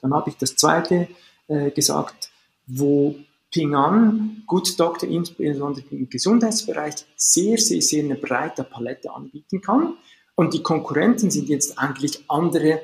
Dann 0.00 0.14
habe 0.14 0.30
ich 0.30 0.36
das 0.36 0.54
zweite 0.54 1.08
äh, 1.48 1.72
gesagt, 1.72 2.30
wo 2.68 3.16
Ping 3.50 3.74
An, 3.74 4.44
Good 4.46 4.78
Doctor 4.78 5.08
insbesondere 5.08 5.86
im 5.90 6.08
Gesundheitsbereich 6.08 7.04
sehr, 7.16 7.58
sehr, 7.58 7.82
sehr 7.82 8.04
eine 8.04 8.14
breite 8.14 8.62
Palette 8.62 9.12
anbieten 9.12 9.60
kann. 9.60 9.94
Und 10.36 10.54
die 10.54 10.62
Konkurrenten 10.62 11.32
sind 11.32 11.48
jetzt 11.48 11.76
eigentlich 11.80 12.24
andere 12.28 12.80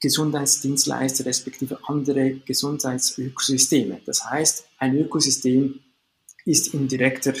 Gesundheitsdienstleister 0.00 1.26
respektive 1.26 1.80
andere 1.88 2.36
Gesundheitsökosysteme. 2.46 4.00
Das 4.06 4.24
heißt, 4.30 4.64
ein 4.78 4.96
Ökosystem 4.96 5.80
ist 6.48 6.72
in, 6.74 6.88
direkter, 6.88 7.34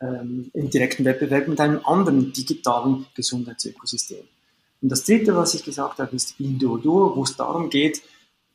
ähm, 0.00 0.50
im 0.54 0.70
direkten 0.70 1.04
Wettbewerb 1.04 1.48
mit 1.48 1.60
einem 1.60 1.80
anderen 1.84 2.32
digitalen 2.32 3.06
Gesundheitsökosystem. 3.14 4.24
Und 4.80 4.88
das 4.90 5.04
Dritte, 5.04 5.34
was 5.34 5.54
ich 5.54 5.64
gesagt 5.64 5.98
habe, 5.98 6.14
ist 6.14 6.36
Pinduoduo, 6.36 7.16
wo 7.16 7.24
es 7.24 7.36
darum 7.36 7.68
geht, 7.68 8.02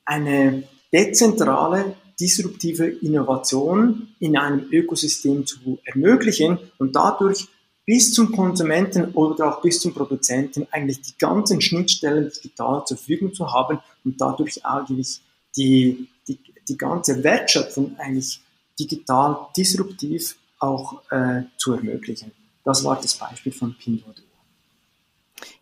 eine 0.05 0.63
dezentrale, 0.93 1.95
disruptive 2.19 2.85
Innovation 2.85 4.09
in 4.19 4.38
einem 4.38 4.67
Ökosystem 4.71 5.45
zu 5.45 5.79
ermöglichen 5.85 6.59
und 6.77 6.95
dadurch 6.95 7.47
bis 7.85 8.13
zum 8.13 8.31
Konsumenten 8.31 9.12
oder 9.13 9.51
auch 9.51 9.62
bis 9.62 9.79
zum 9.81 9.93
Produzenten 9.93 10.67
eigentlich 10.71 11.01
die 11.01 11.17
ganzen 11.17 11.59
Schnittstellen 11.59 12.29
digital 12.29 12.85
zur 12.85 12.97
Verfügung 12.97 13.33
zu 13.33 13.51
haben 13.51 13.79
und 14.05 14.21
dadurch 14.21 14.63
eigentlich 14.63 15.21
die, 15.57 16.07
die, 16.27 16.38
die 16.67 16.77
ganze 16.77 17.23
Wertschöpfung 17.23 17.95
eigentlich 17.97 18.41
digital 18.79 19.47
disruptiv 19.55 20.37
auch 20.59 21.01
äh, 21.11 21.43
zu 21.57 21.73
ermöglichen. 21.73 22.31
Das 22.63 22.83
war 22.83 22.95
das 23.01 23.15
Beispiel 23.15 23.51
von 23.51 23.75
Pinduoduo. 23.75 24.23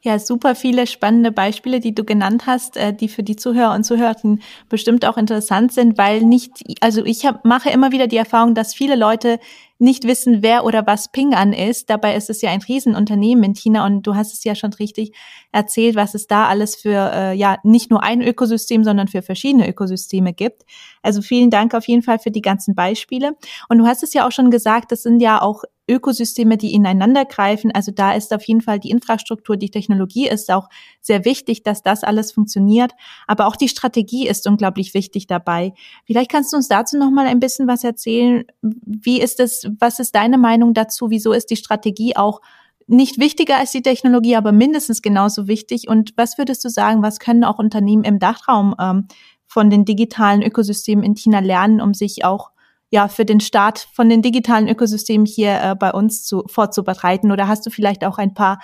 Ja, 0.01 0.19
super 0.19 0.55
viele 0.55 0.87
spannende 0.87 1.31
Beispiele, 1.31 1.79
die 1.79 1.93
du 1.93 2.03
genannt 2.03 2.45
hast, 2.47 2.77
äh, 2.77 2.93
die 2.93 3.09
für 3.09 3.23
die 3.23 3.35
Zuhörer 3.35 3.73
und 3.75 3.83
Zuhörerinnen 3.83 4.41
bestimmt 4.69 5.05
auch 5.05 5.17
interessant 5.17 5.73
sind, 5.73 5.97
weil 5.97 6.21
nicht, 6.21 6.63
also 6.81 7.03
ich 7.05 7.25
hab, 7.25 7.45
mache 7.45 7.69
immer 7.69 7.91
wieder 7.91 8.07
die 8.07 8.17
Erfahrung, 8.17 8.55
dass 8.55 8.73
viele 8.73 8.95
Leute 8.95 9.39
nicht 9.79 10.05
wissen, 10.05 10.41
wer 10.41 10.65
oder 10.65 10.87
was 10.87 11.11
Ping 11.11 11.33
an 11.33 11.53
ist. 11.53 11.89
Dabei 11.89 12.15
ist 12.15 12.29
es 12.29 12.41
ja 12.41 12.49
ein 12.51 12.61
Riesenunternehmen 12.61 13.43
in 13.43 13.55
China 13.55 13.85
und 13.85 14.03
du 14.03 14.15
hast 14.15 14.33
es 14.33 14.43
ja 14.43 14.55
schon 14.55 14.73
richtig 14.73 15.13
erzählt, 15.51 15.95
was 15.95 16.15
es 16.15 16.27
da 16.27 16.47
alles 16.47 16.75
für, 16.75 17.11
äh, 17.13 17.33
ja, 17.33 17.57
nicht 17.63 17.91
nur 17.91 18.03
ein 18.03 18.21
Ökosystem, 18.21 18.83
sondern 18.83 19.07
für 19.07 19.21
verschiedene 19.21 19.67
Ökosysteme 19.69 20.33
gibt. 20.33 20.63
Also 21.01 21.21
vielen 21.21 21.49
Dank 21.49 21.73
auf 21.73 21.87
jeden 21.87 22.01
Fall 22.01 22.19
für 22.19 22.31
die 22.31 22.41
ganzen 22.41 22.75
Beispiele. 22.75 23.33
Und 23.69 23.77
du 23.77 23.85
hast 23.85 24.03
es 24.03 24.13
ja 24.13 24.27
auch 24.27 24.31
schon 24.31 24.51
gesagt, 24.51 24.91
das 24.91 25.03
sind 25.03 25.19
ja 25.19 25.41
auch 25.41 25.63
Ökosysteme, 25.89 26.57
die 26.57 26.73
ineinander 26.73 27.25
greifen. 27.25 27.71
Also 27.71 27.91
da 27.91 28.13
ist 28.13 28.33
auf 28.33 28.43
jeden 28.43 28.61
Fall 28.61 28.79
die 28.79 28.89
Infrastruktur, 28.89 29.55
die 29.55 29.69
Technologie 29.69 30.27
ist 30.27 30.51
auch 30.51 30.67
sehr 31.01 31.23
wichtig, 31.23 31.63
dass 31.63 31.81
das 31.81 32.03
alles 32.03 32.31
funktioniert. 32.31 32.91
Aber 33.25 33.47
auch 33.47 33.55
die 33.55 33.69
Strategie 33.69 34.27
ist 34.27 34.47
unglaublich 34.47 34.93
wichtig 34.93 35.27
dabei. 35.27 35.73
Vielleicht 36.05 36.29
kannst 36.29 36.51
du 36.51 36.57
uns 36.57 36.67
dazu 36.67 36.97
noch 36.97 37.09
mal 37.09 37.25
ein 37.25 37.39
bisschen 37.39 37.67
was 37.67 37.83
erzählen. 37.83 38.43
Wie 38.61 39.21
ist 39.21 39.39
es, 39.39 39.66
was 39.79 39.99
ist 39.99 40.15
deine 40.15 40.37
Meinung 40.37 40.73
dazu? 40.73 41.09
Wieso 41.09 41.33
ist 41.33 41.49
die 41.49 41.55
Strategie 41.55 42.15
auch 42.15 42.41
nicht 42.87 43.19
wichtiger 43.19 43.57
als 43.57 43.71
die 43.71 43.81
Technologie, 43.81 44.35
aber 44.35 44.51
mindestens 44.51 45.01
genauso 45.01 45.47
wichtig? 45.47 45.87
Und 45.87 46.13
was 46.15 46.37
würdest 46.37 46.63
du 46.63 46.69
sagen, 46.69 47.01
was 47.01 47.19
können 47.19 47.43
auch 47.43 47.59
Unternehmen 47.59 48.03
im 48.03 48.19
Dachraum 48.19 48.75
ähm, 48.79 49.07
von 49.45 49.69
den 49.69 49.85
digitalen 49.85 50.41
Ökosystemen 50.41 51.03
in 51.03 51.15
China 51.15 51.39
lernen, 51.39 51.81
um 51.81 51.93
sich 51.93 52.23
auch 52.23 52.51
ja 52.89 53.07
für 53.07 53.25
den 53.25 53.39
Start 53.39 53.87
von 53.93 54.07
den 54.09 54.21
digitalen 54.21 54.67
Ökosystemen 54.69 55.25
hier 55.25 55.61
äh, 55.61 55.75
bei 55.75 55.91
uns 55.91 56.23
zu, 56.23 56.43
vorzubereiten? 56.47 57.31
Oder 57.31 57.47
hast 57.47 57.65
du 57.65 57.69
vielleicht 57.69 58.05
auch 58.05 58.17
ein 58.17 58.33
paar 58.33 58.59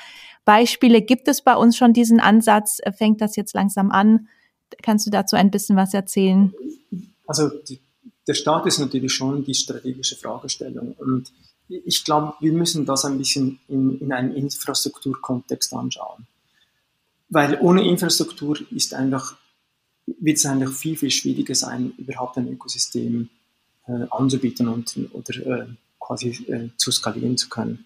Beispiele? 0.46 1.02
Gibt 1.02 1.28
es 1.28 1.42
bei 1.42 1.56
uns 1.56 1.76
schon 1.78 1.94
diesen 1.94 2.20
Ansatz? 2.20 2.80
Äh, 2.82 2.94
fängt 2.94 3.22
das 3.22 3.36
jetzt 3.36 3.54
langsam 3.54 3.92
an? 3.92 4.28
Kannst 4.82 5.06
du 5.06 5.12
dazu 5.12 5.36
ein 5.36 5.52
bisschen 5.52 5.76
was 5.76 5.94
erzählen? 5.94 6.54
Also 7.28 7.50
die, 7.68 7.82
der 8.28 8.34
Start 8.34 8.66
ist 8.68 8.80
natürlich 8.80 9.14
schon 9.14 9.44
die 9.44 9.54
strategische 9.54 10.16
Fragestellung 10.16 10.94
und 10.94 11.32
ich 11.68 12.04
glaube, 12.04 12.34
wir 12.40 12.52
müssen 12.52 12.86
das 12.86 13.06
ein 13.06 13.18
bisschen 13.18 13.60
in, 13.68 14.00
in 14.00 14.12
einen 14.12 14.34
Infrastrukturkontext 14.34 15.74
anschauen. 15.74 16.28
Weil 17.30 17.58
ohne 17.62 17.88
Infrastruktur 17.88 18.60
ist 18.72 18.94
einfach, 18.94 19.36
wird 20.06 20.38
es 20.38 20.46
eigentlich 20.46 20.76
viel, 20.76 20.98
viel 20.98 21.10
schwieriger 21.12 21.56
sein, 21.56 21.94
überhaupt 21.98 22.38
ein 22.38 22.48
Ökosystem 22.48 23.30
äh, 23.88 24.06
anzubieten 24.12 24.68
und, 24.68 24.94
oder 25.14 25.62
äh, 25.62 25.66
quasi 26.00 26.30
äh, 26.48 26.70
zu 26.78 26.92
skalieren 26.92 27.38
zu 27.38 27.50
können. 27.50 27.86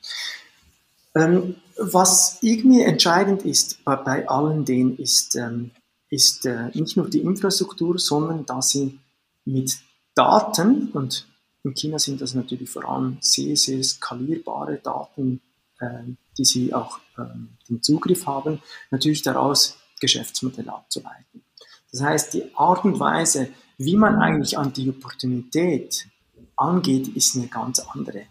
Ähm, 1.16 1.56
was 1.78 2.40
irgendwie 2.42 2.82
entscheidend 2.82 3.44
ist 3.44 3.84
bei, 3.84 3.96
bei 3.96 4.28
allen 4.28 4.66
denen, 4.66 4.98
ist, 4.98 5.36
ähm, 5.36 5.72
ist 6.10 6.46
äh, 6.46 6.70
nicht 6.74 6.98
nur 6.98 7.10
die 7.10 7.22
Infrastruktur, 7.22 8.00
sondern 8.00 8.46
dass 8.46 8.70
sie 8.70 9.00
mit 9.46 9.78
Daten, 10.18 10.90
und 10.94 11.28
in 11.64 11.76
China 11.76 12.00
sind 12.00 12.22
das 12.22 12.34
natürlich 12.34 12.70
vor 12.70 12.86
allem 12.86 13.18
sehr, 13.22 13.56
sehr 13.56 13.84
skalierbare 13.84 14.80
Daten, 14.84 15.42
äh, 15.80 16.04
die 16.38 16.46
sie 16.46 16.74
auch 16.74 17.00
äh, 17.18 17.24
den 17.70 17.84
Zugriff 17.84 18.26
haben, 18.26 18.62
natürlich 18.90 19.22
daraus 19.22 19.78
Geschäftsmodelle 20.00 20.74
abzuleiten. 20.74 21.44
Das 21.92 22.02
heißt, 22.02 22.34
die 22.34 22.56
Art 22.56 22.84
und 22.84 23.00
Weise, 23.00 23.50
wie 23.78 23.96
man 23.96 24.16
eigentlich 24.16 24.58
an 24.58 24.74
die 24.74 24.90
Opportunität 24.90 26.08
angeht, 26.56 27.10
ist 27.10 27.36
eine 27.36 27.48
ganz 27.48 27.80
andere. 27.80 28.24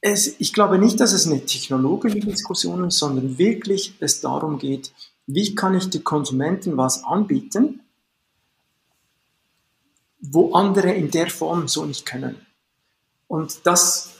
Es, 0.00 0.40
ich 0.40 0.52
glaube 0.52 0.78
nicht, 0.78 1.00
dass 1.00 1.12
es 1.12 1.26
eine 1.26 1.44
technologische 1.44 2.20
Diskussion 2.20 2.84
ist, 2.84 2.98
sondern 2.98 3.36
wirklich 3.36 3.94
es 4.00 4.20
darum 4.20 4.58
geht, 4.58 4.92
wie 5.26 5.54
kann 5.54 5.76
ich 5.76 5.90
den 5.90 6.04
Konsumenten 6.04 6.76
was 6.76 7.04
anbieten, 7.04 7.82
wo 10.20 10.52
andere 10.52 10.92
in 10.92 11.10
der 11.10 11.28
Form 11.28 11.68
so 11.68 11.84
nicht 11.84 12.06
können. 12.06 12.36
Und 13.26 13.60
das, 13.64 14.10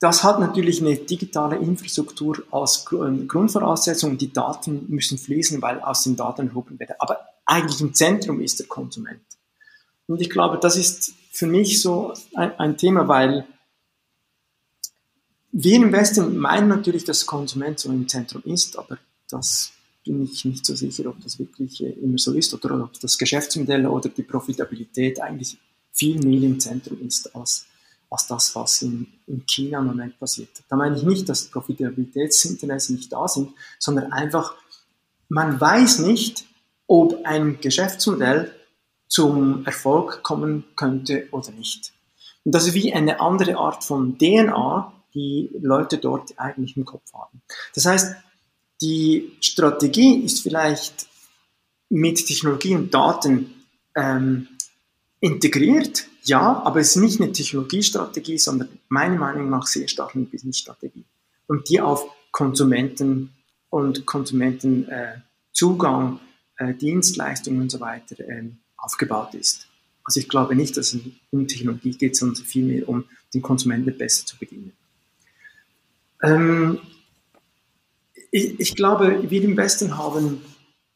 das 0.00 0.24
hat 0.24 0.40
natürlich 0.40 0.80
eine 0.80 0.96
digitale 0.96 1.56
Infrastruktur 1.56 2.42
als 2.50 2.84
Grundvoraussetzung. 2.84 4.18
Die 4.18 4.32
Daten 4.32 4.86
müssen 4.88 5.18
fließen, 5.18 5.62
weil 5.62 5.80
aus 5.80 6.04
den 6.04 6.16
Daten 6.16 6.48
erhoben 6.48 6.78
werden. 6.78 6.96
Aber 6.98 7.20
eigentlich 7.46 7.80
im 7.80 7.94
Zentrum 7.94 8.40
ist 8.40 8.58
der 8.58 8.66
Konsument. 8.66 9.22
Und 10.06 10.20
ich 10.20 10.30
glaube, 10.30 10.58
das 10.58 10.76
ist 10.76 11.12
für 11.30 11.46
mich 11.46 11.80
so 11.80 12.12
ein, 12.34 12.58
ein 12.58 12.76
Thema, 12.76 13.08
weil 13.08 13.46
wir 15.52 15.76
im 15.76 15.92
Westen 15.92 16.36
meinen 16.36 16.68
natürlich, 16.68 17.04
dass 17.04 17.26
Konsument 17.26 17.78
so 17.78 17.90
im 17.90 18.08
Zentrum 18.08 18.42
ist, 18.44 18.78
aber 18.78 18.98
das 19.30 19.72
bin 20.08 20.24
ich 20.24 20.44
nicht 20.46 20.64
so 20.64 20.74
sicher, 20.74 21.06
ob 21.06 21.20
das 21.22 21.38
wirklich 21.38 21.84
äh, 21.84 21.90
immer 21.90 22.18
so 22.18 22.32
ist 22.32 22.52
oder 22.54 22.82
ob 22.82 22.98
das 22.98 23.18
Geschäftsmodell 23.18 23.86
oder 23.86 24.08
die 24.08 24.22
Profitabilität 24.22 25.20
eigentlich 25.20 25.58
viel 25.92 26.18
mehr 26.24 26.42
im 26.42 26.58
Zentrum 26.58 26.98
ist 27.06 27.34
als, 27.36 27.66
als 28.08 28.26
das, 28.26 28.56
was 28.56 28.80
in, 28.82 29.06
in 29.26 29.44
China 29.46 29.80
im 29.80 29.86
Moment 29.86 30.18
passiert. 30.18 30.48
Da 30.68 30.76
meine 30.76 30.96
ich 30.96 31.02
nicht, 31.02 31.28
dass 31.28 31.48
Profitabilitätsinteressen 31.48 32.96
nicht 32.96 33.12
da 33.12 33.28
sind, 33.28 33.50
sondern 33.78 34.12
einfach, 34.12 34.54
man 35.28 35.60
weiß 35.60 35.98
nicht, 36.00 36.46
ob 36.86 37.24
ein 37.24 37.60
Geschäftsmodell 37.60 38.50
zum 39.08 39.66
Erfolg 39.66 40.22
kommen 40.22 40.64
könnte 40.74 41.28
oder 41.32 41.50
nicht. 41.50 41.92
Und 42.44 42.54
das 42.54 42.66
ist 42.66 42.74
wie 42.74 42.94
eine 42.94 43.20
andere 43.20 43.58
Art 43.58 43.84
von 43.84 44.16
DNA, 44.16 44.90
die 45.14 45.50
Leute 45.60 45.98
dort 45.98 46.38
eigentlich 46.38 46.76
im 46.78 46.86
Kopf 46.86 47.12
haben. 47.12 47.42
Das 47.74 47.84
heißt, 47.84 48.16
die 48.80 49.32
Strategie 49.40 50.24
ist 50.24 50.42
vielleicht 50.42 51.06
mit 51.88 52.26
Technologie 52.26 52.74
und 52.74 52.92
Daten 52.92 53.54
ähm, 53.96 54.48
integriert, 55.20 56.06
ja, 56.22 56.62
aber 56.62 56.80
es 56.80 56.90
ist 56.90 56.96
nicht 57.02 57.20
eine 57.20 57.32
Technologiestrategie, 57.32 58.38
sondern 58.38 58.68
meiner 58.88 59.16
Meinung 59.16 59.50
nach 59.50 59.66
sehr 59.66 59.88
stark 59.88 60.14
eine 60.14 60.26
Businessstrategie. 60.26 61.04
Und 61.46 61.68
die 61.70 61.80
auf 61.80 62.04
Konsumenten 62.30 63.30
und 63.70 64.06
Konsumentenzugang, 64.06 66.20
äh, 66.58 66.70
äh, 66.70 66.74
Dienstleistungen 66.74 67.62
und 67.62 67.70
so 67.70 67.80
weiter 67.80 68.16
ähm, 68.28 68.58
aufgebaut 68.76 69.34
ist. 69.34 69.66
Also 70.04 70.20
ich 70.20 70.28
glaube 70.28 70.54
nicht, 70.54 70.76
dass 70.76 70.94
es 70.94 71.00
um 71.30 71.48
Technologie 71.48 71.92
geht, 71.92 72.16
sondern 72.16 72.44
vielmehr 72.44 72.86
um 72.88 73.04
den 73.34 73.42
Konsumenten 73.42 73.96
besser 73.96 74.26
zu 74.26 74.36
bedienen. 74.38 74.72
Ähm, 76.22 76.78
ich, 78.30 78.60
ich, 78.60 78.74
glaube, 78.74 79.30
wir 79.30 79.42
im 79.42 79.56
Westen 79.56 79.96
haben 79.96 80.42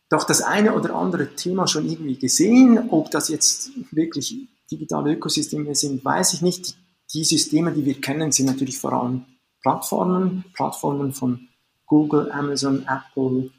doch 0.09 0.25
das 0.25 0.43
eine 0.43 0.75
oder 0.75 0.95
andere 0.95 1.35
Thema 1.35 1.67
schon 1.67 1.89
irgendwie 1.89 2.19
gesehen. 2.19 2.91
Ob 2.91 3.11
das 3.11 3.29
jetzt 3.29 3.71
wirklich 3.91 4.37
digitale 4.71 5.15
Ökosysteme 5.15 5.75
sind, 5.75 6.05
weiß 6.05 6.35
ich 6.35 6.43
nicht. 6.43 6.77
Die 7.15 7.25
Systeme, 7.25 7.73
die 7.73 7.85
wir 7.85 8.01
kennen, 8.01 8.33
sind 8.33 8.47
natürlich 8.47 8.79
vor 8.79 8.93
allem 8.93 9.25
Plattformen, 9.63 10.45
Plattformen 10.55 11.13
von 11.13 11.49
Google, 11.87 12.31
Amazon, 12.33 12.87
Apple, 12.87 13.51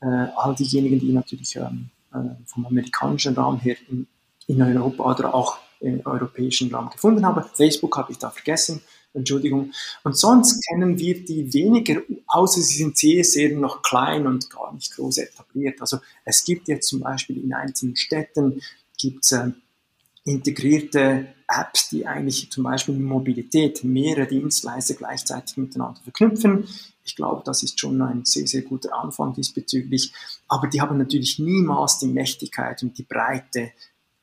äh, 0.00 0.28
all 0.36 0.54
diejenigen, 0.54 1.00
die 1.00 1.12
natürlich 1.12 1.56
ähm, 1.56 1.90
äh, 2.12 2.18
vom 2.46 2.66
amerikanischen 2.66 3.34
Raum 3.34 3.58
her 3.58 3.76
in, 3.88 4.06
in 4.46 4.62
Europa 4.62 5.10
oder 5.10 5.34
auch 5.34 5.58
im 5.80 6.04
europäischen 6.04 6.72
Raum 6.74 6.90
gefunden 6.90 7.24
habe. 7.24 7.44
Facebook 7.54 7.96
habe 7.96 8.12
ich 8.12 8.18
da 8.18 8.30
vergessen, 8.30 8.80
Entschuldigung. 9.12 9.72
Und 10.04 10.16
sonst 10.16 10.64
kennen 10.68 10.98
wir 10.98 11.24
die 11.24 11.52
weniger, 11.52 12.02
außer 12.26 12.60
sie 12.60 12.78
sind 12.78 12.96
sehr, 12.96 13.24
sehr 13.24 13.56
noch 13.56 13.82
klein 13.82 14.26
und 14.26 14.48
gar 14.50 14.72
nicht 14.72 14.94
groß 14.94 15.18
etabliert. 15.18 15.80
Also 15.80 15.98
es 16.24 16.44
gibt 16.44 16.68
jetzt 16.68 16.88
zum 16.88 17.00
Beispiel 17.00 17.42
in 17.42 17.52
einzelnen 17.52 17.96
Städten 17.96 18.60
gibt 18.96 19.24
es 19.24 19.32
äh, 19.32 19.50
integrierte 20.24 21.34
Apps, 21.48 21.88
die 21.88 22.06
eigentlich 22.06 22.50
zum 22.50 22.64
Beispiel 22.64 22.94
in 22.94 23.04
Mobilität 23.04 23.82
mehrere 23.82 24.26
Dienstleister 24.26 24.94
gleichzeitig 24.94 25.56
miteinander 25.56 26.00
verknüpfen. 26.02 26.68
Ich 27.04 27.16
glaube, 27.16 27.42
das 27.44 27.62
ist 27.62 27.80
schon 27.80 28.00
ein 28.02 28.24
sehr, 28.24 28.46
sehr 28.46 28.62
guter 28.62 28.94
Anfang 28.96 29.34
diesbezüglich. 29.34 30.12
Aber 30.46 30.68
die 30.68 30.80
haben 30.80 30.98
natürlich 30.98 31.38
niemals 31.38 31.98
die 31.98 32.06
Mächtigkeit 32.06 32.82
und 32.82 32.96
die 32.98 33.02
Breite, 33.02 33.72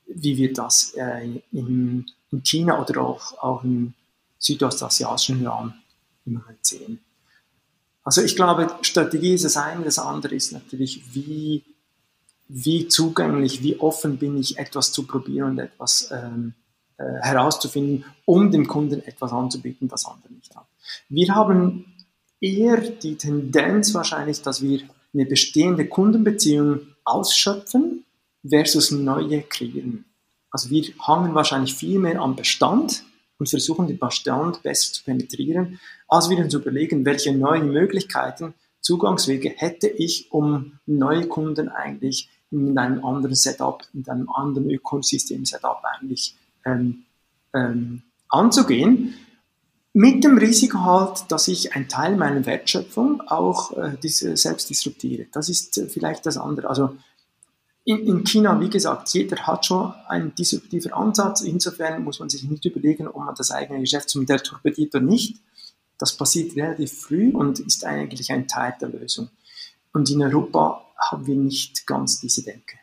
wie 0.06 0.38
wir 0.38 0.54
das 0.54 0.93
äh, 0.95 1.26
in, 1.52 2.06
in, 2.32 2.43
China 2.43 2.82
oder 2.82 3.02
auch, 3.02 3.38
auch 3.39 3.63
im 3.63 3.93
südostasiatischen 4.39 5.45
Raum 5.45 5.73
im 6.26 6.34
Moment 6.34 6.65
sehen. 6.65 7.00
Also 8.04 8.21
ich 8.21 8.36
glaube, 8.36 8.69
Strategie 8.82 9.34
ist 9.34 9.43
das 9.43 9.58
eine, 9.58 9.84
das 9.84 10.00
andere 10.00 10.36
ist 10.36 10.54
natürlich, 10.54 11.13
wie, 11.13 11.63
wie 12.47 12.88
zugänglich, 12.88 13.63
wie 13.63 13.80
offen 13.80 14.17
bin 14.17 14.38
ich, 14.38 14.58
etwas 14.58 14.91
zu 14.91 15.06
probieren 15.06 15.52
und 15.52 15.60
etwas 15.60 16.10
ähm, 16.12 16.54
äh, 16.97 17.04
herauszufinden, 17.21 18.06
um 18.26 18.50
dem 18.50 18.67
Kunden 18.67 19.02
etwas 19.04 19.32
anzubieten, 19.34 19.88
das 19.88 20.06
andere 20.06 20.32
nicht 20.34 20.56
hat. 20.56 20.65
Wir 21.10 21.36
haben 21.36 21.93
eher 22.39 22.78
die 22.78 23.17
Tendenz 23.17 23.93
wahrscheinlich, 23.93 24.41
dass 24.41 24.62
wir 24.62 24.82
eine 25.13 25.26
bestehende 25.26 25.88
Kundenbeziehung 25.88 26.82
ausschöpfen 27.04 28.06
versus 28.47 28.91
neue 28.91 29.41
kreieren. 29.41 30.06
Also 30.52 30.69
wir 30.69 30.84
hangen 31.00 31.36
wahrscheinlich 31.36 31.76
viel 31.76 32.00
mehr 32.00 32.21
am 32.21 32.36
Bestand 32.36 33.04
und 33.39 33.50
versuchen 33.50 33.88
den 33.88 34.00
Bestand 34.00 34.63
besser 34.63 34.93
zu 34.93 35.04
penetrieren, 35.04 35.80
als 36.08 36.30
wir 36.30 36.38
uns 36.38 36.54
überlegen, 36.54 37.06
welche 37.06 37.36
neuen 37.36 37.71
Möglichkeiten, 37.71 38.54
Zugangswege 38.82 39.50
hätte 39.50 39.88
ich, 39.88 40.32
um 40.32 40.80
neue 40.86 41.28
Kunden 41.28 41.67
eigentlich 41.69 42.30
in 42.52 42.78
einem 42.78 43.04
anderen 43.04 43.36
Setup, 43.36 43.84
in 43.93 44.08
einem 44.08 44.30
anderen 44.30 44.69
Ökosystem-Setup 44.69 45.82
eigentlich 45.84 46.36
ähm, 46.65 47.04
ähm, 47.54 48.04
anzugehen. 48.30 49.15
Mit 49.93 50.23
dem 50.23 50.38
Risiko 50.38 50.80
halt, 50.86 51.26
dass 51.30 51.47
ich 51.47 51.76
einen 51.76 51.89
Teil 51.89 52.15
meiner 52.15 52.45
Wertschöpfung 52.45 53.21
auch 53.21 53.76
äh, 53.76 53.97
selbst 54.02 54.69
disruptiere. 54.69 55.26
Das 55.32 55.50
ist 55.50 55.78
äh, 55.78 55.88
vielleicht 55.88 56.26
das 56.26 56.38
andere. 56.38 56.69
Also 56.69 56.95
in, 57.88 58.06
in, 58.06 58.26
China, 58.26 58.60
wie 58.60 58.69
gesagt, 58.69 59.08
jeder 59.13 59.38
hat 59.47 59.65
schon 59.65 59.93
einen 60.10 60.36
disruptiven 60.36 60.91
Ansatz. 60.91 61.39
Insofern 61.39 62.04
muss 62.04 62.19
man 62.19 62.30
sich 62.30 62.43
nicht 62.43 62.65
überlegen, 62.65 63.08
ob 63.08 63.23
man 63.23 63.34
das 63.34 63.50
eigene 63.50 63.80
Geschäftsmodell 63.80 64.41
torpediert 64.41 64.93
oder 64.93 65.06
nicht. 65.06 65.38
Das 65.97 66.17
passiert 66.17 66.58
relativ 66.58 66.91
früh 66.91 67.32
und 67.32 67.60
ist 67.60 67.86
eigentlich 67.86 68.30
ein 68.30 68.45
Teil 68.45 68.76
der 68.82 68.89
Lösung. 68.89 69.30
Und 69.93 70.10
in 70.10 70.21
Europa 70.21 70.86
haben 70.97 71.26
wir 71.28 71.38
nicht 71.38 71.88
ganz 71.88 72.19
diese 72.19 72.43
Denke. 72.43 72.78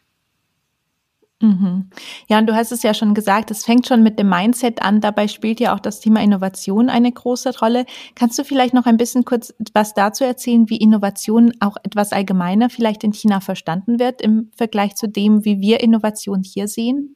Mhm. 1.45 1.91
Ja, 2.27 2.39
und 2.39 2.47
du 2.47 2.55
hast 2.55 2.73
es 2.73 2.83
ja 2.83 2.95
schon 2.95 3.13
gesagt, 3.13 3.51
es 3.51 3.67
fängt 3.67 3.87
schon 3.87 4.03
mit 4.03 4.19
dem 4.19 4.31
Mindset 4.31 4.81
an. 4.81 5.03
Dabei 5.03 5.29
spielt 5.29 5.61
ja 5.61 5.75
auch 5.75 5.81
das 5.81 6.01
Thema 6.01 6.23
Innovation 6.23 6.89
eine 6.89 7.13
große 7.13 7.59
Rolle. 7.59 7.85
Kannst 8.15 8.39
du 8.39 8.45
vielleicht 8.45 8.73
noch 8.73 8.87
ein 8.87 8.97
bisschen 8.97 9.27
kurz 9.27 9.53
was 9.75 9.93
dazu 9.93 10.25
erzählen, 10.25 10.71
wie 10.71 10.79
Innovation 10.79 11.53
auch 11.61 11.77
etwas 11.83 12.13
allgemeiner 12.13 12.71
vielleicht 12.71 13.05
in 13.05 13.13
China 13.13 13.41
verstanden 13.41 13.99
wird 13.99 14.23
im 14.23 14.51
Vergleich 14.57 14.95
zu 14.95 15.07
dem, 15.07 15.45
wie 15.45 15.61
wir 15.61 15.81
Innovation 15.81 16.43
hier 16.43 16.67
sehen? 16.67 17.15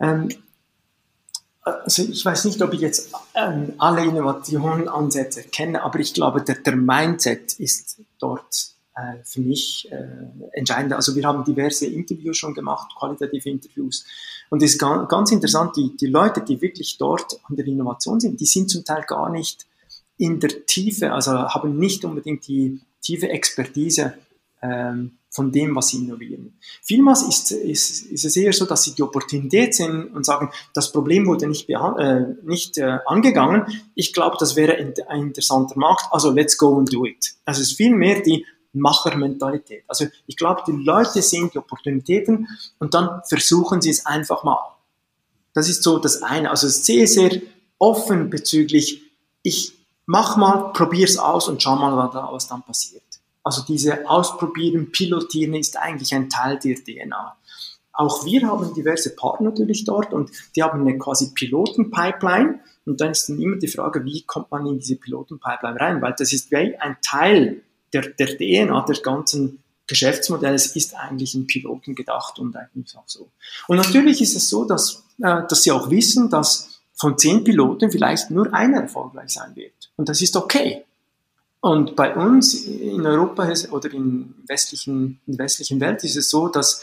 Ähm, 0.00 0.28
also 1.62 2.02
ich 2.02 2.22
weiß 2.22 2.44
nicht, 2.44 2.60
ob 2.60 2.74
ich 2.74 2.80
jetzt 2.80 3.14
ähm, 3.34 3.72
alle 3.78 4.04
Innovationsansätze 4.04 5.44
kenne, 5.44 5.82
aber 5.82 5.98
ich 5.98 6.12
glaube, 6.12 6.42
der, 6.42 6.56
der 6.56 6.76
Mindset 6.76 7.54
ist 7.54 8.02
dort 8.18 8.74
für 9.24 9.40
mich 9.40 9.90
äh, 9.90 10.06
entscheidend. 10.52 10.92
Also 10.92 11.14
wir 11.14 11.24
haben 11.24 11.44
diverse 11.44 11.86
Interviews 11.86 12.36
schon 12.36 12.54
gemacht, 12.54 12.92
qualitative 12.98 13.48
Interviews. 13.48 14.04
Und 14.50 14.62
es 14.62 14.72
ist 14.72 14.78
ganz, 14.78 15.30
interessant, 15.30 15.76
die, 15.76 15.96
die 15.96 16.06
Leute, 16.06 16.42
die 16.42 16.60
wirklich 16.60 16.98
dort 16.98 17.38
an 17.44 17.56
der 17.56 17.66
Innovation 17.66 18.20
sind, 18.20 18.40
die 18.40 18.46
sind 18.46 18.70
zum 18.70 18.84
Teil 18.84 19.04
gar 19.06 19.30
nicht 19.30 19.66
in 20.16 20.40
der 20.40 20.66
Tiefe, 20.66 21.12
also 21.12 21.32
haben 21.32 21.78
nicht 21.78 22.04
unbedingt 22.04 22.46
die 22.46 22.80
tiefe 23.00 23.30
Expertise 23.30 24.14
ähm, 24.60 25.12
von 25.30 25.52
dem, 25.52 25.76
was 25.76 25.88
sie 25.88 25.98
innovieren. 25.98 26.58
Vielmals 26.82 27.22
ist, 27.22 27.52
ist, 27.52 28.06
ist 28.06 28.24
es 28.24 28.36
eher 28.36 28.52
so, 28.52 28.66
dass 28.66 28.82
sie 28.82 28.94
die 28.94 29.02
Opportunität 29.02 29.74
sehen 29.74 30.08
und 30.08 30.26
sagen, 30.26 30.50
das 30.74 30.90
Problem 30.92 31.26
wurde 31.26 31.46
nicht, 31.46 31.70
äh, 31.70 32.26
nicht 32.42 32.76
äh, 32.78 32.98
angegangen. 33.06 33.64
Ich 33.94 34.12
glaube, 34.12 34.36
das 34.40 34.56
wäre 34.56 34.76
ein 35.08 35.22
interessanter 35.22 35.78
Markt, 35.78 36.06
also 36.10 36.32
let's 36.32 36.58
go 36.58 36.78
and 36.78 36.92
do 36.92 37.06
it. 37.06 37.34
Also 37.44 37.62
es 37.62 37.70
ist 37.70 37.76
vielmehr 37.76 38.20
die 38.20 38.44
Machermentalität. 38.72 39.84
Also 39.88 40.06
ich 40.26 40.36
glaube, 40.36 40.62
die 40.66 40.72
Leute 40.72 41.22
sehen 41.22 41.50
die 41.52 41.58
Opportunitäten 41.58 42.48
und 42.78 42.94
dann 42.94 43.22
versuchen 43.28 43.80
sie 43.80 43.90
es 43.90 44.06
einfach 44.06 44.44
mal. 44.44 44.76
Das 45.54 45.68
ist 45.68 45.82
so 45.82 45.98
das 45.98 46.22
eine. 46.22 46.50
Also 46.50 46.68
sehr, 46.68 47.06
sehr 47.06 47.40
offen 47.78 48.30
bezüglich, 48.30 49.02
ich 49.42 49.72
mach 50.06 50.36
mal, 50.36 50.72
probier's 50.72 51.16
aus 51.16 51.48
und 51.48 51.62
schau 51.62 51.76
mal, 51.76 51.96
was 52.32 52.46
dann 52.46 52.62
passiert. 52.62 53.02
Also 53.42 53.62
diese 53.62 54.08
Ausprobieren, 54.08 54.92
Pilotieren 54.92 55.54
ist 55.54 55.78
eigentlich 55.78 56.14
ein 56.14 56.28
Teil 56.28 56.58
der 56.58 56.76
DNA. 56.76 57.36
Auch 57.92 58.24
wir 58.24 58.46
haben 58.46 58.72
diverse 58.74 59.16
Partner 59.16 59.50
natürlich 59.50 59.84
dort 59.84 60.12
und 60.12 60.30
die 60.54 60.62
haben 60.62 60.80
eine 60.80 60.96
quasi 60.98 61.32
Pilotenpipeline 61.34 62.60
und 62.86 63.00
dann 63.00 63.10
ist 63.10 63.28
dann 63.28 63.40
immer 63.40 63.56
die 63.56 63.68
Frage, 63.68 64.04
wie 64.04 64.22
kommt 64.22 64.50
man 64.50 64.66
in 64.66 64.78
diese 64.78 64.96
Pilotenpipeline 64.96 65.80
rein, 65.80 66.02
weil 66.02 66.14
das 66.16 66.32
ist 66.32 66.52
ein 66.52 66.96
Teil 67.02 67.62
der, 67.92 68.02
der 68.02 68.36
DNA 68.38 68.84
des 68.86 69.02
ganzen 69.02 69.62
Geschäftsmodells 69.86 70.76
ist 70.76 70.94
eigentlich 70.94 71.34
in 71.34 71.46
Piloten 71.46 71.94
gedacht 71.94 72.38
und 72.38 72.54
eigentlich 72.56 72.96
auch 72.96 73.04
so. 73.06 73.28
Und 73.66 73.76
natürlich 73.76 74.22
ist 74.22 74.36
es 74.36 74.48
so, 74.48 74.64
dass, 74.64 75.02
äh, 75.20 75.42
dass 75.48 75.64
sie 75.64 75.72
auch 75.72 75.90
wissen, 75.90 76.30
dass 76.30 76.80
von 76.94 77.18
zehn 77.18 77.42
Piloten 77.42 77.90
vielleicht 77.90 78.30
nur 78.30 78.52
einer 78.54 78.82
erfolgreich 78.82 79.30
sein 79.30 79.56
wird. 79.56 79.90
Und 79.96 80.08
das 80.08 80.20
ist 80.20 80.36
okay. 80.36 80.84
Und 81.60 81.96
bei 81.96 82.14
uns 82.14 82.54
in 82.54 83.04
Europa 83.04 83.52
oder 83.70 83.92
in, 83.92 84.34
westlichen, 84.46 85.20
in 85.26 85.38
westlichen 85.38 85.80
Welt 85.80 86.04
ist 86.04 86.16
es 86.16 86.30
so, 86.30 86.48
dass, 86.48 86.82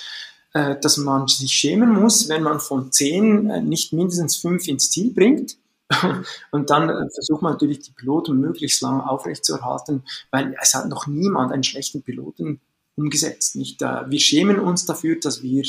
äh, 0.53 0.75
dass 0.79 0.97
man 0.97 1.27
sich 1.27 1.51
schämen 1.51 1.89
muss, 1.89 2.27
wenn 2.29 2.43
man 2.43 2.59
von 2.59 2.91
zehn 2.91 3.49
äh, 3.49 3.61
nicht 3.61 3.93
mindestens 3.93 4.35
fünf 4.35 4.67
ins 4.67 4.91
Ziel 4.91 5.13
bringt 5.13 5.55
Und 6.51 6.69
dann 6.69 6.89
äh, 6.89 7.09
versucht 7.13 7.41
man 7.41 7.53
natürlich 7.53 7.79
die 7.79 7.91
Piloten 7.91 8.39
möglichst 8.39 8.81
lang 8.81 9.01
aufrechtzuerhalten, 9.01 10.03
weil 10.31 10.55
es 10.61 10.73
hat 10.73 10.89
noch 10.89 11.07
niemand 11.07 11.51
einen 11.51 11.63
schlechten 11.63 12.01
Piloten 12.01 12.59
umgesetzt. 12.95 13.55
Nicht? 13.55 13.81
Äh, 13.81 14.09
wir 14.09 14.19
schämen 14.19 14.59
uns 14.59 14.85
dafür, 14.85 15.17
dass 15.19 15.41
wir, 15.41 15.63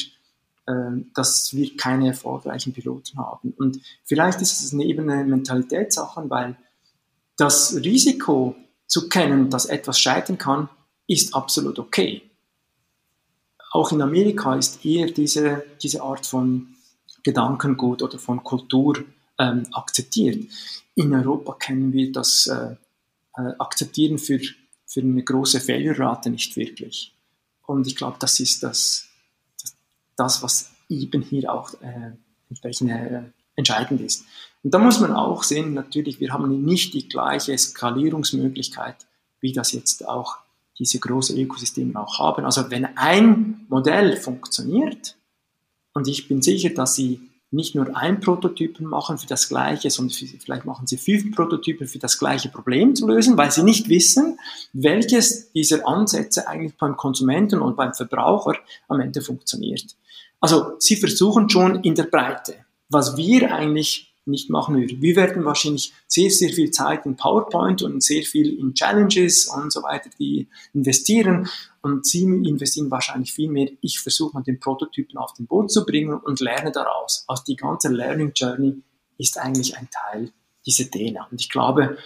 äh, 0.67 1.03
dass 1.15 1.55
wir 1.55 1.77
keine 1.77 2.09
erfolgreichen 2.09 2.73
Piloten 2.73 3.19
haben. 3.19 3.55
Und 3.57 3.81
vielleicht 4.05 4.43
ist 4.43 4.63
es 4.63 4.73
eben 4.73 5.09
eine 5.09 5.25
Mentalitätssache, 5.25 6.29
weil 6.29 6.57
das 7.37 7.77
Risiko 7.77 8.57
zu 8.87 9.09
kennen, 9.09 9.51
dass 9.51 9.67
etwas 9.67 10.01
scheitern 10.01 10.39
kann, 10.39 10.69
ist 11.07 11.35
absolut 11.35 11.79
okay. 11.79 12.23
Auch 13.71 13.93
in 13.93 14.03
Amerika 14.03 14.57
ist 14.57 14.85
eher 14.85 15.07
diese, 15.07 15.65
diese 15.81 16.03
Art 16.03 16.27
von 16.27 16.75
Gedankengut 17.23 18.03
oder 18.03 18.19
von 18.19 18.43
Kultur 18.43 19.05
ähm, 19.39 19.67
akzeptiert. 19.73 20.51
In 20.95 21.13
Europa 21.13 21.55
kennen 21.55 21.93
wir 21.93 22.13
das 22.13 22.47
äh, 22.47 22.75
äh, 23.37 23.53
Akzeptieren 23.59 24.19
für, 24.19 24.41
für 24.87 25.01
eine 25.01 25.23
große 25.23 25.61
Failure-Rate 25.61 26.31
nicht 26.31 26.57
wirklich. 26.57 27.15
Und 27.67 27.87
ich 27.87 27.97
glaube, 27.97 28.17
das 28.19 28.41
ist 28.41 28.63
das, 28.63 29.09
das, 29.63 29.77
das, 30.17 30.43
was 30.43 30.71
eben 30.89 31.23
hier 31.23 31.53
auch 31.53 31.75
äh, 31.83 32.13
entsprechend 32.49 32.91
äh, 32.91 33.23
entscheidend 33.57 34.01
ist. 34.01 34.25
Und 34.63 34.75
da 34.75 34.79
muss 34.79 35.01
man 35.01 35.13
auch 35.13 35.43
sehen, 35.43 35.75
natürlich, 35.75 36.21
wir 36.21 36.33
haben 36.33 36.65
nicht 36.65 36.95
die 36.95 37.09
gleiche 37.09 37.57
Skalierungsmöglichkeit, 37.57 38.97
wie 39.41 39.53
das 39.53 39.73
jetzt 39.73 40.07
auch 40.09 40.39
diese 40.79 40.99
großen 40.99 41.37
Ökosysteme 41.39 42.01
auch 42.01 42.19
haben. 42.19 42.45
Also 42.45 42.71
wenn 42.71 42.97
ein 42.97 43.67
Modell 43.69 44.17
funktioniert, 44.17 45.17
und 45.93 46.07
ich 46.07 46.29
bin 46.29 46.43
sicher, 46.43 46.71
dass 46.71 46.95
sie 46.95 47.28
nicht 47.51 47.75
nur 47.75 47.97
ein 47.97 48.21
Prototypen 48.21 48.87
machen 48.87 49.17
für 49.19 49.27
das 49.27 49.49
gleiche, 49.49 49.91
sondern 49.91 50.15
vielleicht 50.15 50.65
machen 50.67 50.87
sie 50.87 50.99
fünf 50.99 51.35
Prototypen 51.35 51.87
für 51.87 51.99
das 51.99 52.19
gleiche 52.19 52.51
Problem 52.51 52.95
zu 52.95 53.09
lösen, 53.09 53.39
weil 53.39 53.51
sie 53.51 53.63
nicht 53.63 53.89
wissen, 53.89 54.39
welches 54.73 55.51
dieser 55.53 55.87
Ansätze 55.87 56.47
eigentlich 56.47 56.77
beim 56.77 56.97
Konsumenten 56.97 57.61
und 57.61 57.77
beim 57.77 57.95
Verbraucher 57.95 58.55
am 58.89 59.01
Ende 59.01 59.23
funktioniert. 59.23 59.97
Also 60.41 60.73
sie 60.79 60.97
versuchen 60.97 61.49
schon 61.49 61.83
in 61.83 61.95
der 61.95 62.05
Breite. 62.05 62.55
Was 62.91 63.17
wir 63.17 63.55
eigentlich 63.55 64.08
nicht 64.29 64.51
machen 64.51 64.77
würden. 64.77 65.03
Wir 65.03 65.17
werden 65.17 65.45
wahrscheinlich 65.45 65.93
sehr, 66.07 66.31
sehr 66.31 66.51
viel 66.51 66.71
Zeit 66.71 67.07
in 67.07 67.17
PowerPoint 67.17 67.83
und 67.83 68.03
sehr 68.03 68.23
viel 68.23 68.59
in 68.59 68.75
Challenges 68.75 69.47
und 69.49 69.73
so 69.73 69.83
weiter 69.83 70.11
die 70.19 70.49
investieren 70.75 71.49
und 71.81 72.07
sie 72.07 72.23
investieren 72.23 72.91
wahrscheinlich 72.91 73.33
viel 73.33 73.51
mehr. 73.51 73.71
Ich 73.81 74.01
versuche 74.01 74.35
mal 74.35 74.43
den 74.43 74.61
Prototypen 74.61 75.19
auf 75.19 75.33
den 75.35 75.47
Boden 75.47 75.69
zu 75.69 75.85
bringen 75.85 76.15
und 76.15 76.41
lerne 76.41 76.73
daraus. 76.73 77.25
Also 77.27 77.43
die 77.47 77.57
ganze 77.57 77.89
Learning 77.89 78.33
Journey 78.35 78.83
ist 79.17 79.39
eigentlich 79.39 79.77
ein 79.77 79.89
Teil 79.91 80.33
dieser 80.67 80.91
DNA. 80.91 81.29
Und 81.31 81.41
ich 81.41 81.49
glaube, 81.49 81.99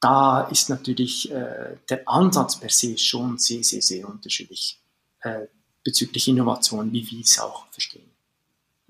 da 0.00 0.42
ist 0.42 0.68
natürlich 0.68 1.30
äh, 1.30 1.76
der 1.88 2.08
Ansatz 2.08 2.58
per 2.58 2.70
se 2.70 2.98
schon 2.98 3.38
sehr, 3.38 3.62
sehr, 3.62 3.82
sehr 3.82 4.08
unterschiedlich 4.08 4.80
äh, 5.20 5.46
bezüglich 5.84 6.28
Innovation, 6.28 6.92
wie 6.92 7.08
wir 7.10 7.20
es 7.20 7.38
auch 7.38 7.66
verstehen. 7.70 8.11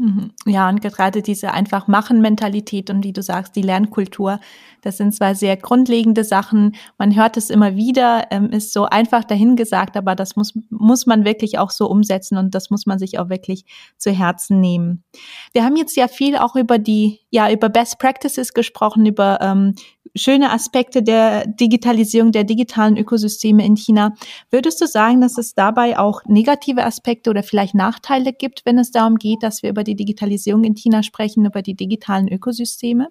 Mhm. 0.03 0.33
Ja, 0.47 0.69
und 0.69 0.81
gerade 0.81 1.23
diese 1.23 1.53
einfach 1.53 1.87
Machen-Mentalität 1.87 2.91
und 2.91 3.05
wie 3.05 3.12
du 3.12 3.23
sagst, 3.23 3.55
die 3.55 3.62
Lernkultur, 3.62 4.41
das 4.81 4.97
sind 4.97 5.15
zwar 5.15 5.37
sehr 5.37 5.57
grundlegende 5.57 6.25
Sachen, 6.25 6.75
man 6.99 7.15
hört 7.15 7.37
es 7.37 7.51
immer 7.51 7.77
wieder, 7.77 8.27
ähm, 8.33 8.51
ist 8.51 8.73
so 8.73 8.87
einfach 8.87 9.23
dahingesagt, 9.23 9.97
aber 9.97 10.17
das 10.17 10.35
muss, 10.35 10.59
muss 10.71 11.07
man 11.07 11.25
wirklich 11.25 11.61
auch 11.61 11.71
so 11.71 11.88
umsetzen 11.88 12.37
und 12.37 12.53
das 12.57 12.69
muss 12.69 12.85
man 12.85 12.99
sich 12.99 13.21
auch 13.21 13.29
wirklich 13.29 13.65
zu 13.97 14.11
Herzen 14.11 14.59
nehmen. 14.61 15.05
Wir 15.53 15.62
haben 15.62 15.77
jetzt 15.77 15.95
ja 15.95 16.09
viel 16.09 16.37
auch 16.37 16.57
über 16.57 16.79
die, 16.79 17.21
ja, 17.31 17.49
über 17.53 17.69
Best 17.69 18.01
Practices 18.01 18.55
gesprochen, 18.55 19.07
über 19.07 19.38
ähm, 19.41 19.77
schöne 20.14 20.51
Aspekte 20.51 21.03
der 21.03 21.46
Digitalisierung 21.46 22.33
der 22.33 22.44
digitalen 22.44 22.96
Ökosysteme 22.96 23.64
in 23.64 23.77
China. 23.77 24.14
Würdest 24.51 24.81
du 24.81 24.87
sagen, 24.87 25.20
dass 25.20 25.38
es 25.38 25.55
dabei 25.55 25.98
auch 25.98 26.25
negative 26.27 26.85
Aspekte 26.85 27.31
oder 27.31 27.42
vielleicht 27.42 27.75
Nachteile 27.75 28.33
gibt, 28.33 28.62
wenn 28.64 28.79
es 28.79 28.90
darum 28.90 29.16
geht, 29.16 29.42
dass 29.42 29.62
wir 29.62 29.70
über 29.70 29.85
die 29.85 29.96
Digitalisierung 29.96 30.64
in 30.64 30.75
China 30.75 31.03
sprechen, 31.03 31.46
über 31.46 31.62
die 31.62 31.75
digitalen 31.75 32.29
Ökosysteme? 32.29 33.09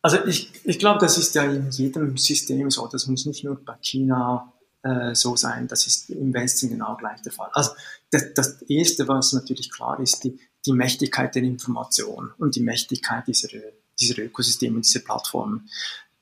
Also 0.00 0.18
ich, 0.26 0.50
ich 0.64 0.78
glaube, 0.78 0.98
das 0.98 1.16
ist 1.16 1.34
ja 1.34 1.44
in 1.44 1.70
jedem 1.70 2.16
System 2.16 2.70
so. 2.70 2.88
Das 2.88 3.06
muss 3.06 3.24
nicht 3.24 3.44
nur 3.44 3.56
bei 3.64 3.76
China 3.80 4.52
äh, 4.82 5.14
so 5.14 5.36
sein. 5.36 5.68
Das 5.68 5.86
ist 5.86 6.10
im 6.10 6.34
Westen 6.34 6.70
genau 6.70 6.96
gleich 6.96 7.22
der 7.22 7.30
Fall. 7.30 7.50
Also 7.52 7.70
das, 8.10 8.34
das 8.34 8.62
Erste, 8.62 9.06
was 9.06 9.32
natürlich 9.32 9.70
klar 9.70 10.00
ist, 10.00 10.24
die, 10.24 10.38
die 10.66 10.72
Mächtigkeit 10.72 11.34
der 11.36 11.44
Information 11.44 12.32
und 12.38 12.56
die 12.56 12.62
Mächtigkeit 12.62 13.28
dieser 13.28 13.48
dieser 14.00 14.18
Ökosysteme, 14.22 14.80
diese 14.80 15.00
Plattformen, 15.00 15.68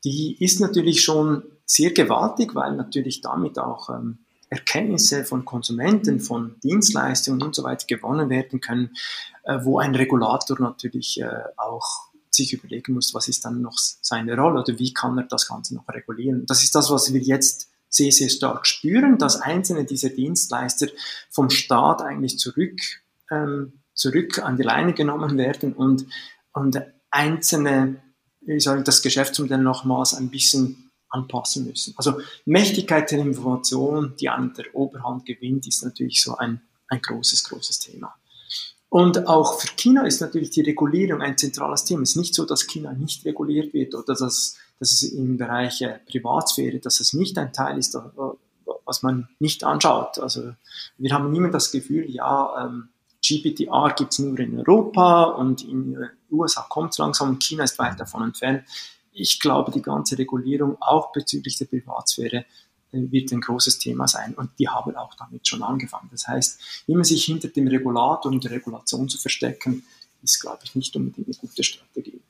die 0.03 0.43
ist 0.43 0.59
natürlich 0.59 1.03
schon 1.03 1.43
sehr 1.65 1.91
gewaltig, 1.91 2.55
weil 2.55 2.75
natürlich 2.75 3.21
damit 3.21 3.59
auch 3.59 3.89
ähm, 3.89 4.19
Erkenntnisse 4.49 5.23
von 5.23 5.45
Konsumenten, 5.45 6.19
von 6.19 6.59
Dienstleistungen 6.61 7.41
und 7.41 7.55
so 7.55 7.63
weiter 7.63 7.85
gewonnen 7.87 8.29
werden 8.29 8.59
können, 8.59 8.95
äh, 9.43 9.59
wo 9.63 9.79
ein 9.79 9.95
Regulator 9.95 10.59
natürlich 10.59 11.21
äh, 11.21 11.29
auch 11.55 12.11
sich 12.29 12.53
überlegen 12.53 12.93
muss, 12.93 13.13
was 13.13 13.27
ist 13.27 13.45
dann 13.45 13.61
noch 13.61 13.77
seine 13.77 14.35
Rolle 14.35 14.61
oder 14.61 14.79
wie 14.79 14.93
kann 14.93 15.17
er 15.17 15.25
das 15.25 15.47
Ganze 15.47 15.75
noch 15.75 15.87
regulieren. 15.87 16.45
Das 16.45 16.63
ist 16.63 16.75
das, 16.75 16.89
was 16.89 17.13
wir 17.13 17.21
jetzt 17.21 17.69
sehr, 17.89 18.11
sehr 18.11 18.29
stark 18.29 18.65
spüren, 18.65 19.17
dass 19.17 19.41
einzelne 19.41 19.85
dieser 19.85 20.09
Dienstleister 20.09 20.87
vom 21.29 21.49
Staat 21.49 22.01
eigentlich 22.01 22.39
zurück, 22.39 22.79
ähm, 23.29 23.73
zurück 23.93 24.39
an 24.39 24.55
die 24.57 24.63
Leine 24.63 24.93
genommen 24.93 25.37
werden 25.37 25.73
und, 25.73 26.05
und 26.53 26.81
einzelne, 27.11 28.01
wie 28.41 28.59
soll 28.59 28.79
ich 28.79 28.83
das 28.83 29.01
Geschäftsmodell 29.01 29.59
nochmals 29.59 30.13
ein 30.13 30.29
bisschen 30.29 30.91
anpassen 31.11 31.67
müssen. 31.67 31.93
Also 31.97 32.19
Mächtigkeit 32.45 33.11
der 33.11 33.19
Information, 33.19 34.13
die 34.19 34.29
an 34.29 34.53
der 34.53 34.73
Oberhand 34.73 35.25
gewinnt, 35.25 35.67
ist 35.67 35.83
natürlich 35.83 36.23
so 36.23 36.37
ein, 36.37 36.61
ein 36.87 37.01
großes, 37.01 37.43
großes 37.43 37.79
Thema. 37.79 38.15
Und 38.89 39.27
auch 39.27 39.59
für 39.59 39.67
China 39.75 40.05
ist 40.05 40.19
natürlich 40.19 40.49
die 40.49 40.61
Regulierung 40.61 41.21
ein 41.21 41.37
zentrales 41.37 41.85
Thema. 41.85 42.01
Es 42.01 42.11
ist 42.11 42.15
nicht 42.17 42.35
so, 42.35 42.45
dass 42.45 42.67
China 42.67 42.93
nicht 42.93 43.25
reguliert 43.25 43.73
wird 43.73 43.93
oder 43.93 44.15
dass, 44.15 44.57
dass 44.79 44.91
es 44.91 45.03
im 45.03 45.37
Bereich 45.37 45.85
Privatsphäre, 46.09 46.79
dass 46.79 46.99
es 46.99 47.13
nicht 47.13 47.37
ein 47.37 47.53
Teil 47.53 47.77
ist, 47.77 47.97
was 48.85 49.03
man 49.03 49.29
nicht 49.39 49.63
anschaut. 49.63 50.19
Also 50.19 50.53
wir 50.97 51.13
haben 51.13 51.31
niemand 51.31 51.53
das 51.53 51.71
Gefühl, 51.71 52.09
ja, 52.09 52.65
ähm, 52.65 52.89
GPTR 53.25 53.93
gibt 53.95 54.13
es 54.13 54.19
nur 54.19 54.37
in 54.39 54.59
Europa 54.59 55.23
und 55.23 55.63
in 55.63 56.09
USA 56.31 56.65
kommt 56.69 56.91
es 56.91 56.97
langsam 56.97 57.29
und 57.29 57.43
China 57.43 57.63
ist 57.63 57.77
weit 57.79 57.99
davon 57.99 58.23
entfernt. 58.23 58.63
Ich 59.11 59.39
glaube, 59.39 59.71
die 59.71 59.81
ganze 59.81 60.17
Regulierung 60.17 60.77
auch 60.79 61.11
bezüglich 61.11 61.57
der 61.57 61.65
Privatsphäre 61.65 62.45
äh, 62.91 63.11
wird 63.11 63.31
ein 63.31 63.41
großes 63.41 63.79
Thema 63.79 64.07
sein 64.07 64.33
und 64.35 64.51
die 64.59 64.69
haben 64.69 64.95
auch 64.95 65.13
damit 65.15 65.47
schon 65.47 65.63
angefangen. 65.63 66.09
Das 66.11 66.27
heißt, 66.27 66.83
immer 66.87 67.03
sich 67.03 67.25
hinter 67.25 67.49
dem 67.49 67.67
Regulator 67.67 68.31
und 68.31 68.43
der 68.43 68.51
Regulation 68.51 69.09
zu 69.09 69.17
verstecken, 69.17 69.83
ist, 70.23 70.39
glaube 70.39 70.59
ich, 70.63 70.75
nicht 70.75 70.95
unbedingt 70.95 71.27
eine 71.27 71.35
gute 71.35 71.63
Strategie. 71.63 72.21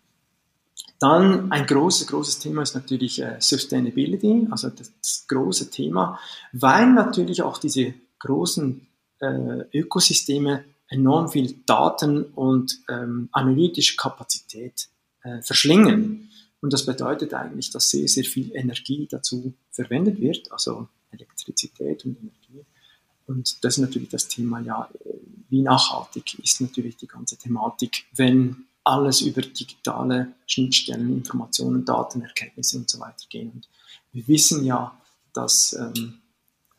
Dann 0.99 1.51
ein 1.51 1.65
großes, 1.65 2.07
großes 2.07 2.37
Thema 2.39 2.61
ist 2.61 2.75
natürlich 2.75 3.19
äh, 3.21 3.37
Sustainability, 3.39 4.47
also 4.51 4.69
das, 4.69 5.25
große 5.27 5.71
Thema, 5.71 6.19
weil 6.51 6.91
natürlich 6.91 7.41
auch 7.41 7.57
diese 7.57 7.95
großen 8.19 8.87
äh, 9.19 9.63
Ökosysteme 9.73 10.63
enorm 10.91 11.29
viel 11.29 11.55
Daten 11.65 12.23
und 12.23 12.79
ähm, 12.89 13.29
analytische 13.31 13.95
Kapazität 13.95 14.89
äh, 15.23 15.41
verschlingen. 15.41 16.29
Und 16.61 16.73
das 16.73 16.85
bedeutet 16.85 17.33
eigentlich, 17.33 17.71
dass 17.71 17.89
sehr, 17.89 18.07
sehr 18.07 18.25
viel 18.25 18.51
Energie 18.53 19.07
dazu 19.09 19.53
verwendet 19.71 20.19
wird, 20.19 20.51
also 20.51 20.87
Elektrizität 21.11 22.05
und 22.05 22.17
Energie. 22.19 22.65
Und 23.25 23.63
das 23.63 23.77
ist 23.77 23.81
natürlich 23.81 24.09
das 24.09 24.27
Thema, 24.27 24.59
ja, 24.59 24.89
wie 25.49 25.61
nachhaltig 25.61 26.37
ist 26.39 26.61
natürlich 26.61 26.97
die 26.97 27.07
ganze 27.07 27.37
Thematik, 27.37 28.05
wenn 28.13 28.65
alles 28.83 29.21
über 29.21 29.41
digitale 29.41 30.33
Schnittstellen, 30.45 31.13
Informationen, 31.13 31.85
Daten, 31.85 32.21
Erkenntnisse 32.21 32.77
und 32.77 32.89
so 32.89 32.99
weiter 32.99 33.25
gehen. 33.29 33.51
Und 33.51 33.69
wir 34.11 34.27
wissen 34.27 34.65
ja, 34.65 34.99
dass, 35.33 35.73
ähm, 35.73 36.19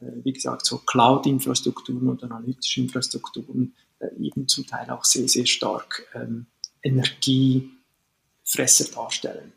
äh, 0.01 0.07
wie 0.25 0.33
gesagt, 0.33 0.67
so 0.67 0.79
Cloud-Infrastrukturen 0.79 2.09
und 2.09 2.23
analytische 2.23 2.81
Infrastrukturen 2.81 3.75
eben 4.19 4.49
zum 4.49 4.67
Teil 4.67 4.91
auch 4.91 5.05
sehr, 5.05 5.29
sehr 5.29 5.47
stark 5.47 6.09
ähm, 6.15 6.47
Energiefresser 6.83 8.93
darstellen. 8.93 9.53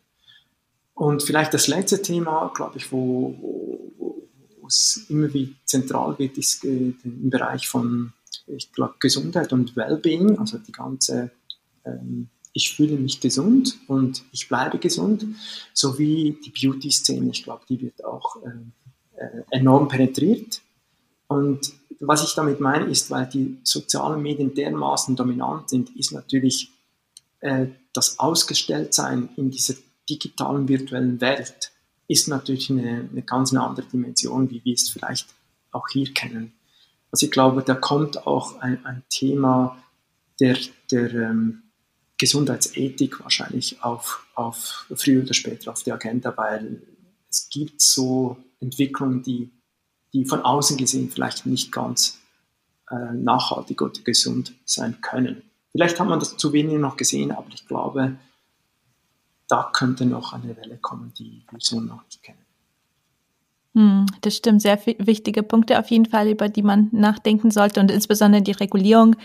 Und 0.93 1.23
vielleicht 1.23 1.53
das 1.53 1.67
letzte 1.67 2.01
Thema, 2.01 2.51
glaube 2.55 2.77
ich, 2.77 2.89
wo, 2.91 3.36
wo, 3.97 4.27
wo 4.62 4.67
es 4.67 5.05
immer 5.10 5.34
wieder 5.34 5.51
zentral 5.65 6.17
wird, 6.17 6.38
ist 6.38 6.63
äh, 6.63 6.93
im 7.03 7.29
Bereich 7.29 7.67
von, 7.67 8.13
ich 8.47 8.71
glaube, 8.71 8.95
Gesundheit 8.99 9.51
und 9.51 9.75
Wellbeing, 9.75 10.39
also 10.39 10.58
die 10.58 10.71
ganze, 10.71 11.31
ähm, 11.84 12.29
ich 12.53 12.73
fühle 12.73 12.95
mich 12.95 13.19
gesund 13.19 13.77
und 13.88 14.23
ich 14.31 14.47
bleibe 14.47 14.79
gesund, 14.79 15.25
sowie 15.73 16.39
die 16.45 16.51
Beauty-Szene, 16.51 17.31
ich 17.31 17.43
glaube, 17.43 17.65
die 17.67 17.81
wird 17.81 18.05
auch 18.05 18.38
äh, 18.43 19.17
äh, 19.17 19.43
enorm 19.51 19.89
penetriert. 19.89 20.62
Und 21.27 21.73
was 21.99 22.23
ich 22.23 22.34
damit 22.36 22.60
meine, 22.60 22.86
ist, 22.86 23.10
weil 23.12 23.27
die 23.27 23.58
sozialen 23.63 24.21
Medien 24.21 24.53
dermaßen 24.53 25.15
dominant 25.15 25.69
sind, 25.69 25.95
ist 25.95 26.12
natürlich 26.12 26.71
äh, 27.39 27.67
das 27.93 28.19
Ausgestelltsein 28.19 29.29
in 29.38 29.51
dieser 29.51 29.75
digitalen 30.10 30.67
virtuellen 30.67 31.21
Welt 31.21 31.71
ist 32.08 32.27
natürlich 32.27 32.69
eine, 32.69 33.10
eine 33.12 33.21
ganz 33.23 33.51
eine 33.51 33.63
andere 33.63 33.86
Dimension, 33.88 34.49
wie 34.49 34.63
wir 34.63 34.75
es 34.75 34.89
vielleicht 34.89 35.27
auch 35.71 35.88
hier 35.89 36.13
kennen. 36.13 36.53
Also 37.12 37.25
ich 37.25 37.31
glaube, 37.31 37.63
da 37.63 37.73
kommt 37.75 38.27
auch 38.27 38.60
ein, 38.60 38.86
ein 38.86 39.03
Thema 39.10 39.77
der, 40.39 40.58
der 40.91 41.13
ähm, 41.13 41.63
Gesundheitsethik 42.17 43.21
wahrscheinlich 43.21 43.84
auf, 43.84 44.25
auf 44.36 44.86
früher 44.95 45.23
oder 45.23 45.34
später 45.34 45.71
auf 45.71 45.84
die 45.84 45.91
Agenda, 45.91 46.36
weil 46.38 46.81
es 47.29 47.49
gibt 47.49 47.81
so 47.81 48.38
Entwicklungen, 48.60 49.23
die 49.23 49.51
die 50.15 50.23
von 50.23 50.41
außen 50.41 50.78
gesehen 50.78 51.10
vielleicht 51.12 51.45
nicht 51.45 51.73
ganz 51.73 52.21
äh, 52.89 53.13
nachhaltig 53.13 53.82
oder 53.82 53.99
gesund 54.01 54.54
sein 54.63 55.01
können. 55.01 55.41
Vielleicht 55.73 55.99
hat 55.99 56.08
man 56.08 56.19
das 56.19 56.38
zu 56.38 56.54
wenig 56.54 56.80
noch 56.80 56.95
gesehen, 56.95 57.34
aber 57.34 57.47
ich 57.54 57.67
glaube, 57.67 58.15
da 59.49 59.69
könnte 59.73 60.06
noch 60.06 60.32
eine 60.32 60.56
Welle 60.56 60.78
kommen, 60.78 61.13
die 61.19 61.43
wir 61.51 61.60
so 61.60 61.82
noch 61.82 62.04
nicht 62.06 62.23
kennen. 62.23 62.39
Hm, 63.73 64.06
das 64.21 64.38
stimmt, 64.38 64.62
sehr 64.62 64.80
wichtige 64.86 65.43
Punkte 65.43 65.78
auf 65.78 65.91
jeden 65.91 66.06
Fall, 66.06 66.30
über 66.30 66.47
die 66.47 66.63
man 66.63 66.88
nachdenken 66.93 67.51
sollte 67.51 67.82
und 67.82 67.91
insbesondere 67.91 68.41
die 68.41 68.54
Regulierung 68.54 69.17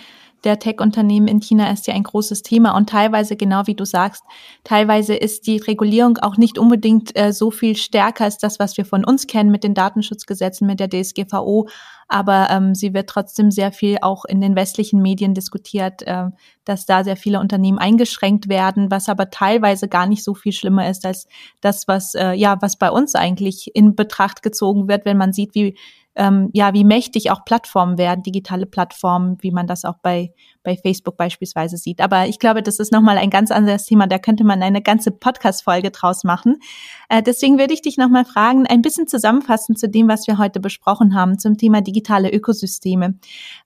der 0.44 0.58
Tech-Unternehmen 0.58 1.28
in 1.28 1.40
China 1.40 1.70
ist 1.70 1.86
ja 1.86 1.94
ein 1.94 2.02
großes 2.02 2.42
Thema. 2.42 2.76
Und 2.76 2.88
teilweise, 2.88 3.36
genau 3.36 3.66
wie 3.66 3.74
du 3.74 3.84
sagst, 3.84 4.22
teilweise 4.64 5.14
ist 5.14 5.46
die 5.46 5.58
Regulierung 5.58 6.18
auch 6.18 6.36
nicht 6.36 6.58
unbedingt 6.58 7.16
äh, 7.18 7.32
so 7.32 7.50
viel 7.50 7.76
stärker 7.76 8.24
als 8.24 8.38
das, 8.38 8.58
was 8.58 8.76
wir 8.76 8.84
von 8.84 9.04
uns 9.04 9.26
kennen 9.26 9.50
mit 9.50 9.64
den 9.64 9.74
Datenschutzgesetzen, 9.74 10.66
mit 10.66 10.80
der 10.80 10.88
DSGVO, 10.88 11.68
aber 12.12 12.48
ähm, 12.50 12.74
sie 12.74 12.92
wird 12.92 13.08
trotzdem 13.08 13.52
sehr 13.52 13.70
viel 13.70 13.98
auch 14.02 14.24
in 14.24 14.40
den 14.40 14.56
westlichen 14.56 15.00
Medien 15.00 15.32
diskutiert, 15.32 16.02
äh, 16.02 16.24
dass 16.64 16.84
da 16.84 17.04
sehr 17.04 17.16
viele 17.16 17.38
Unternehmen 17.38 17.78
eingeschränkt 17.78 18.48
werden, 18.48 18.90
was 18.90 19.08
aber 19.08 19.30
teilweise 19.30 19.86
gar 19.86 20.08
nicht 20.08 20.24
so 20.24 20.34
viel 20.34 20.52
schlimmer 20.52 20.90
ist 20.90 21.06
als 21.06 21.28
das, 21.60 21.86
was 21.86 22.16
äh, 22.16 22.32
ja 22.32 22.56
was 22.60 22.76
bei 22.76 22.90
uns 22.90 23.14
eigentlich 23.14 23.70
in 23.76 23.94
Betracht 23.94 24.42
gezogen 24.42 24.88
wird, 24.88 25.04
wenn 25.04 25.18
man 25.18 25.32
sieht, 25.32 25.54
wie 25.54 25.78
ähm, 26.20 26.50
ja, 26.52 26.74
wie 26.74 26.84
mächtig 26.84 27.30
auch 27.30 27.46
Plattformen 27.46 27.96
werden, 27.96 28.22
digitale 28.22 28.66
Plattformen, 28.66 29.38
wie 29.40 29.50
man 29.50 29.66
das 29.66 29.86
auch 29.86 29.96
bei, 30.02 30.34
bei 30.62 30.76
Facebook 30.76 31.16
beispielsweise 31.16 31.78
sieht. 31.78 32.02
Aber 32.02 32.26
ich 32.26 32.38
glaube, 32.38 32.62
das 32.62 32.78
ist 32.78 32.92
nochmal 32.92 33.16
ein 33.16 33.30
ganz 33.30 33.50
anderes 33.50 33.86
Thema. 33.86 34.06
Da 34.06 34.18
könnte 34.18 34.44
man 34.44 34.62
eine 34.62 34.82
ganze 34.82 35.12
Podcast-Folge 35.12 35.90
draus 35.90 36.22
machen. 36.22 36.60
Äh, 37.08 37.22
deswegen 37.22 37.58
würde 37.58 37.72
ich 37.72 37.80
dich 37.80 37.96
nochmal 37.96 38.26
fragen, 38.26 38.66
ein 38.66 38.82
bisschen 38.82 39.08
zusammenfassen 39.08 39.76
zu 39.76 39.88
dem, 39.88 40.08
was 40.08 40.26
wir 40.26 40.36
heute 40.36 40.60
besprochen 40.60 41.14
haben, 41.14 41.38
zum 41.38 41.56
Thema 41.56 41.80
digitale 41.80 42.30
Ökosysteme. 42.30 43.14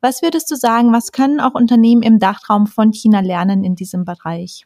Was 0.01 0.23
würdest 0.23 0.49
du 0.49 0.55
sagen, 0.55 0.93
was 0.93 1.11
können 1.11 1.41
auch 1.41 1.57
Unternehmen 1.57 2.03
im 2.03 2.21
Dachraum 2.21 2.69
von 2.69 2.93
China 2.93 3.19
lernen 3.19 3.65
in 3.65 3.75
diesem 3.75 4.05
Bereich? 4.05 4.65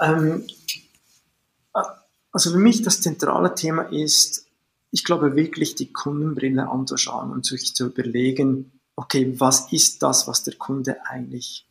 Ähm, 0.00 0.46
also 2.30 2.52
für 2.52 2.58
mich 2.58 2.82
das 2.82 3.00
zentrale 3.00 3.52
Thema 3.52 3.82
ist, 3.90 4.46
ich 4.90 5.04
glaube 5.04 5.36
wirklich, 5.36 5.74
die 5.74 5.92
Kundenbrille 5.92 6.68
anzuschauen 6.68 7.30
und 7.30 7.46
sich 7.46 7.74
zu 7.74 7.86
überlegen, 7.86 8.72
okay, 8.96 9.34
was 9.38 9.72
ist 9.72 10.02
das, 10.02 10.26
was 10.26 10.42
der 10.42 10.54
Kunde 10.54 11.06
eigentlich 11.06 11.66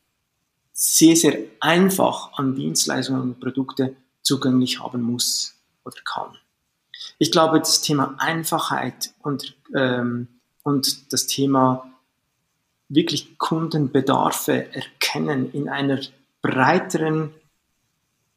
sehr, 0.74 1.16
sehr 1.16 1.38
einfach 1.60 2.34
an 2.38 2.56
Dienstleistungen 2.56 3.22
und 3.22 3.40
Produkte 3.40 3.96
zugänglich 4.22 4.80
haben 4.80 5.02
muss 5.02 5.56
oder 5.84 5.98
kann. 6.06 6.38
Ich 7.18 7.32
glaube, 7.32 7.60
das 7.60 7.82
Thema 7.82 8.16
Einfachheit 8.18 9.14
und, 9.20 9.58
ähm, 9.76 10.28
und 10.64 11.12
das 11.12 11.28
Thema 11.28 11.90
wirklich 12.88 13.38
Kundenbedarfe 13.38 14.74
erkennen 14.74 15.52
in 15.52 15.68
einer 15.68 16.00
breiteren 16.42 17.34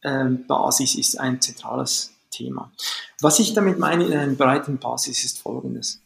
ähm, 0.03 0.47
Basis 0.47 0.97
ist 0.97 1.19
ein 1.21 1.41
zentrales 1.41 2.13
Thema. 2.33 2.73
Was 3.21 3.39
ich 3.39 3.55
damit 3.55 3.79
meine 3.79 4.05
in 4.05 4.13
einer 4.13 4.33
breiten 4.33 4.79
Basis 4.79 5.25
ist 5.25 5.39
folgendes. 5.39 6.03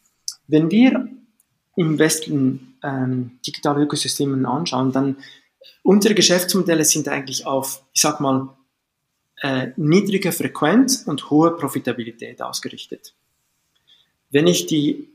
Wenn 0.46 0.70
wir 0.70 1.08
im 1.76 1.98
Westen 1.98 2.74
ähm, 2.82 3.38
digitale 3.46 3.84
Ökosysteme 3.84 4.46
anschauen, 4.48 4.92
dann 4.92 5.16
unsere 5.82 6.14
Geschäftsmodelle 6.14 6.84
sind 6.84 7.08
eigentlich 7.08 7.46
auf, 7.46 7.82
ich 7.92 8.02
sag 8.02 8.20
mal, 8.20 8.50
äh, 9.42 9.68
niedrige 9.76 10.32
Frequenz 10.32 11.02
und 11.06 11.30
hohe 11.30 11.56
Profitabilität 11.56 12.40
ausgerichtet. 12.42 13.14
Wenn 14.30 14.46
ich 14.46 14.66
die 14.66 15.08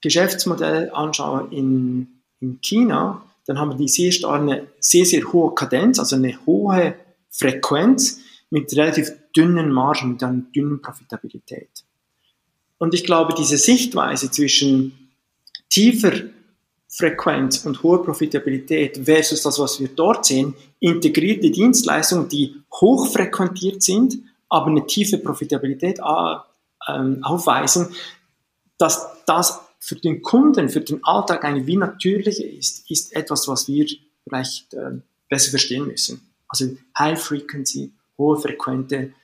Geschäftsmodelle 0.00 0.94
anschaue 0.94 1.48
in, 1.50 2.20
in 2.40 2.60
China, 2.60 3.22
dann 3.46 3.58
haben 3.58 3.76
die 3.76 3.88
sehr, 3.88 4.12
eine 4.28 4.66
sehr, 4.80 5.04
sehr 5.04 5.32
hohe 5.32 5.54
Kadenz, 5.54 5.98
also 5.98 6.16
eine 6.16 6.36
hohe 6.46 6.94
Frequenz 7.30 8.20
mit 8.50 8.74
relativ 8.76 9.12
dünnen 9.36 9.70
Margen, 9.70 10.12
mit 10.12 10.22
einer 10.22 10.42
dünnen 10.54 10.80
Profitabilität. 10.80 11.84
Und 12.78 12.94
ich 12.94 13.04
glaube, 13.04 13.34
diese 13.34 13.58
Sichtweise 13.58 14.30
zwischen 14.30 15.10
tiefer 15.68 16.12
Frequenz 16.88 17.64
und 17.64 17.82
hohe 17.82 18.02
Profitabilität 18.02 19.00
versus 19.04 19.42
das, 19.42 19.58
was 19.58 19.80
wir 19.80 19.88
dort 19.88 20.26
sehen, 20.26 20.54
integrierte 20.78 21.50
Dienstleistungen, 21.50 22.28
die 22.28 22.56
hoch 22.72 23.10
frequentiert 23.10 23.82
sind, 23.82 24.18
aber 24.50 24.66
eine 24.66 24.86
tiefe 24.86 25.16
Profitabilität 25.16 26.00
äh, 26.00 26.36
ähm, 26.88 27.24
aufweisen, 27.24 27.88
dass 28.76 29.06
das 29.24 29.60
für 29.78 29.96
den 29.96 30.20
Kunden, 30.20 30.68
für 30.68 30.80
den 30.80 31.02
Alltag 31.02 31.44
eigentlich 31.44 31.66
wie 31.66 31.76
natürlicher 31.76 32.44
ist, 32.44 32.90
ist 32.90 33.16
etwas, 33.16 33.48
was 33.48 33.68
wir 33.68 33.86
vielleicht 34.24 34.74
äh, 34.74 34.98
besser 35.28 35.50
verstehen 35.50 35.86
müssen. 35.86 36.20
Also 36.46 36.76
High 36.98 37.20
Frequency, 37.20 37.92
hohe 38.18 38.38
frequente 38.38 39.14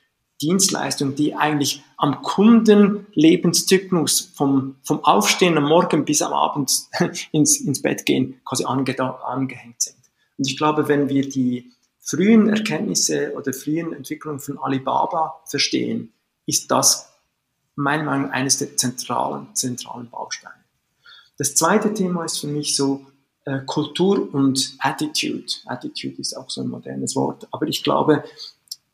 Dienstleistung, 0.41 1.15
die 1.15 1.35
eigentlich 1.35 1.83
am 1.97 2.21
Kundenlebenszyklus 2.21 4.31
vom, 4.33 4.75
vom 4.83 5.03
Aufstehen 5.03 5.57
am 5.57 5.65
Morgen 5.65 6.05
bis 6.05 6.21
am 6.21 6.33
Abend 6.33 6.71
ins, 7.31 7.59
ins 7.59 7.81
Bett 7.81 8.05
gehen 8.05 8.39
quasi 8.45 8.65
ange, 8.65 8.97
angehängt 8.99 9.81
sind. 9.81 9.97
Und 10.37 10.47
ich 10.47 10.57
glaube, 10.57 10.87
wenn 10.87 11.09
wir 11.09 11.27
die 11.27 11.73
frühen 11.99 12.49
Erkenntnisse 12.49 13.33
oder 13.35 13.53
frühen 13.53 13.93
Entwicklungen 13.93 14.39
von 14.39 14.57
Alibaba 14.57 15.41
verstehen, 15.45 16.13
ist 16.45 16.71
das 16.71 17.11
meiner 17.75 18.03
Meinung 18.03 18.27
nach 18.27 18.33
eines 18.33 18.57
der 18.57 18.77
zentralen, 18.77 19.47
zentralen 19.53 20.09
Bausteine. 20.09 20.53
Das 21.37 21.55
zweite 21.55 21.93
Thema 21.93 22.25
ist 22.25 22.39
für 22.39 22.47
mich 22.47 22.75
so 22.75 23.05
äh, 23.45 23.59
Kultur 23.65 24.33
und 24.33 24.75
Attitude. 24.79 25.45
Attitude 25.65 26.19
ist 26.19 26.35
auch 26.35 26.49
so 26.49 26.61
ein 26.61 26.67
modernes 26.67 27.15
Wort, 27.15 27.47
aber 27.51 27.67
ich 27.67 27.83
glaube, 27.83 28.23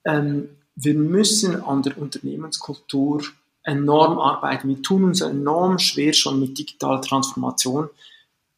ähm, 0.03 0.49
wir 0.75 0.93
müssen 0.93 1.63
an 1.63 1.83
der 1.83 1.97
Unternehmenskultur 1.97 3.23
enorm 3.63 4.19
arbeiten. 4.19 4.69
Wir 4.69 4.81
tun 4.81 5.05
uns 5.05 5.21
enorm 5.21 5.79
schwer 5.79 6.13
schon 6.13 6.39
mit 6.39 6.57
digitaler 6.57 7.01
Transformation. 7.01 7.89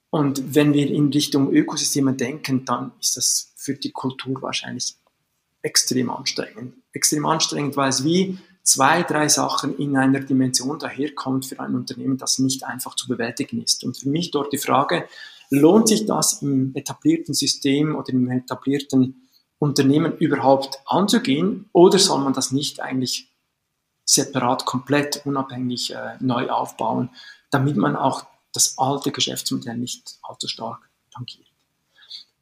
Und 0.09 0.55
wenn 0.55 0.73
wir 0.73 0.89
in 0.89 1.09
Richtung 1.09 1.51
Ökosysteme 1.51 2.13
denken, 2.13 2.65
dann 2.65 2.91
ist 2.99 3.17
das 3.17 3.53
für 3.55 3.75
die 3.75 3.91
Kultur 3.91 4.41
wahrscheinlich 4.41 4.95
extrem 5.61 6.09
anstrengend. 6.09 6.75
Extrem 6.93 7.25
anstrengend, 7.25 7.77
weil 7.77 7.89
es 7.89 8.03
wie 8.03 8.37
zwei, 8.63 9.03
drei 9.03 9.29
Sachen 9.29 9.77
in 9.77 9.95
einer 9.95 10.19
Dimension 10.19 10.79
daherkommt 10.79 11.45
für 11.45 11.59
ein 11.59 11.75
Unternehmen, 11.75 12.17
das 12.17 12.39
nicht 12.39 12.63
einfach 12.63 12.95
zu 12.95 13.07
bewältigen 13.07 13.61
ist. 13.61 13.83
Und 13.83 13.97
für 13.97 14.09
mich 14.09 14.31
dort 14.31 14.51
die 14.51 14.57
Frage, 14.57 15.07
lohnt 15.49 15.87
sich 15.87 16.05
das 16.05 16.41
im 16.41 16.73
etablierten 16.75 17.33
System 17.33 17.95
oder 17.95 18.09
im 18.09 18.29
etablierten 18.29 19.26
Unternehmen 19.59 20.17
überhaupt 20.17 20.79
anzugehen 20.85 21.69
oder 21.73 21.99
soll 21.99 22.19
man 22.19 22.33
das 22.33 22.51
nicht 22.51 22.79
eigentlich 22.79 23.29
separat, 24.05 24.65
komplett 24.65 25.25
unabhängig 25.25 25.93
äh, 25.93 26.15
neu 26.19 26.49
aufbauen, 26.49 27.09
damit 27.51 27.75
man 27.75 27.95
auch 27.95 28.25
das 28.53 28.77
alte 28.77 29.11
Geschäftsmodell 29.11 29.77
nicht 29.77 30.17
allzu 30.23 30.47
stark 30.47 30.89
tangiert. 31.13 31.47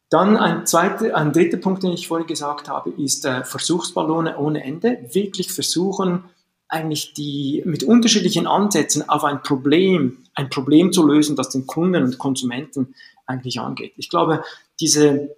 Dann 0.10 0.38
ein 0.38 0.66
zweiter, 0.68 1.16
ein 1.16 1.34
dritter 1.34 1.58
Punkt, 1.58 1.84
den 1.84 1.92
ich 1.92 2.08
vorhin 2.08 2.28
gesagt 2.28 2.70
habe, 2.70 2.92
ist 2.92 3.26
äh, 3.26 3.44
Versuchsballone 3.44 4.38
ohne 4.38 4.64
Ende. 4.64 5.10
Wirklich 5.12 5.52
versuchen, 5.52 6.26
eigentlich 6.68 7.14
die 7.14 7.64
mit 7.66 7.84
unterschiedlichen 7.84 8.48
Ansätzen 8.48 9.08
auf 9.10 9.24
ein 9.24 9.42
Problem, 9.42 10.26
ein 10.36 10.50
Problem 10.50 10.92
zu 10.92 11.06
lösen, 11.06 11.36
das 11.36 11.50
den 11.50 11.66
Kunden 11.66 12.04
und 12.04 12.18
Konsumenten 12.18 12.96
eigentlich 13.26 13.60
angeht. 13.60 13.94
Ich 13.98 14.10
glaube, 14.10 14.44
diese 14.80 15.36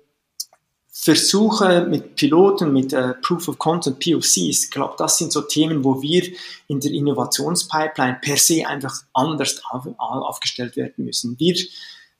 Versuche 1.00 1.86
mit 1.88 2.16
Piloten, 2.16 2.74
mit 2.74 2.91
äh, 2.91 3.14
Proof 3.22 3.48
of 3.48 3.60
Content, 3.60 4.00
POCs, 4.00 4.38
ich 4.38 4.72
glaube, 4.72 4.95
das 4.98 5.18
sind 5.18 5.32
so 5.32 5.41
Themen, 5.41 5.84
wo 5.84 6.02
wir 6.02 6.24
in 6.68 6.80
der 6.80 6.91
Innovationspipeline 6.91 8.18
per 8.20 8.36
se 8.38 8.68
einfach 8.68 9.04
anders 9.14 9.62
auf, 9.70 9.88
aufgestellt 9.98 10.76
werden 10.76 11.06
müssen. 11.06 11.39
Wir, 11.39 11.56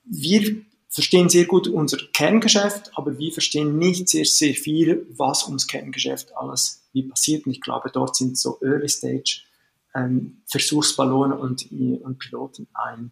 wir 0.05 0.61
verstehen 0.89 1.28
sehr 1.28 1.45
gut 1.45 1.67
unser 1.67 1.97
Kerngeschäft, 2.13 2.91
aber 2.95 3.17
wir 3.17 3.34
verstehen 3.34 3.78
nicht 3.78 4.09
sehr, 4.09 4.25
sehr 4.25 4.53
viel, 4.53 5.07
was 5.09 5.43
uns 5.43 5.65
Kerngeschäft 5.67 6.38
alles 6.38 6.84
wie 6.93 7.03
passiert. 7.03 7.45
Und 7.45 7.53
ich 7.53 7.61
glaube, 7.61 7.89
dort 7.91 8.15
sind 8.15 8.38
so 8.38 8.59
Early 8.61 8.88
Stage 8.88 9.41
ähm, 9.95 10.38
Versuchsballone 10.45 11.36
und, 11.36 11.69
und 11.71 12.19
Piloten 12.19 12.67
ein, 12.73 13.11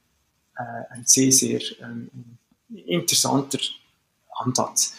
äh, 0.58 0.94
ein 0.94 1.04
sehr, 1.06 1.32
sehr 1.32 1.60
ähm, 1.82 2.38
interessanter 2.70 3.60
Ansatz. 4.38 4.94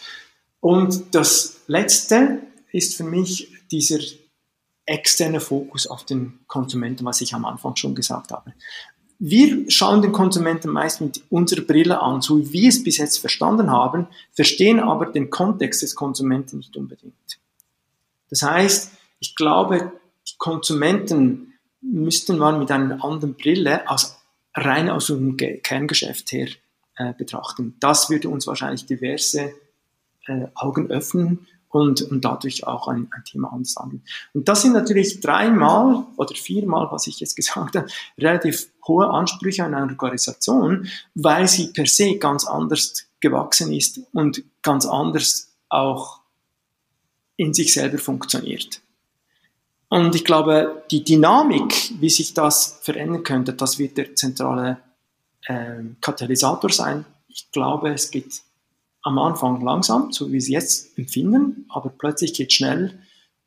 Und 0.59 1.15
das 1.15 1.61
Letzte 1.67 2.41
ist 2.71 2.95
für 2.95 3.03
mich 3.03 3.49
dieser 3.71 3.99
externe 4.85 5.39
Fokus 5.39 5.85
auf 5.87 6.05
den 6.05 6.39
Konsumenten, 6.47 7.05
was 7.05 7.21
ich 7.21 7.33
am 7.33 7.45
Anfang 7.45 7.75
schon 7.75 7.93
gesagt 7.93 8.31
habe. 8.31 8.53
Wir 9.19 9.69
schauen 9.69 10.01
den 10.01 10.11
Konsumenten 10.11 10.69
meist 10.71 11.01
mit 11.01 11.23
unserer 11.29 11.61
Brille 11.61 12.01
an, 12.01 12.21
so 12.21 12.39
wie 12.39 12.53
wir 12.53 12.69
es 12.69 12.83
bis 12.83 12.97
jetzt 12.97 13.17
verstanden 13.17 13.71
haben, 13.71 14.07
verstehen 14.31 14.79
aber 14.79 15.07
den 15.07 15.29
Kontext 15.29 15.81
des 15.81 15.95
Konsumenten 15.95 16.57
nicht 16.57 16.77
unbedingt. 16.77 17.39
Das 18.29 18.43
heißt, 18.43 18.91
ich 19.19 19.35
glaube, 19.35 19.91
die 20.27 20.37
Konsumenten 20.37 21.53
müssten 21.81 22.37
man 22.37 22.59
mit 22.59 22.69
einer 22.69 23.03
anderen 23.03 23.33
Brille 23.33 23.89
aus, 23.89 24.17
rein 24.53 24.89
aus 24.89 25.09
unserem 25.09 25.35
Kerngeschäft 25.37 26.31
her 26.31 26.49
äh, 26.97 27.13
betrachten. 27.13 27.75
Das 27.79 28.09
würde 28.09 28.29
uns 28.29 28.45
wahrscheinlich 28.45 28.85
diverse 28.85 29.53
äh, 30.27 30.47
Augen 30.55 30.89
öffnen 30.89 31.47
und, 31.69 32.01
und 32.01 32.23
dadurch 32.23 32.65
auch 32.65 32.87
ein, 32.87 33.07
ein 33.11 33.23
Thema 33.23 33.51
anders 33.51 33.75
handeln. 33.77 34.03
Und 34.33 34.47
das 34.47 34.61
sind 34.61 34.73
natürlich 34.73 35.19
dreimal 35.19 36.05
oder 36.15 36.35
viermal, 36.35 36.87
was 36.91 37.07
ich 37.07 37.19
jetzt 37.19 37.35
gesagt 37.35 37.75
habe, 37.75 37.87
relativ 38.17 38.69
hohe 38.87 39.09
Ansprüche 39.09 39.63
an 39.63 39.73
eine 39.73 39.91
Organisation, 39.91 40.87
weil 41.15 41.47
sie 41.47 41.67
per 41.67 41.85
se 41.85 42.17
ganz 42.17 42.45
anders 42.45 43.07
gewachsen 43.19 43.73
ist 43.73 43.99
und 44.13 44.43
ganz 44.61 44.85
anders 44.85 45.53
auch 45.69 46.21
in 47.35 47.53
sich 47.53 47.73
selber 47.73 47.97
funktioniert. 47.97 48.81
Und 49.89 50.15
ich 50.15 50.25
glaube, 50.25 50.83
die 50.91 51.03
Dynamik, 51.03 51.93
wie 51.99 52.09
sich 52.09 52.33
das 52.33 52.79
verändern 52.81 53.23
könnte, 53.23 53.53
das 53.53 53.79
wird 53.79 53.97
der 53.97 54.15
zentrale 54.15 54.77
äh, 55.45 55.83
Katalysator 56.01 56.69
sein. 56.69 57.05
Ich 57.29 57.51
glaube, 57.51 57.93
es 57.93 58.11
geht 58.11 58.41
am 59.07 59.17
Anfang 59.19 59.61
langsam, 59.61 60.11
so 60.11 60.31
wie 60.33 60.41
sie 60.41 60.51
jetzt 60.51 60.97
empfinden, 60.97 61.65
aber 61.69 61.89
plötzlich 61.89 62.33
geht 62.33 62.51
schnell 62.51 62.99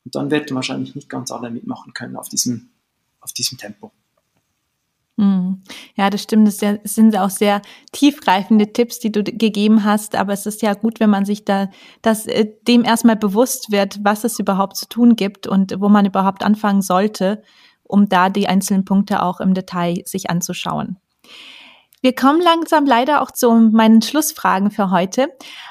und 0.06 0.14
dann 0.14 0.30
werden 0.30 0.54
wahrscheinlich 0.54 0.94
nicht 0.94 1.10
ganz 1.10 1.30
alle 1.30 1.50
mitmachen 1.50 1.92
können 1.92 2.16
auf 2.16 2.30
diesem, 2.30 2.70
auf 3.20 3.32
diesem 3.34 3.58
Tempo. 3.58 3.92
Hm. 5.18 5.60
Ja, 5.96 6.08
das 6.08 6.22
stimmt. 6.22 6.48
Das 6.48 6.60
sind 6.84 7.14
auch 7.14 7.28
sehr 7.28 7.60
tiefgreifende 7.92 8.72
Tipps, 8.72 9.00
die 9.00 9.12
du 9.12 9.22
gegeben 9.22 9.84
hast. 9.84 10.14
Aber 10.14 10.32
es 10.32 10.46
ist 10.46 10.62
ja 10.62 10.72
gut, 10.72 10.98
wenn 10.98 11.10
man 11.10 11.26
sich 11.26 11.44
da, 11.44 11.68
dass 12.00 12.26
äh, 12.26 12.46
dem 12.66 12.82
erstmal 12.82 13.16
bewusst 13.16 13.70
wird, 13.70 13.98
was 14.02 14.24
es 14.24 14.38
überhaupt 14.38 14.78
zu 14.78 14.88
tun 14.88 15.14
gibt 15.14 15.46
und 15.46 15.78
wo 15.78 15.90
man 15.90 16.06
überhaupt 16.06 16.42
anfangen 16.42 16.80
sollte, 16.80 17.42
um 17.82 18.08
da 18.08 18.30
die 18.30 18.48
einzelnen 18.48 18.86
Punkte 18.86 19.22
auch 19.22 19.40
im 19.40 19.52
Detail 19.52 20.02
sich 20.06 20.30
anzuschauen. 20.30 20.96
Wir 22.02 22.14
kommen 22.14 22.40
langsam 22.40 22.86
leider 22.86 23.20
auch 23.20 23.30
zu 23.30 23.52
meinen 23.52 24.00
Schlussfragen 24.00 24.70
für 24.70 24.90
heute. 24.90 25.28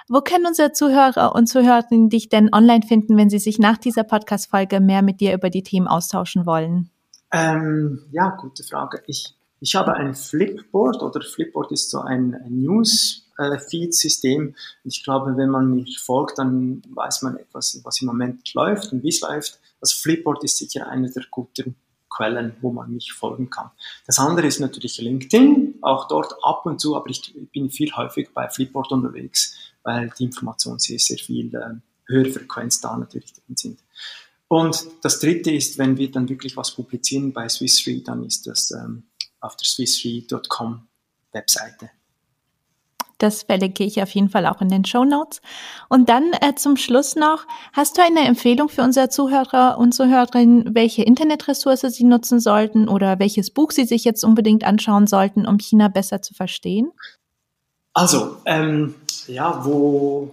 Wo 0.07 0.21
können 0.21 0.45
unsere 0.45 0.71
Zuhörer 0.73 1.33
und 1.33 1.47
Zuhörerinnen 1.47 2.09
dich 2.09 2.29
denn 2.29 2.53
online 2.53 2.85
finden, 2.85 3.17
wenn 3.17 3.31
sie 3.31 3.39
sich 3.39 3.57
nach 3.57 3.79
dieser 3.79 4.03
Podcast-Folge 4.03 4.79
mehr 4.79 5.01
mit 5.01 5.21
dir 5.21 5.33
über 5.33 5.49
die 5.49 5.63
Themen 5.63 5.87
austauschen 5.87 6.45
wollen? 6.45 6.91
Ähm, 7.31 8.05
ja, 8.11 8.29
gute 8.29 8.63
Frage. 8.63 9.01
Ich 9.07 9.33
Ich 9.59 9.75
habe 9.75 9.93
ein 9.93 10.13
Flipboard 10.13 11.01
oder 11.01 11.21
Flipboard 11.21 11.71
ist 11.71 11.89
so 11.89 12.01
ein, 12.01 12.35
ein 12.35 12.61
News-Feed-System. 12.61 14.55
Ich 14.83 15.03
glaube, 15.03 15.35
wenn 15.35 15.49
man 15.49 15.71
mir 15.71 15.85
folgt, 15.99 16.37
dann 16.37 16.83
weiß 16.93 17.23
man 17.23 17.37
etwas, 17.37 17.81
was 17.83 18.01
im 18.01 18.07
Moment 18.07 18.53
läuft 18.53 18.93
und 18.93 19.01
wie 19.01 19.09
es 19.09 19.21
läuft. 19.21 19.59
Das 19.81 19.93
Flipboard 19.93 20.43
ist 20.43 20.59
sicher 20.59 20.87
eine 20.87 21.09
der 21.09 21.23
guten 21.31 21.75
Quellen, 22.09 22.55
wo 22.61 22.71
man 22.71 22.91
mich 22.91 23.13
folgen 23.13 23.49
kann. 23.49 23.71
Das 24.05 24.19
andere 24.19 24.47
ist 24.47 24.59
natürlich 24.59 24.99
LinkedIn, 24.99 25.68
auch 25.81 26.07
dort 26.07 26.33
ab 26.43 26.65
und 26.65 26.79
zu, 26.79 26.95
aber 26.95 27.09
ich 27.09 27.33
bin 27.51 27.69
viel 27.69 27.91
häufig 27.95 28.29
bei 28.33 28.49
Flipboard 28.49 28.91
unterwegs, 28.91 29.55
weil 29.83 30.11
die 30.17 30.25
Informationen 30.25 30.79
sehr, 30.79 30.99
sehr 30.99 31.17
viel 31.17 31.53
äh, 31.55 31.75
höhere 32.07 32.31
Frequenz 32.31 32.81
da 32.81 32.97
natürlich 32.97 33.33
drin 33.33 33.55
sind. 33.55 33.79
Und 34.47 34.87
das 35.03 35.19
dritte 35.19 35.51
ist, 35.51 35.77
wenn 35.77 35.97
wir 35.97 36.11
dann 36.11 36.27
wirklich 36.27 36.57
was 36.57 36.73
publizieren 36.73 37.33
bei 37.33 37.47
Swiss 37.47 37.85
Re, 37.85 38.01
dann 38.01 38.23
ist 38.23 38.47
das 38.47 38.71
ähm, 38.71 39.03
auf 39.39 39.55
der 39.55 39.65
swissre.com 39.65 40.87
Webseite. 41.31 41.91
Das 43.19 43.43
verlinke 43.43 43.83
ich 43.83 44.01
auf 44.01 44.09
jeden 44.11 44.29
Fall 44.29 44.45
auch 44.45 44.61
in 44.61 44.69
den 44.69 44.85
Show 44.85 45.03
Notes. 45.03 45.41
Und 45.89 46.09
dann 46.09 46.31
äh, 46.41 46.55
zum 46.55 46.77
Schluss 46.77 47.15
noch, 47.15 47.45
hast 47.73 47.97
du 47.97 48.01
eine 48.01 48.21
Empfehlung 48.21 48.69
für 48.69 48.81
unsere 48.81 49.09
Zuhörer 49.09 49.77
und 49.77 49.93
Zuhörerinnen, 49.93 50.73
welche 50.73 51.03
Internetressource 51.03 51.81
sie 51.81 52.05
nutzen 52.05 52.39
sollten 52.39 52.87
oder 52.87 53.19
welches 53.19 53.51
Buch 53.51 53.71
sie 53.71 53.83
sich 53.83 54.05
jetzt 54.05 54.23
unbedingt 54.23 54.63
anschauen 54.63 55.05
sollten, 55.05 55.45
um 55.45 55.57
China 55.57 55.89
besser 55.89 56.21
zu 56.21 56.33
verstehen? 56.33 56.91
Also, 57.93 58.37
ähm, 58.45 58.95
ja, 59.27 59.65
wo, 59.65 60.31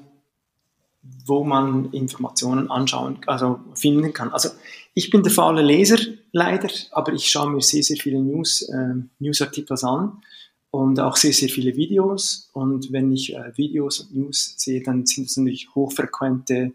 wo 1.24 1.42
man 1.42 1.90
Informationen 1.90 2.70
anschauen, 2.70 3.18
also 3.26 3.58
finden 3.74 4.12
kann. 4.12 4.32
Also 4.32 4.50
ich 4.94 5.10
bin 5.10 5.24
der 5.24 5.32
faule 5.32 5.62
Leser 5.62 5.98
leider, 6.30 6.68
aber 6.92 7.12
ich 7.12 7.28
schaue 7.28 7.50
mir 7.50 7.62
sehr, 7.62 7.82
sehr 7.82 7.96
viele 7.96 8.20
News, 8.20 8.62
äh, 8.62 8.94
Newsartikel 9.18 9.76
an 9.82 10.22
und 10.70 11.00
auch 11.00 11.16
sehr, 11.16 11.32
sehr 11.32 11.48
viele 11.48 11.76
Videos. 11.76 12.50
Und 12.52 12.92
wenn 12.92 13.12
ich 13.12 13.34
äh, 13.34 13.56
Videos 13.56 14.00
und 14.00 14.14
News 14.14 14.54
sehe, 14.56 14.82
dann 14.82 15.06
sind 15.06 15.28
es 15.28 15.36
natürlich 15.36 15.74
hochfrequente 15.74 16.72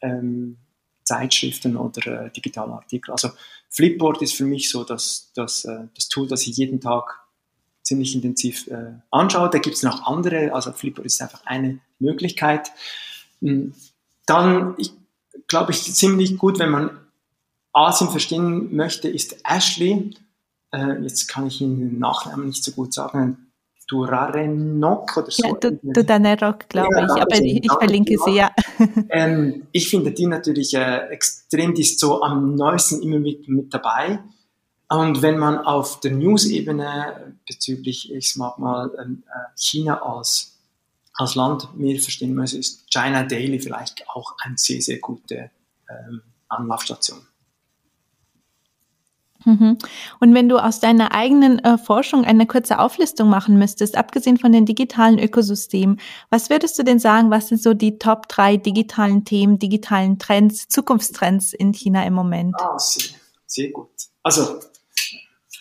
ähm, 0.00 0.56
Zeitschriften 1.04 1.76
oder 1.76 2.26
äh, 2.26 2.30
digitale 2.30 2.72
Artikel. 2.72 3.10
Also 3.10 3.30
Flipboard 3.68 4.22
ist 4.22 4.34
für 4.34 4.44
mich 4.44 4.70
so 4.70 4.84
das, 4.84 5.32
das, 5.34 5.64
äh, 5.64 5.88
das 5.94 6.08
Tool, 6.08 6.28
das 6.28 6.46
ich 6.46 6.56
jeden 6.56 6.80
Tag 6.80 7.20
ziemlich 7.82 8.14
intensiv 8.14 8.68
äh, 8.68 8.92
anschaue. 9.10 9.50
Da 9.50 9.58
gibt 9.58 9.76
es 9.76 9.82
noch 9.82 10.06
andere, 10.06 10.54
also 10.54 10.72
Flipboard 10.72 11.06
ist 11.06 11.20
einfach 11.20 11.44
eine 11.46 11.80
Möglichkeit. 11.98 12.70
Hm, 13.40 13.74
dann, 14.26 14.74
ich 14.78 14.92
glaube 15.48 15.72
ich, 15.72 15.82
ziemlich 15.82 16.38
gut, 16.38 16.58
wenn 16.58 16.70
man 16.70 16.90
Asien 17.72 18.10
verstehen 18.10 18.74
möchte, 18.74 19.08
ist 19.08 19.36
Ashley 19.44 20.14
äh, 20.72 21.02
jetzt 21.02 21.28
kann 21.28 21.46
ich 21.46 21.60
Ihnen 21.60 21.78
den 21.78 21.98
Nachnamen 21.98 22.46
nicht 22.46 22.64
so 22.64 22.72
gut 22.72 22.92
sagen, 22.92 23.50
Durarenok 23.90 25.16
oder 25.16 25.30
so. 25.30 25.46
Ja, 25.46 25.70
Dudanerok, 25.82 26.68
glaube 26.68 26.94
ja, 26.96 27.04
ich, 27.04 27.22
aber 27.22 27.34
ich, 27.42 27.64
ich 27.64 27.72
verlinke 27.72 28.16
sie, 28.24 28.36
ja. 28.36 28.50
Ähm, 29.10 29.66
ich 29.72 29.88
finde 29.88 30.12
die 30.12 30.26
natürlich 30.26 30.74
äh, 30.74 31.08
extrem, 31.08 31.74
die 31.74 31.82
ist 31.82 31.98
so 31.98 32.22
am 32.22 32.54
neuesten 32.54 33.02
immer 33.02 33.18
mit, 33.18 33.48
mit 33.48 33.74
dabei. 33.74 34.20
Und 34.88 35.22
wenn 35.22 35.38
man 35.38 35.58
auf 35.58 36.00
der 36.00 36.12
News-Ebene 36.12 37.36
bezüglich, 37.46 38.12
ich 38.12 38.36
mag 38.36 38.58
mal, 38.58 38.90
ähm, 39.02 39.24
äh, 39.26 39.56
China 39.56 40.02
als, 40.02 40.58
als 41.14 41.34
Land 41.34 41.76
mehr 41.76 41.98
verstehen 42.00 42.34
muss, 42.36 42.52
ist 42.52 42.88
China 42.90 43.24
Daily 43.24 43.58
vielleicht 43.58 44.08
auch 44.08 44.36
eine 44.42 44.56
sehr, 44.56 44.80
sehr 44.80 44.98
gute 44.98 45.50
ähm, 45.88 46.22
Anlaufstation. 46.48 47.20
Mhm. 49.44 49.78
Und 50.20 50.34
wenn 50.34 50.48
du 50.48 50.58
aus 50.58 50.80
deiner 50.80 51.12
eigenen 51.12 51.58
äh, 51.60 51.78
Forschung 51.78 52.24
eine 52.24 52.46
kurze 52.46 52.78
Auflistung 52.78 53.28
machen 53.28 53.58
müsstest, 53.58 53.96
abgesehen 53.96 54.36
von 54.36 54.52
den 54.52 54.66
digitalen 54.66 55.18
Ökosystemen, 55.18 56.00
was 56.30 56.50
würdest 56.50 56.78
du 56.78 56.82
denn 56.82 56.98
sagen, 56.98 57.30
was 57.30 57.48
sind 57.48 57.62
so 57.62 57.74
die 57.74 57.98
Top 57.98 58.28
drei 58.28 58.56
digitalen 58.56 59.24
Themen, 59.24 59.58
digitalen 59.58 60.18
Trends, 60.18 60.68
Zukunftstrends 60.68 61.52
in 61.52 61.72
China 61.72 62.04
im 62.04 62.14
Moment? 62.14 62.54
Ah, 62.58 62.78
sehr, 62.78 63.14
sehr 63.46 63.70
gut. 63.70 63.88
Also 64.22 64.60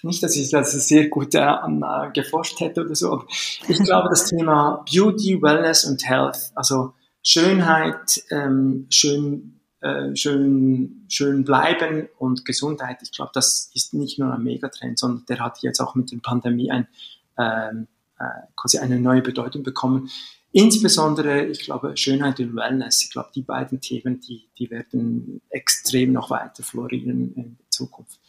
nicht, 0.03 0.23
dass 0.23 0.35
ich 0.35 0.49
das 0.49 0.71
sehr 0.71 1.09
gut 1.09 1.35
äh, 1.35 1.39
äh, 1.39 2.11
geforscht 2.13 2.59
hätte 2.59 2.81
oder 2.81 2.95
so, 2.95 3.11
aber 3.11 3.25
ich 3.67 3.79
glaube, 3.79 4.07
das 4.09 4.25
Thema 4.25 4.85
Beauty, 4.91 5.41
Wellness 5.41 5.85
und 5.85 6.07
Health, 6.07 6.51
also 6.55 6.93
Schönheit, 7.21 8.23
ähm, 8.31 8.87
schön 8.89 9.58
äh, 9.81 10.15
schön, 10.15 11.05
schön 11.07 11.43
bleiben 11.43 12.09
und 12.17 12.45
Gesundheit, 12.45 12.97
ich 13.01 13.11
glaube, 13.11 13.31
das 13.33 13.71
ist 13.73 13.93
nicht 13.93 14.19
nur 14.19 14.33
ein 14.33 14.43
Megatrend, 14.43 14.99
sondern 14.99 15.25
der 15.27 15.39
hat 15.39 15.59
jetzt 15.61 15.79
auch 15.79 15.95
mit 15.95 16.11
der 16.11 16.17
Pandemie 16.17 16.71
ein, 16.71 16.87
ähm, 17.37 17.87
äh, 18.19 18.23
quasi 18.55 18.79
eine 18.79 18.99
neue 18.99 19.21
Bedeutung 19.21 19.63
bekommen. 19.63 20.09
Insbesondere, 20.51 21.45
ich 21.45 21.61
glaube, 21.61 21.95
Schönheit 21.95 22.39
und 22.39 22.55
Wellness, 22.55 23.03
ich 23.03 23.11
glaube, 23.11 23.29
die 23.35 23.43
beiden 23.43 23.81
Themen, 23.81 24.19
die, 24.19 24.49
die 24.57 24.69
werden 24.71 25.41
extrem 25.49 26.11
noch 26.11 26.29
weiter 26.31 26.63
florieren 26.63 27.33
in 27.35 27.57
Zukunft. 27.69 28.19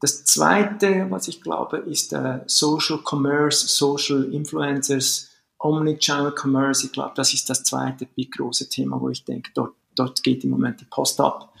Das 0.00 0.24
zweite, 0.24 1.06
was 1.10 1.28
ich 1.28 1.42
glaube, 1.42 1.76
ist 1.76 2.12
äh, 2.12 2.40
Social 2.46 2.98
Commerce, 3.08 3.68
Social 3.68 4.24
Influencers, 4.32 5.30
Omnichannel 5.58 6.34
Commerce. 6.36 6.86
Ich 6.86 6.92
glaube, 6.92 7.12
das 7.14 7.32
ist 7.34 7.48
das 7.48 7.62
zweite 7.62 8.06
big 8.06 8.32
große 8.32 8.68
Thema, 8.68 9.00
wo 9.00 9.10
ich 9.10 9.24
denke, 9.24 9.52
dort 9.54 9.74
dort 9.96 10.22
geht 10.22 10.44
im 10.44 10.50
Moment 10.50 10.80
die 10.80 10.86
Post 10.86 11.20
ab. 11.20 11.52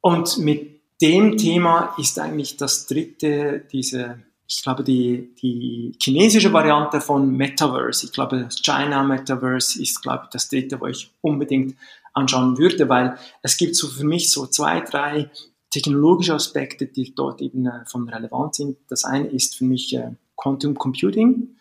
Und 0.00 0.38
mit 0.38 0.80
dem 1.00 1.36
Thema 1.36 1.94
ist 1.98 2.18
eigentlich 2.18 2.56
das 2.56 2.86
dritte, 2.86 3.64
diese, 3.72 4.22
ich 4.46 4.62
glaube, 4.62 4.84
die, 4.84 5.34
die 5.40 5.96
chinesische 6.02 6.52
Variante 6.52 7.00
von 7.00 7.36
Metaverse. 7.36 8.06
Ich 8.06 8.12
glaube, 8.12 8.44
das 8.44 8.62
China 8.62 9.02
Metaverse 9.02 9.80
ist, 9.82 10.02
glaube 10.02 10.24
ich, 10.24 10.30
das 10.30 10.48
dritte, 10.48 10.80
wo 10.80 10.86
ich 10.86 11.10
unbedingt 11.20 11.76
anschauen 12.12 12.58
würde, 12.58 12.88
weil 12.88 13.16
es 13.42 13.56
gibt 13.56 13.76
so 13.76 13.88
für 13.88 14.04
mich 14.04 14.30
so 14.30 14.46
zwei, 14.46 14.80
drei 14.80 15.30
technologische 15.70 16.34
Aspekte, 16.34 16.86
die 16.86 17.14
dort 17.14 17.40
eben 17.40 17.66
äh, 17.66 17.84
von 17.86 18.08
relevant 18.08 18.56
sind. 18.56 18.76
Das 18.88 19.04
eine 19.04 19.28
ist 19.28 19.56
für 19.56 19.64
mich 19.64 19.94
äh, 19.94 20.12
Quantum 20.36 20.74
Computing, 20.74 21.56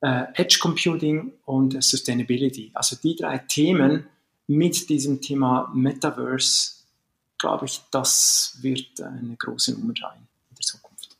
äh, 0.00 0.24
Edge 0.34 0.58
Computing 0.60 1.32
und 1.44 1.82
Sustainability. 1.82 2.70
Also 2.74 2.96
die 3.02 3.14
drei 3.14 3.38
Themen 3.38 4.06
mit 4.46 4.88
diesem 4.88 5.20
Thema 5.20 5.70
Metaverse, 5.74 6.72
glaube 7.38 7.66
ich, 7.66 7.80
das 7.90 8.58
wird 8.60 9.00
eine 9.00 9.36
große 9.36 9.72
Nummer 9.72 9.94
sein 10.00 10.28
in 10.50 10.56
der 10.56 10.64
Zukunft. 10.64 11.16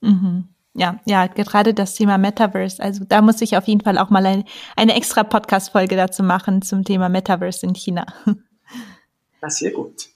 Mhm. 0.00 0.48
Ja, 0.74 1.00
ja, 1.04 1.26
gerade 1.26 1.74
das 1.74 1.94
Thema 1.94 2.16
Metaverse. 2.16 2.82
Also 2.82 3.04
da 3.04 3.20
muss 3.20 3.42
ich 3.42 3.56
auf 3.56 3.66
jeden 3.68 3.82
Fall 3.82 3.98
auch 3.98 4.08
mal 4.08 4.24
ein, 4.24 4.44
eine 4.74 4.94
extra 4.94 5.22
Podcast-Folge 5.22 5.96
dazu 5.96 6.22
machen 6.22 6.62
zum 6.62 6.84
Thema 6.84 7.08
Metaverse 7.08 7.66
in 7.66 7.74
China. 7.74 8.06
Ja, 9.42 9.50
sehr 9.50 9.72
gut. 9.72 10.08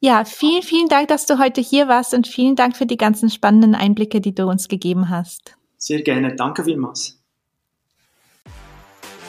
Ja, 0.00 0.24
vielen, 0.24 0.62
vielen 0.62 0.88
Dank, 0.88 1.08
dass 1.08 1.26
du 1.26 1.38
heute 1.38 1.60
hier 1.60 1.88
warst 1.88 2.12
und 2.12 2.26
vielen 2.26 2.56
Dank 2.56 2.76
für 2.76 2.86
die 2.86 2.96
ganzen 2.96 3.30
spannenden 3.30 3.74
Einblicke, 3.74 4.20
die 4.20 4.34
du 4.34 4.48
uns 4.48 4.68
gegeben 4.68 5.08
hast. 5.08 5.56
Sehr 5.76 6.02
gerne. 6.02 6.34
Danke 6.34 6.64
vielmals. 6.64 7.17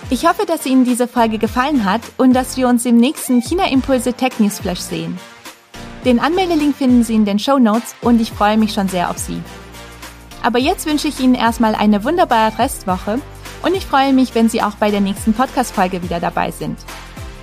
Ich 0.10 0.26
hoffe, 0.28 0.45
dass 0.45 0.66
Ihnen 0.66 0.86
diese 0.86 1.08
Folge 1.08 1.38
gefallen 1.38 1.86
hat 1.86 2.02
und 2.18 2.34
dass 2.34 2.58
wir 2.58 2.68
uns 2.68 2.86
im 2.86 2.97
nächsten 2.97 3.41
China 3.41 3.70
Impulse 3.70 4.14
Tech 4.14 4.39
News 4.39 4.60
Flash 4.60 4.80
sehen. 4.80 5.20
Den 6.06 6.20
Anmeldelink 6.20 6.76
finden 6.76 7.04
Sie 7.04 7.16
in 7.16 7.26
den 7.26 7.39
Show 7.39 7.60
Notes 7.60 7.95
und 8.02 8.20
ich 8.22 8.32
freue 8.32 8.58
mich 8.58 8.74
schon 8.74 8.88
sehr 8.88 9.10
auf 9.10 9.18
Sie. 9.18 9.41
Aber 10.41 10.58
jetzt 10.58 10.86
wünsche 10.86 11.08
ich 11.10 11.20
Ihnen 11.20 11.36
erstmal 11.36 11.76
eine 11.76 12.04
wunderbare 12.04 12.58
Restwoche 12.58 13.20
und 13.62 13.76
ich 13.76 13.86
freue 13.86 14.14
mich, 14.14 14.34
wenn 14.34 14.50
Sie 14.50 14.64
auch 14.64 14.76
bei 14.76 14.89
der 14.89 15.02
nächsten 15.02 15.34
Podcast-Folge 15.34 16.02
wieder 16.02 16.20
dabei 16.20 16.52
sind. 16.52 16.80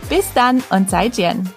Bis 0.09 0.33
dann 0.35 0.63
und 0.71 0.89
sei 0.91 1.07
Jen. 1.09 1.49